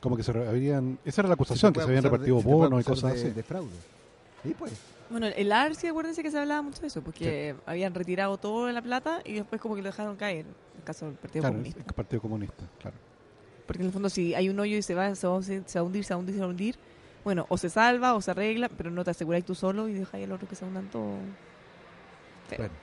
como 0.01 0.15
que 0.17 0.23
se 0.23 0.31
habían 0.31 0.97
esa 1.05 1.21
era 1.21 1.27
la 1.27 1.35
acusación 1.35 1.73
que 1.73 1.79
se 1.81 1.85
habían 1.85 2.03
repartido 2.05 2.41
bonos 2.41 2.81
y 2.81 2.83
cosas 2.85 3.13
de, 3.13 3.19
así. 3.19 3.29
de 3.33 3.43
fraude. 3.43 3.69
Sí, 4.41 4.55
pues. 4.57 4.71
Bueno, 5.13 5.27
el 5.27 5.51
ARSI, 5.51 5.89
acuérdense 5.89 6.23
que 6.23 6.31
se 6.31 6.39
hablaba 6.39 6.63
mucho 6.63 6.81
de 6.81 6.87
eso, 6.87 7.03
porque 7.03 7.55
habían 7.67 7.93
retirado 7.93 8.37
toda 8.39 8.73
la 8.73 8.81
plata 8.81 9.21
y 9.23 9.33
después 9.33 9.61
como 9.61 9.75
que 9.75 9.83
lo 9.83 9.89
dejaron 9.89 10.15
caer, 10.15 10.47
en 10.47 10.79
el 10.79 10.83
caso 10.83 11.05
del 11.05 11.13
Partido 11.13 11.43
Claro, 11.43 11.53
Comunista. 11.53 11.83
el 11.87 11.93
Partido 11.93 12.21
Comunista, 12.21 12.63
claro. 12.81 12.97
Porque 13.67 13.83
en 13.83 13.85
el 13.85 13.93
fondo 13.93 14.09
si 14.09 14.33
hay 14.33 14.49
un 14.49 14.59
hoyo 14.59 14.75
y 14.75 14.81
se 14.81 14.95
va, 14.95 15.13
se 15.13 15.27
va, 15.27 15.33
a 15.33 15.37
hundir, 15.37 15.63
se 15.67 15.77
va 15.77 15.83
a 15.83 15.85
hundir, 15.85 16.03
se 16.03 16.13
va 16.13 16.15
a 16.15 16.19
hundir, 16.19 16.33
se 16.33 16.39
va 16.39 16.45
a 16.47 16.49
hundir, 16.49 16.75
bueno, 17.23 17.45
o 17.47 17.57
se 17.59 17.69
salva 17.69 18.15
o 18.15 18.21
se 18.21 18.31
arregla, 18.31 18.69
pero 18.69 18.89
no 18.89 19.03
te 19.03 19.11
aseguráis 19.11 19.45
tú 19.45 19.53
solo 19.53 19.87
y 19.87 19.93
dejáis 19.93 20.25
al 20.25 20.31
otro 20.31 20.47
que 20.47 20.55
se 20.55 20.65
hundan 20.65 20.89
todo. 20.89 21.13
Bueno, 22.57 22.73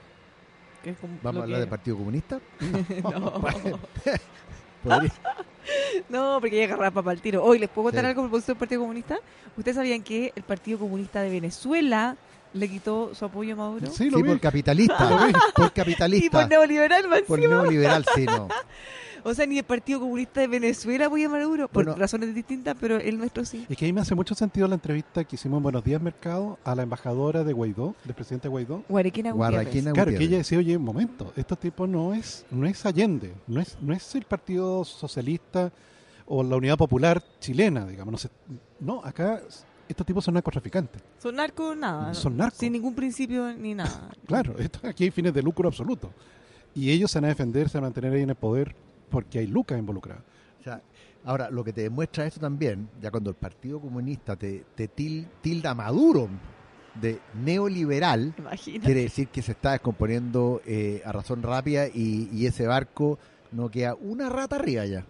vamos 1.25 1.41
a 1.41 1.43
hablar 1.43 1.59
del 1.59 1.69
Partido 1.69 1.97
Comunista. 1.97 2.41
no. 3.03 3.43
Podría- 4.83 5.13
no, 6.09 6.39
porque 6.41 6.57
llega 6.57 6.77
rapa 6.77 7.03
para 7.03 7.15
el 7.15 7.21
tiro. 7.21 7.45
Hoy 7.45 7.59
les 7.59 7.69
puedo 7.69 7.87
contar 7.87 8.05
Sí. 8.05 8.09
algo 8.09 8.23
propósito 8.23 8.53
del 8.53 8.59
Partido 8.59 8.81
Comunista. 8.81 9.19
¿Ustedes 9.57 9.77
sabían 9.77 10.03
que 10.03 10.33
el 10.35 10.43
Partido 10.43 10.79
Comunista 10.79 11.21
de 11.23 11.31
Venezuela 11.31 12.17
le 12.53 12.69
quitó 12.69 13.15
su 13.15 13.25
apoyo 13.25 13.55
a 13.55 13.57
Maduro? 13.57 13.87
Sí, 13.89 14.05
Sí, 14.05 14.11
lo 14.11 14.19
vi. 14.19 14.25
por 14.25 14.41
capitalista. 14.41 15.27
Vi. 15.27 15.33
por 15.55 15.67
Y 15.67 15.71
capitalista. 15.71 16.41
por 16.41 16.49
neoliberal, 16.49 17.09
más 17.09 17.23
por 17.23 17.39
encima. 17.39 17.63
neoliberal, 17.63 18.05
sí, 18.15 18.27
no. 18.27 18.49
O 19.23 19.35
sea, 19.35 19.45
ni 19.45 19.59
el 19.59 19.65
Partido 19.65 20.01
Comunista 20.01 20.41
de 20.41 20.47
Venezuela 20.47 21.05
apoya 21.05 21.27
a 21.27 21.29
Maduro, 21.29 21.69
por 21.69 21.85
Bueno. 21.85 21.99
razones 22.01 22.35
distintas, 22.35 22.75
pero 22.81 22.97
el 22.97 23.19
nuestro 23.19 23.45
sí. 23.45 23.67
Es 23.69 23.77
que 23.77 23.85
ahí 23.85 23.93
me 23.93 24.01
hace 24.01 24.15
mucho 24.15 24.35
sentido 24.35 24.67
la 24.67 24.77
entrevista 24.77 25.25
que 25.25 25.37
hicimos 25.37 25.59
en 25.59 25.63
Buenos 25.65 25.85
Días 25.85 26.01
Mercado 26.01 26.59
a 26.65 26.75
la 26.75 26.85
embajadora 26.85 27.45
de 27.45 27.53
Guaidó, 27.53 27.95
del 28.05 28.15
presidente 28.15 28.49
Guaidó. 28.49 28.83
Guarequina 28.89 29.33
Gutiérrez. 29.33 29.57
Guarraquina 29.59 29.93
Claro, 29.93 30.11
que 30.13 30.25
ella 30.25 30.39
decía, 30.39 30.57
oye, 30.57 30.75
un 30.75 30.85
momento, 30.85 31.35
estos 31.37 31.59
tipos 31.61 31.87
no 31.87 32.15
es, 32.15 32.47
no 32.51 32.67
es 32.67 32.87
Allende, 32.87 33.35
no 33.47 33.61
es, 33.61 33.77
no 33.83 33.93
es 33.93 34.15
el 34.15 34.25
Partido 34.25 34.87
Socialista 34.87 35.71
o 36.25 36.43
la 36.43 36.57
Unidad 36.57 36.79
Popular 36.79 37.23
chilena, 37.41 37.85
digamos. 37.85 38.13
No, 38.13 38.17
sé. 38.17 38.31
no 38.81 39.05
acá 39.05 39.43
estos 39.93 40.07
tipos 40.07 40.25
son 40.25 40.35
narcotraficantes. 40.35 41.03
Son 41.19 41.35
narcos, 41.35 41.77
nada. 41.77 42.15
Son 42.15 42.37
narcos. 42.37 42.59
Sin 42.59 42.73
ningún 42.73 42.95
principio 42.95 43.53
ni 43.55 43.75
nada. 43.75 44.11
Claro, 44.27 44.57
esto, 44.59 44.81
aquí 44.87 45.05
hay 45.05 45.11
fines 45.11 45.35
de 45.35 45.43
lucro 45.43 45.69
absoluto. 45.69 46.11
Y 46.75 46.91
ellos 46.91 47.11
se 47.11 47.19
van 47.19 47.25
a 47.27 47.29
defender, 47.29 47.69
se 47.69 47.79
van 47.79 47.85
a 47.85 47.87
mantener 47.89 48.13
ahí 48.13 48.23
en 48.23 48.31
el 48.31 48.37
poder 48.37 48.75
porque 49.11 49.41
hay 49.41 49.47
lucas 49.49 49.79
involucradas. 49.79 50.23
O 50.61 50.63
sea, 50.63 50.81
ahora, 51.25 51.51
lo 51.51 51.65
que 51.65 51.73
te 51.73 51.83
demuestra 51.83 52.27
esto 52.27 52.39
también, 52.41 52.89
ya 53.01 53.11
cuando 53.11 53.31
el 53.31 53.37
Partido 53.37 53.81
Comunista 53.81 54.37
te, 54.37 54.65
te 54.77 54.89
til- 54.89 55.27
tilda 55.41 55.75
Maduro 55.75 56.29
de 57.01 57.19
neoliberal, 57.43 58.35
quiere 58.65 59.03
decir 59.03 59.29
que 59.29 59.43
se 59.43 59.53
está 59.53 59.73
descomponiendo 59.73 60.61
eh, 60.67 61.03
a 61.05 61.13
razón 61.13 61.43
rápida 61.43 61.87
y, 61.89 62.29
y 62.33 62.47
ese 62.47 62.67
barco 62.67 63.19
no 63.53 63.69
queda 63.71 63.95
una 63.97 64.29
rata 64.29 64.57
arriba 64.57 64.85
ya. 64.87 65.05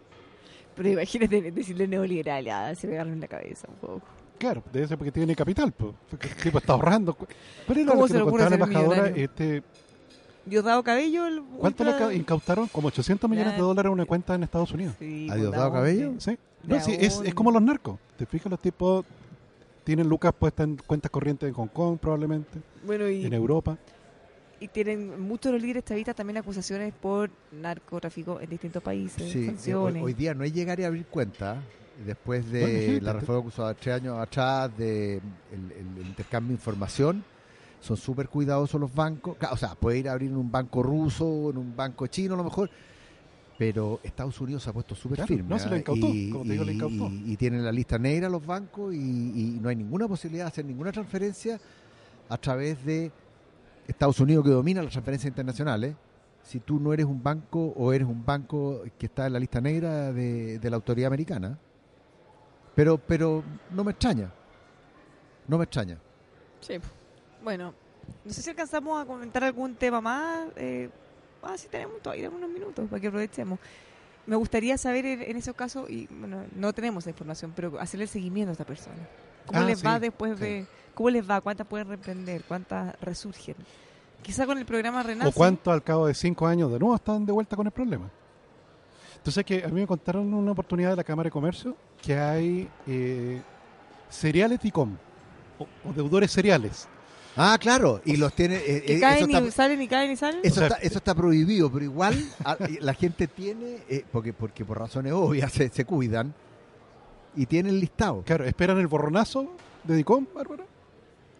Pero 0.76 0.88
imagínate 0.90 1.50
decirle 1.50 1.86
neoliberal, 1.88 2.44
ya, 2.44 2.74
se 2.74 2.86
pegaron 2.88 3.12
en 3.14 3.20
la 3.20 3.28
cabeza 3.28 3.66
un 3.68 3.76
poco. 3.76 4.02
Claro, 4.40 4.62
debe 4.72 4.88
ser 4.88 4.96
porque 4.96 5.12
tiene 5.12 5.36
capital, 5.36 5.70
pues. 5.70 5.92
Porque 6.10 6.28
el 6.28 6.34
tipo 6.36 6.58
está 6.58 6.72
ahorrando. 6.72 7.12
¿Cuál 7.14 7.28
era 7.78 7.90
¿Cómo 7.90 8.00
lo 8.00 8.06
que 8.06 8.12
se 8.12 8.18
le 8.18 8.24
ocurre 8.24 8.48
la 8.48 8.54
embajadora? 8.56 9.08
Este, 9.08 9.62
Diosdado 10.46 10.82
Cabello, 10.82 11.26
el 11.26 11.42
¿Cuánto 11.58 11.84
le 11.84 11.90
ultra- 11.92 12.14
incautaron? 12.14 12.66
Como 12.68 12.88
800 12.88 13.28
millones 13.28 13.52
de 13.52 13.60
dólares 13.60 13.88
en 13.90 13.92
una 13.92 14.06
cuenta 14.06 14.34
en 14.34 14.42
Estados 14.42 14.72
Unidos. 14.72 14.94
Sí, 14.98 15.28
¿A 15.30 15.34
Diosdado 15.36 15.64
da 15.64 15.72
Cabello? 15.72 16.14
Sí. 16.18 16.38
No, 16.64 16.80
sí, 16.80 16.96
es, 16.98 17.20
como 17.34 17.50
los 17.50 17.60
narcos. 17.60 17.98
Te 18.16 18.24
fijas, 18.24 18.50
los 18.50 18.60
tipos 18.60 19.04
tienen 19.84 20.08
lucas 20.08 20.32
puestas 20.38 20.66
en 20.66 20.76
cuentas 20.86 21.10
corrientes 21.10 21.46
en 21.46 21.54
Hong 21.54 21.68
Kong, 21.68 21.98
probablemente, 21.98 22.58
Bueno, 22.86 23.08
y, 23.10 23.24
en 23.26 23.32
Europa. 23.34 23.76
y 24.58 24.68
tienen 24.68 25.20
muchos 25.20 25.50
de 25.50 25.52
los 25.52 25.62
líderes 25.62 25.84
chavistas 25.84 26.14
también 26.16 26.38
acusaciones 26.38 26.92
por 26.94 27.30
narcotráfico 27.52 28.40
en 28.40 28.48
distintos 28.50 28.82
países, 28.82 29.30
Sí, 29.30 29.70
eh, 29.70 29.74
hoy 29.74 30.14
día 30.14 30.32
no 30.34 30.44
es 30.44 30.52
llegar 30.54 30.80
y 30.80 30.84
abrir 30.84 31.06
cuenta 31.06 31.56
después 32.06 32.50
Bueno, 32.50 32.66
de 32.66 33.00
la 33.00 33.12
reforma 33.12 33.40
acusada 33.42 33.74
tres 33.74 33.96
años 33.96 34.18
atrás 34.18 34.76
de 34.76 35.16
el, 35.52 36.06
intercambio 36.06 36.48
de 36.48 36.54
información 36.54 37.22
son 37.80 37.96
súper 37.96 38.28
cuidadosos 38.28 38.80
los 38.80 38.94
bancos 38.94 39.36
o 39.50 39.56
sea 39.56 39.74
puede 39.74 39.98
ir 39.98 40.08
a 40.08 40.12
abrir 40.12 40.30
en 40.30 40.36
un 40.36 40.50
banco 40.50 40.82
ruso 40.82 41.50
en 41.50 41.58
un 41.58 41.74
banco 41.76 42.06
chino 42.08 42.34
a 42.34 42.36
lo 42.36 42.44
mejor 42.44 42.70
pero 43.58 44.00
Estados 44.02 44.40
Unidos 44.40 44.62
se 44.62 44.70
ha 44.70 44.72
puesto 44.72 44.94
súper 44.94 45.16
Claro, 45.16 45.28
firme 45.28 45.50
no, 45.50 45.58
se 45.58 45.68
¿ah? 45.68 45.76
incautó, 45.78 46.06
y, 46.06 46.30
como 46.30 46.44
te 46.44 46.52
digo, 46.52 46.64
incautó. 46.70 47.08
y- 47.10 47.32
y 47.32 47.36
tienen 47.36 47.62
la 47.64 47.72
lista 47.72 47.98
negra 47.98 48.28
los 48.30 48.44
bancos 48.46 48.94
y, 48.94 48.98
y 48.98 49.58
no 49.60 49.68
hay 49.68 49.76
ninguna 49.76 50.08
posibilidad 50.08 50.44
de 50.44 50.48
hacer 50.48 50.64
ninguna 50.64 50.92
transferencia 50.92 51.60
a 52.30 52.38
través 52.38 52.82
de 52.86 53.12
Estados 53.86 54.18
Unidos 54.20 54.44
que 54.46 54.50
domina 54.50 54.82
las 54.82 54.92
transferencias 54.92 55.28
internacionales 55.28 55.94
si 56.42 56.58
tú 56.60 56.80
no 56.80 56.92
eres 56.94 57.04
un 57.04 57.22
banco 57.22 57.74
o 57.76 57.92
eres 57.92 58.08
un 58.08 58.24
banco 58.24 58.82
que 58.98 59.06
está 59.06 59.26
en 59.26 59.34
la 59.34 59.38
lista 59.38 59.60
negra 59.60 60.10
de, 60.12 60.58
de 60.58 60.70
la 60.70 60.76
autoridad 60.76 61.08
americana. 61.08 61.58
Pero, 62.74 62.98
pero 62.98 63.42
no 63.70 63.84
me 63.84 63.90
extraña. 63.92 64.30
No 65.46 65.58
me 65.58 65.64
extraña. 65.64 65.98
Sí. 66.60 66.74
Bueno, 67.42 67.74
no 68.24 68.32
sé 68.32 68.42
si 68.42 68.50
alcanzamos 68.50 69.02
a 69.02 69.06
comentar 69.06 69.42
algún 69.44 69.74
tema 69.74 70.00
más. 70.00 70.46
Eh, 70.56 70.88
ah, 71.42 71.56
sí, 71.56 71.68
tenemos 71.70 72.00
todavía 72.02 72.30
unos 72.30 72.48
minutos 72.50 72.88
para 72.88 73.00
que 73.00 73.08
aprovechemos. 73.08 73.58
Me 74.26 74.36
gustaría 74.36 74.76
saber 74.78 75.06
en, 75.06 75.22
en 75.22 75.36
esos 75.36 75.54
casos, 75.56 75.88
y 75.90 76.06
bueno, 76.10 76.44
no 76.54 76.72
tenemos 76.72 77.02
esa 77.04 77.10
información, 77.10 77.52
pero 77.56 77.80
hacerle 77.80 78.04
el 78.04 78.10
seguimiento 78.10 78.50
a 78.50 78.52
esta 78.52 78.64
persona. 78.66 78.96
¿Cómo 79.46 79.60
Ah, 79.60 79.64
les 79.64 79.80
sí, 79.80 79.86
va 79.86 79.98
después 79.98 80.38
sí. 80.38 80.44
de.? 80.44 80.66
¿Cómo 80.94 81.10
les 81.10 81.28
va? 81.28 81.40
¿Cuántas 81.40 81.66
pueden 81.66 81.88
reprender? 81.88 82.42
¿Cuántas 82.44 83.00
resurgen? 83.00 83.56
Quizá 84.22 84.44
con 84.44 84.58
el 84.58 84.66
programa 84.66 85.02
Renace. 85.02 85.30
¿O 85.30 85.32
cuánto 85.32 85.72
al 85.72 85.82
cabo 85.82 86.06
de 86.06 86.14
cinco 86.14 86.46
años 86.46 86.70
de 86.70 86.78
nuevo 86.78 86.94
están 86.94 87.24
de 87.24 87.32
vuelta 87.32 87.56
con 87.56 87.66
el 87.66 87.72
problema? 87.72 88.10
Entonces 89.20 89.44
que 89.44 89.62
a 89.64 89.68
mí 89.68 89.80
me 89.82 89.86
contaron 89.86 90.32
una 90.32 90.52
oportunidad 90.52 90.90
de 90.90 90.96
la 90.96 91.04
Cámara 91.04 91.26
de 91.26 91.30
Comercio 91.30 91.76
que 92.02 92.16
hay 92.18 92.68
eh, 92.86 93.40
cereales 94.08 94.60
DICOM 94.60 94.96
o, 95.58 95.66
o 95.88 95.92
deudores 95.92 96.30
cereales. 96.30 96.88
Ah, 97.36 97.56
claro. 97.60 98.00
Y 98.04 98.16
los 98.16 98.32
tiene. 98.34 98.56
eh, 98.56 98.82
Que 98.84 98.96
eh, 98.96 99.00
caen 99.00 99.18
eso, 99.30 99.30
y 99.30 99.34
está, 99.48 99.50
salen 99.52 99.82
y 99.82 99.88
caen 99.88 100.10
y 100.10 100.16
salen. 100.16 100.40
eso, 100.42 100.54
O 100.54 100.58
sea, 100.58 100.66
está, 100.68 100.78
eso 100.80 100.98
está 100.98 101.14
prohibido, 101.14 101.70
pero 101.70 101.84
igual 101.84 102.14
a- 102.44 102.56
la 102.80 102.94
gente 102.94 103.28
tiene, 103.28 103.78
eh, 103.88 104.04
porque, 104.10 104.32
porque 104.32 104.64
por 104.64 104.78
razones 104.78 105.12
obvias 105.12 105.52
se, 105.52 105.68
se 105.68 105.84
cuidan, 105.84 106.34
y 107.36 107.46
tienen 107.46 107.78
listado. 107.78 108.22
Claro, 108.26 108.44
esperan 108.44 108.78
el 108.78 108.88
borronazo 108.88 109.52
de 109.84 109.94
DICOM, 109.96 110.26
Bárbara, 110.34 110.64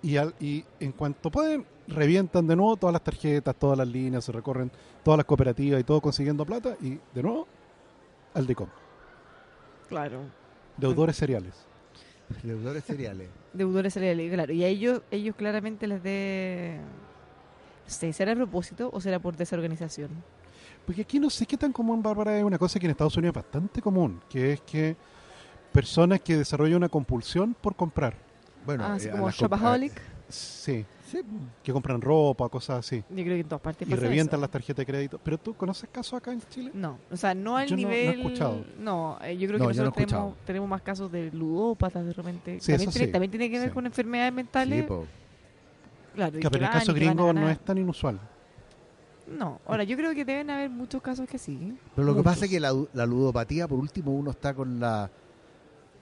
y, 0.02 0.16
al- 0.16 0.34
y 0.38 0.64
en 0.78 0.92
cuanto 0.92 1.28
pueden, 1.30 1.66
revientan 1.88 2.46
de 2.46 2.54
nuevo 2.54 2.76
todas 2.76 2.92
las 2.92 3.02
tarjetas, 3.02 3.56
todas 3.56 3.76
las 3.76 3.88
líneas, 3.88 4.24
se 4.24 4.30
recorren 4.32 4.70
todas 5.02 5.18
las 5.18 5.26
cooperativas 5.26 5.80
y 5.80 5.84
todo 5.84 6.00
consiguiendo 6.00 6.44
plata, 6.46 6.76
y 6.80 6.98
de 7.14 7.22
nuevo 7.22 7.48
al 8.34 8.46
DICOM. 8.46 8.68
Claro. 9.88 10.22
Deudores 10.76 11.16
cereales. 11.16 11.54
Deudores 12.42 12.84
cereales. 12.84 13.28
Deudores 13.52 13.92
cereales, 13.92 14.32
claro. 14.32 14.52
Y 14.52 14.64
a 14.64 14.68
ellos, 14.68 15.02
ellos 15.10 15.34
claramente 15.36 15.86
les 15.86 16.02
de. 16.02 16.78
No 17.84 17.90
sé, 17.90 18.12
¿será 18.12 18.32
a 18.32 18.36
propósito 18.36 18.88
o 18.92 19.00
será 19.00 19.18
por 19.18 19.36
desorganización? 19.36 20.10
Porque 20.86 21.02
aquí 21.02 21.18
no 21.18 21.28
sé 21.28 21.44
qué 21.44 21.56
tan 21.56 21.72
común, 21.72 22.02
Bárbara, 22.02 22.38
es 22.38 22.44
una 22.44 22.58
cosa 22.58 22.78
que 22.78 22.86
en 22.86 22.92
Estados 22.92 23.16
Unidos 23.16 23.36
es 23.36 23.42
bastante 23.42 23.82
común, 23.82 24.20
que 24.28 24.52
es 24.52 24.60
que 24.60 24.96
personas 25.72 26.20
que 26.20 26.36
desarrollan 26.36 26.76
una 26.76 26.88
compulsión 26.88 27.54
por 27.60 27.74
comprar. 27.76 28.14
Bueno, 28.64 28.84
ah, 28.84 28.94
así 28.94 29.06
eh, 29.08 29.10
a 29.10 29.12
como 29.12 29.26
las 29.26 29.34
comp- 29.36 29.40
shopaholic. 29.42 29.92
Sí, 30.34 30.84
Sí, 31.10 31.18
que 31.64 31.72
compran 31.72 32.00
ropa, 32.00 32.48
cosas 32.48 32.78
así. 32.86 32.98
Yo 33.10 33.16
creo 33.24 33.34
que 33.34 33.40
en 33.40 33.48
todas 33.48 33.60
partes 33.62 33.88
Y 33.88 33.90
pasa 33.90 34.02
revientan 34.02 34.38
eso. 34.38 34.42
las 34.42 34.50
tarjetas 34.50 34.76
de 34.76 34.86
crédito. 34.86 35.20
¿Pero 35.24 35.38
tú 35.38 35.54
conoces 35.54 35.88
casos 35.90 36.14
acá 36.14 36.32
en 36.32 36.40
Chile? 36.50 36.70
No, 36.72 36.98
o 37.10 37.16
sea, 37.16 37.34
no 37.34 37.56
al 37.56 37.66
Yo 37.66 37.76
no- 37.76 37.82
no 37.82 37.88
he 37.88 38.00
nivel. 38.06 38.20
escuchado. 38.20 38.64
No, 38.78 39.18
eh, 39.22 39.36
yo 39.36 39.48
creo 39.48 39.58
No, 39.58 39.68
que 39.68 39.74
no 39.74 39.82
nosotros 39.84 40.06
tenemos, 40.06 40.36
tenemos 40.46 40.68
más 40.68 40.82
casos 40.82 41.10
de 41.10 41.32
ludópatas 41.32 42.06
de 42.06 42.12
repente. 42.12 42.60
Sí, 42.60 42.70
también, 42.72 42.88
eso 42.88 42.90
tiene, 42.92 43.06
sí. 43.08 43.12
también 43.12 43.30
tiene 43.32 43.50
que 43.50 43.58
ver 43.58 43.68
Sí. 43.70 43.74
con 43.74 43.86
enfermedades 43.86 44.30
sí, 44.30 44.36
mentales. 44.36 44.86
claro, 46.14 46.32
Que, 46.38 46.50
pero 46.50 46.56
en 46.58 46.64
el 46.64 46.70
caso 46.70 46.94
gringo 46.94 47.32
no 47.32 47.48
es 47.50 47.58
tan 47.60 47.78
inusual. 47.78 48.20
No, 49.26 49.60
ahora 49.66 49.84
yo 49.84 49.96
creo 49.96 50.12
que 50.14 50.24
deben 50.24 50.50
haber 50.50 50.70
muchos 50.70 51.00
casos 51.02 51.28
que 51.28 51.38
sí. 51.38 51.76
Pero 51.94 52.06
lo 52.06 52.14
que 52.16 52.22
pasa 52.22 52.44
es 52.46 52.50
que 52.50 52.58
la, 52.60 52.72
la 52.92 53.06
ludopatía, 53.06 53.68
por 53.68 53.78
último, 53.78 54.12
uno 54.12 54.30
está 54.30 54.54
con 54.54 54.80
la 54.80 55.10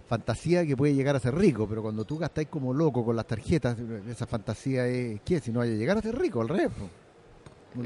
fantasía 0.08 0.64
que 0.64 0.76
puede 0.76 0.94
llegar 0.94 1.14
a 1.14 1.20
ser 1.20 1.34
rico, 1.34 1.66
pero 1.68 1.82
cuando 1.82 2.04
tú 2.04 2.18
gastáis 2.18 2.48
como 2.48 2.72
loco 2.72 3.04
con 3.04 3.14
las 3.14 3.26
tarjetas, 3.26 3.76
esa 4.08 4.26
fantasía 4.26 4.86
es, 4.86 5.20
¿qué? 5.24 5.38
Si 5.38 5.52
no 5.52 5.60
vaya 5.60 5.72
a 5.72 5.76
llegar 5.76 5.98
a 5.98 6.02
ser 6.02 6.18
rico, 6.18 6.40
al 6.40 6.48
revés. 6.48 6.70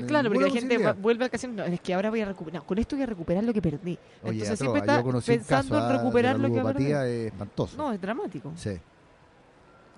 Claro, 0.06 0.30
porque 0.30 0.44
la 0.44 0.50
gente 0.50 0.92
vuelve 0.94 1.24
al 1.24 1.30
casino. 1.30 1.54
No, 1.54 1.64
es 1.64 1.80
que 1.80 1.92
ahora 1.92 2.08
voy 2.08 2.20
a 2.20 2.26
recuperar. 2.26 2.62
no, 2.62 2.66
con 2.66 2.78
esto 2.78 2.94
voy 2.96 3.02
a 3.02 3.06
recuperar 3.06 3.44
lo 3.44 3.52
que 3.52 3.60
perdí. 3.60 3.98
Oye, 4.22 4.32
Entonces 4.32 4.58
siempre 4.58 4.80
yo 4.80 4.84
está 4.84 5.02
conocí 5.02 5.32
pensando 5.32 5.76
en 5.76 5.84
ah, 5.84 5.92
recuperar 5.92 6.36
de 6.36 6.42
la 6.42 6.48
lo 6.48 6.54
que 6.54 6.60
ludopatía 6.60 7.06
es 7.06 7.26
espantoso. 7.26 7.76
No, 7.76 7.92
es 7.92 8.00
dramático. 8.00 8.52
Sí. 8.56 8.78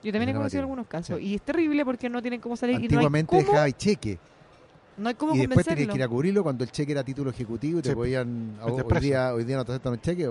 Yo 0.03 0.12
también 0.12 0.31
he 0.31 0.35
conocido 0.35 0.62
algunos 0.62 0.87
casos. 0.87 1.18
Sí. 1.18 1.27
Y 1.27 1.35
es 1.35 1.43
terrible 1.43 1.85
porque 1.85 2.09
no 2.09 2.22
tienen 2.22 2.41
cómo 2.41 2.57
salir. 2.57 2.77
Antiguamente 2.77 3.37
y 3.37 3.39
no 3.39 3.41
hay 3.41 3.45
cómo, 3.45 3.53
dejaba 3.53 3.72
cheque 3.72 4.18
no 4.97 5.09
hay 5.09 5.14
cómo 5.14 5.35
y 5.35 5.41
después 5.41 5.66
tenías 5.66 5.89
que 5.89 5.97
ir 5.97 6.03
a 6.03 6.09
cubrirlo 6.09 6.43
cuando 6.43 6.64
el 6.64 6.70
cheque 6.70 6.93
era 6.93 7.03
título 7.03 7.31
ejecutivo 7.31 7.81
y 7.81 7.83
te 7.83 7.91
Sí, 7.91 7.95
podían. 7.95 8.57
Hoy 8.62 9.01
día, 9.01 9.35
hoy 9.35 9.45
día 9.45 9.57
no 9.57 9.64
te 9.64 9.72
aceptan 9.72 9.93
un 9.93 10.01
cheque, 10.01 10.29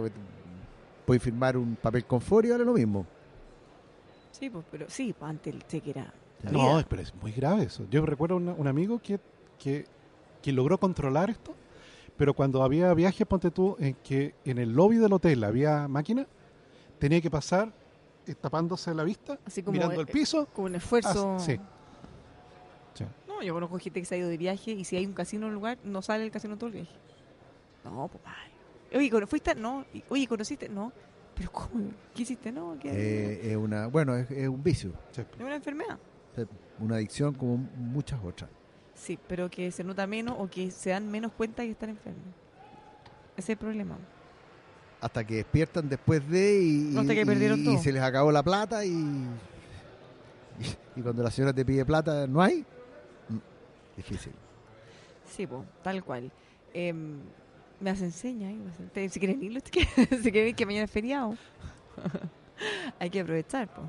puedes 1.06 1.22
firmar 1.24 1.58
un 1.58 1.76
papel 1.76 2.06
con 2.06 2.22
y 2.22 2.50
vale 2.50 2.66
lo 2.66 2.74
mismo. 2.74 3.06
Sí, 4.32 4.50
pues, 4.50 4.66
pero 4.72 4.86
sí, 4.90 5.14
pues, 5.18 5.30
antes 5.30 5.54
el 5.54 5.66
cheque 5.68 5.92
era. 5.92 6.14
No, 6.52 6.80
es- 6.80 6.86
pero 6.86 7.02
es 7.02 7.14
muy 7.16 7.32
grave 7.32 7.64
eso. 7.64 7.86
Yo 7.90 8.06
recuerdo 8.06 8.36
una- 8.38 8.54
un 8.54 8.68
amigo 8.68 9.00
que, 9.00 9.20
que, 9.58 9.86
que 10.42 10.52
logró 10.52 10.78
controlar 10.78 11.30
esto, 11.30 11.54
pero 12.18 12.34
cuando 12.34 12.64
había 12.64 12.94
viajes, 12.94 13.26
ponte 13.26 13.52
tú, 13.52 13.76
en 13.80 13.96
que 14.04 14.36
en 14.46 14.58
el 14.58 14.74
lobby 14.74 14.98
del 14.98 15.14
hotel 15.14 15.44
había 15.44 15.88
máquina, 15.88 16.28
tenía 17.00 17.22
que 17.22 17.32
pasar 17.32 17.72
eh, 18.26 18.36
tapándose 18.36 18.94
la 18.94 19.04
vista, 19.04 19.38
Así 19.46 19.62
como, 19.64 19.74
mirando 19.74 20.00
eh, 20.00 20.06
el 20.06 20.08
piso. 20.08 20.46
Con 20.48 20.66
un 20.66 20.76
esfuerzo. 20.76 21.36
Ah, 21.36 21.40
sí. 21.40 21.60
Sí. 22.94 23.04
No, 23.28 23.42
yo 23.42 23.54
conozco 23.54 23.78
gente 23.80 24.00
que 24.00 24.06
se 24.06 24.16
ha 24.16 24.18
ido 24.18 24.30
de 24.30 24.38
viaje 24.38 24.72
y 24.72 24.84
si 24.86 24.96
hay 24.96 25.06
un 25.06 25.14
casino 25.14 25.46
en 25.46 25.50
un 25.50 25.56
lugar, 25.56 25.78
no 25.84 26.02
sale 26.02 26.24
el 26.24 26.32
casino 26.32 26.56
todo 26.58 26.68
el 26.68 26.74
viaje. 26.74 26.92
No, 27.84 28.08
pues, 28.08 28.24
ay. 28.26 28.52
Oye, 28.94 29.10
¿cono- 29.10 29.28
¿fuiste? 29.28 29.56
No. 29.56 29.86
Y- 29.94 30.04
Oye, 30.10 30.28
¿conociste? 30.28 30.70
No. 30.70 30.92
¿Pero 31.36 31.52
cómo? 31.52 31.90
¿Qué 32.14 32.22
hiciste? 32.22 32.52
No, 32.52 32.78
¿qué? 32.80 32.90
Eh, 32.92 33.52
es 33.52 33.58
una, 33.58 33.88
bueno, 33.88 34.16
es, 34.16 34.30
es 34.30 34.48
un 34.48 34.62
vicio, 34.64 34.92
Sí. 35.12 35.22
Es 35.22 35.42
una 35.44 35.56
enfermedad. 35.56 35.98
una 36.80 36.96
adicción 36.96 37.34
como 37.34 37.58
muchas 37.58 38.20
otras. 38.24 38.50
Sí, 38.96 39.18
pero 39.28 39.50
que 39.50 39.72
se 39.72 39.84
nota 39.84 40.06
menos 40.06 40.36
o 40.38 40.48
que 40.50 40.70
se 40.72 40.92
dan 40.92 41.10
menos 41.10 41.32
cuenta 41.32 41.64
que 41.64 41.72
están 41.72 41.90
enfermos. 41.90 42.22
Ese 43.36 43.40
es 43.42 43.50
el 43.50 43.58
problema. 43.58 43.98
Hasta 45.02 45.24
que 45.26 45.36
despiertan 45.38 45.90
después 45.90 46.28
de 46.30 46.62
y, 46.62 46.98
Hasta 46.98 47.14
que 47.16 47.26
perdieron 47.26 47.60
y 47.60 47.66
todo. 47.66 47.78
se 47.80 47.92
les 47.92 48.02
acabó 48.02 48.32
la 48.32 48.44
plata 48.44 48.86
y, 48.86 49.28
y 50.96 51.02
cuando 51.02 51.24
la 51.24 51.32
señora 51.32 51.52
te 51.54 51.66
pide 51.66 51.84
plata, 51.86 52.28
¿no 52.28 52.42
hay? 52.42 52.66
Mm, 53.30 53.38
Difícil. 53.98 54.34
Sí, 55.30 55.48
pues, 55.48 55.62
tal 55.84 56.04
cual. 56.04 56.32
Em, 56.74 57.20
me 57.84 57.90
hacen 57.92 58.12
señas, 58.12 58.52
¿eh? 58.52 58.56
Me 58.64 58.72
hacen- 58.72 58.90
te- 58.90 59.10
si 59.10 59.20
quieren 59.20 59.44
ir, 59.44 59.62
si 60.24 60.32
quieren 60.32 60.50
ir, 60.50 60.56
que 60.56 60.66
mañana 60.66 60.86
es 60.86 60.92
feriado. 60.92 61.36
Hay 63.00 63.10
que 63.10 63.20
aprovechar, 63.22 63.68
pues. 63.74 63.88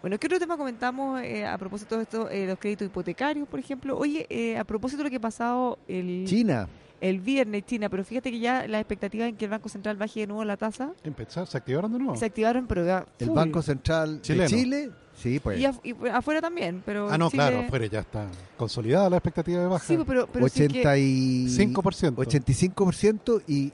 Bueno, 0.00 0.18
¿qué 0.18 0.26
otro 0.26 0.38
tema 0.38 0.56
comentamos 0.56 1.20
eh, 1.22 1.46
a 1.46 1.56
propósito 1.56 1.96
de 1.96 2.02
esto? 2.02 2.28
Eh, 2.28 2.46
los 2.46 2.58
créditos 2.58 2.86
hipotecarios, 2.86 3.48
por 3.48 3.58
ejemplo. 3.58 3.96
Oye, 3.96 4.26
eh, 4.28 4.58
a 4.58 4.64
propósito 4.64 4.98
de 4.98 5.04
lo 5.04 5.10
que 5.10 5.16
ha 5.16 5.20
pasado 5.20 5.78
el, 5.88 6.24
China, 6.26 6.68
el 7.00 7.20
viernes, 7.20 7.64
China, 7.64 7.88
pero 7.88 8.04
fíjate 8.04 8.30
que 8.30 8.38
ya 8.38 8.66
las 8.68 8.80
expectativas 8.82 9.28
en 9.30 9.36
que 9.36 9.46
el 9.46 9.50
Banco 9.50 9.68
Central 9.70 9.96
baje 9.96 10.20
de 10.20 10.26
nuevo 10.26 10.44
la 10.44 10.58
tasa 10.58 10.92
Empezar, 11.04 11.46
¿Se 11.46 11.56
activaron 11.56 11.90
de 11.92 11.98
nuevo? 11.98 12.16
se 12.16 12.26
activaron, 12.26 12.66
pero 12.66 12.84
ya 12.84 13.06
el. 13.18 13.30
Banco 13.30 13.62
Central 13.62 14.20
Chileno. 14.20 14.42
de 14.42 14.48
Chile, 14.48 14.90
sí, 15.16 15.40
pues. 15.40 15.58
Y, 15.60 15.64
af- 15.64 15.80
y 15.82 16.08
afuera 16.08 16.40
también, 16.40 16.82
pero 16.84 17.08
ah, 17.10 17.16
no, 17.18 17.30
Chile- 17.30 17.42
claro, 17.42 17.60
afuera 17.60 17.86
ya 17.86 18.00
está 18.00 18.26
consolidada 18.56 19.10
la 19.10 19.16
expectativa 19.16 19.60
de 19.60 19.66
baja. 19.66 19.84
Sí, 19.86 19.98
pero, 20.06 20.26
pero 20.26 20.48
sí 20.48 20.60
que- 20.68 20.80
80 20.80 20.98
y 20.98 21.46
5%. 21.48 22.14
85% 22.16 23.42
y 23.46 23.72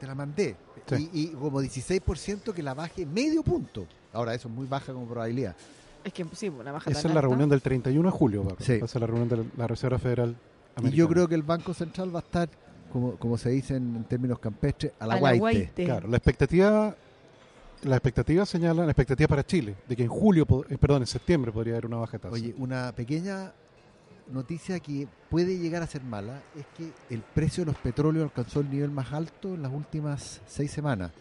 te 0.00 0.06
la 0.06 0.14
mandé. 0.14 0.56
Sí. 0.86 1.10
Y, 1.12 1.20
y 1.20 1.26
como 1.28 1.60
16% 1.62 2.52
que 2.54 2.62
la 2.62 2.72
baje 2.74 3.04
medio 3.04 3.42
punto. 3.42 3.86
Ahora, 4.12 4.34
eso 4.34 4.48
es 4.48 4.54
muy 4.54 4.66
baja 4.66 4.92
como 4.92 5.06
probabilidad. 5.06 5.54
es 6.04 6.12
que 6.12 6.24
sí, 6.32 6.48
una 6.48 6.72
baja 6.72 6.90
Esa 6.90 7.00
es 7.00 7.04
la 7.04 7.10
alta. 7.10 7.20
reunión 7.22 7.48
del 7.50 7.60
31 7.60 8.10
de 8.10 8.16
julio, 8.16 8.42
Bárbara. 8.42 8.64
Sí. 8.64 8.78
Va 8.78 8.84
a 8.86 8.88
ser 8.88 9.00
la 9.02 9.06
reunión 9.06 9.28
de 9.28 9.44
la 9.56 9.66
Reserva 9.66 9.98
Federal 9.98 10.30
Y 10.30 10.34
yo 10.34 10.78
Americana. 10.80 11.08
creo 11.10 11.28
que 11.28 11.34
el 11.34 11.42
Banco 11.42 11.74
Central 11.74 12.14
va 12.14 12.20
a 12.20 12.22
estar, 12.22 12.48
como, 12.90 13.16
como 13.16 13.36
se 13.36 13.50
dice 13.50 13.76
en, 13.76 13.96
en 13.96 14.04
términos 14.04 14.38
campestres, 14.38 14.92
a 14.98 15.06
la, 15.06 15.14
A 15.14 15.16
la 15.16 15.20
guaite. 15.20 15.38
guaite. 15.40 15.84
Claro, 15.84 16.08
la 16.08 16.16
expectativa, 16.16 16.96
la 17.84 17.96
expectativa 17.96 18.44
señala, 18.46 18.84
la 18.84 18.90
expectativa 18.90 19.28
para 19.28 19.44
Chile, 19.44 19.76
de 19.88 19.96
que 19.96 20.02
en 20.02 20.08
julio, 20.08 20.46
eh, 20.68 20.78
perdón, 20.78 21.02
en 21.02 21.06
septiembre 21.06 21.52
podría 21.52 21.74
haber 21.74 21.86
una 21.86 21.98
baja 21.98 22.18
tasa. 22.18 22.34
Oye, 22.34 22.54
una 22.58 22.92
pequeña 22.92 23.52
noticia 24.32 24.78
que 24.80 25.08
puede 25.30 25.58
llegar 25.58 25.82
a 25.82 25.86
ser 25.86 26.02
mala 26.02 26.42
es 26.56 26.66
que 26.76 26.92
el 27.14 27.22
precio 27.22 27.64
de 27.64 27.72
los 27.72 27.80
petróleos 27.80 28.24
alcanzó 28.24 28.60
el 28.60 28.70
nivel 28.70 28.90
más 28.90 29.12
alto 29.12 29.54
en 29.54 29.62
las 29.62 29.72
últimas 29.72 30.40
seis 30.46 30.70
semanas. 30.70 31.12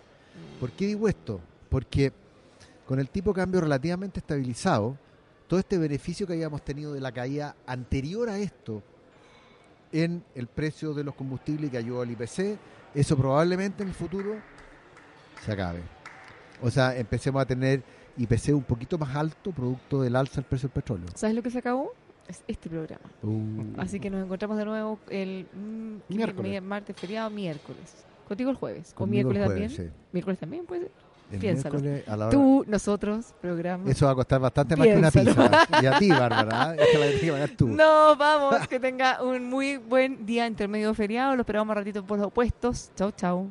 ¿Por 0.60 0.72
qué 0.72 0.88
digo 0.88 1.08
esto? 1.08 1.40
Porque 1.70 2.12
con 2.86 3.00
el 3.00 3.10
tipo 3.10 3.32
de 3.32 3.36
cambio 3.36 3.62
relativamente 3.62 4.20
estabilizado, 4.20 4.98
todo 5.48 5.60
este 5.60 5.78
beneficio 5.78 6.28
que 6.28 6.34
habíamos 6.34 6.64
tenido 6.64 6.94
de 6.94 7.02
la 7.02 7.12
caída 7.12 7.56
anterior 7.66 8.30
a 8.30 8.38
esto 8.38 8.84
en 9.92 10.24
el 10.36 10.48
precio 10.48 10.94
de 10.94 11.04
los 11.04 11.16
combustibles 11.16 11.72
que 11.72 11.78
ayudó 11.78 12.02
al 12.02 12.12
IPC. 12.12 12.58
Eso 12.94 13.18
probablemente 13.18 13.84
en 13.84 13.90
el 13.90 13.96
futuro 13.96 14.36
se 15.46 15.52
acabe. 15.52 15.97
O 16.62 16.70
sea, 16.72 16.96
empecemos 16.98 17.42
a 17.42 17.46
tener 17.46 17.84
IPC 18.18 18.50
un 18.56 18.64
poquito 18.64 18.98
más 18.98 19.16
alto 19.16 19.52
producto 19.52 20.02
del 20.02 20.16
alza 20.16 20.36
del 20.36 20.46
precio 20.46 20.68
del 20.70 20.74
petróleo. 20.74 21.06
¿Sabes 21.16 21.36
lo 21.36 21.44
que 21.44 21.52
se 21.52 21.60
acabó? 21.60 21.94
Es 22.28 22.44
este 22.48 22.70
programa. 22.70 23.06
Uh. 23.24 23.80
Así 23.80 24.00
que 24.00 24.10
nos 24.10 24.24
encontramos 24.24 24.58
de 24.58 24.66
nuevo 24.66 25.00
el 25.10 25.46
mm, 25.54 25.98
¿qué 26.10 26.16
Miércoles. 26.16 26.52
mi- 26.62 26.68
martes 26.68 26.96
feriado, 26.96 27.30
miércoles. 27.30 28.06
Contigo 28.28 28.50
el 28.50 28.56
jueves. 28.58 28.92
¿O 28.94 28.96
Conmigo 28.96 29.30
el 29.30 29.36
miércoles 29.38 29.56
jueves, 29.56 29.76
también? 29.76 29.94
sí. 29.94 29.98
¿Miércoles 30.12 30.40
también 30.40 30.66
puede 30.66 30.82
ser? 30.82 30.92
El 31.32 31.40
Piénsalo. 31.40 31.80
miércoles 31.80 32.08
a 32.10 32.18
la 32.18 32.26
hora- 32.28 32.32
Tú, 32.38 32.66
nosotros, 32.68 33.34
programa. 33.42 33.90
Eso 33.92 34.06
va 34.06 34.14
a 34.14 34.16
costar 34.16 34.40
bastante 34.42 34.76
más 34.76 34.88
que 34.88 34.98
una 34.98 35.12
Piénsalo. 35.12 35.50
pizza. 35.52 35.82
Y 35.82 35.86
a 35.86 36.00
ti, 36.00 36.10
Bárbara. 36.10 36.74
¿eh? 36.76 36.78
Esta 36.82 37.00
la 37.00 37.20
que 37.20 37.32
pagar 37.32 37.50
tú. 37.52 37.68
No, 37.68 38.16
vamos, 38.18 38.68
que 38.68 38.80
tenga 38.80 39.22
un 39.24 39.46
muy 39.50 39.78
buen 39.78 40.26
día 40.26 40.48
intermedio 40.48 40.94
feriado. 40.94 41.36
Lo 41.36 41.42
esperamos 41.42 41.68
más 41.68 41.78
ratito 41.78 42.04
por 42.04 42.18
los 42.18 42.28
opuestos. 42.28 42.92
Chau, 42.96 43.12
chau. 43.12 43.50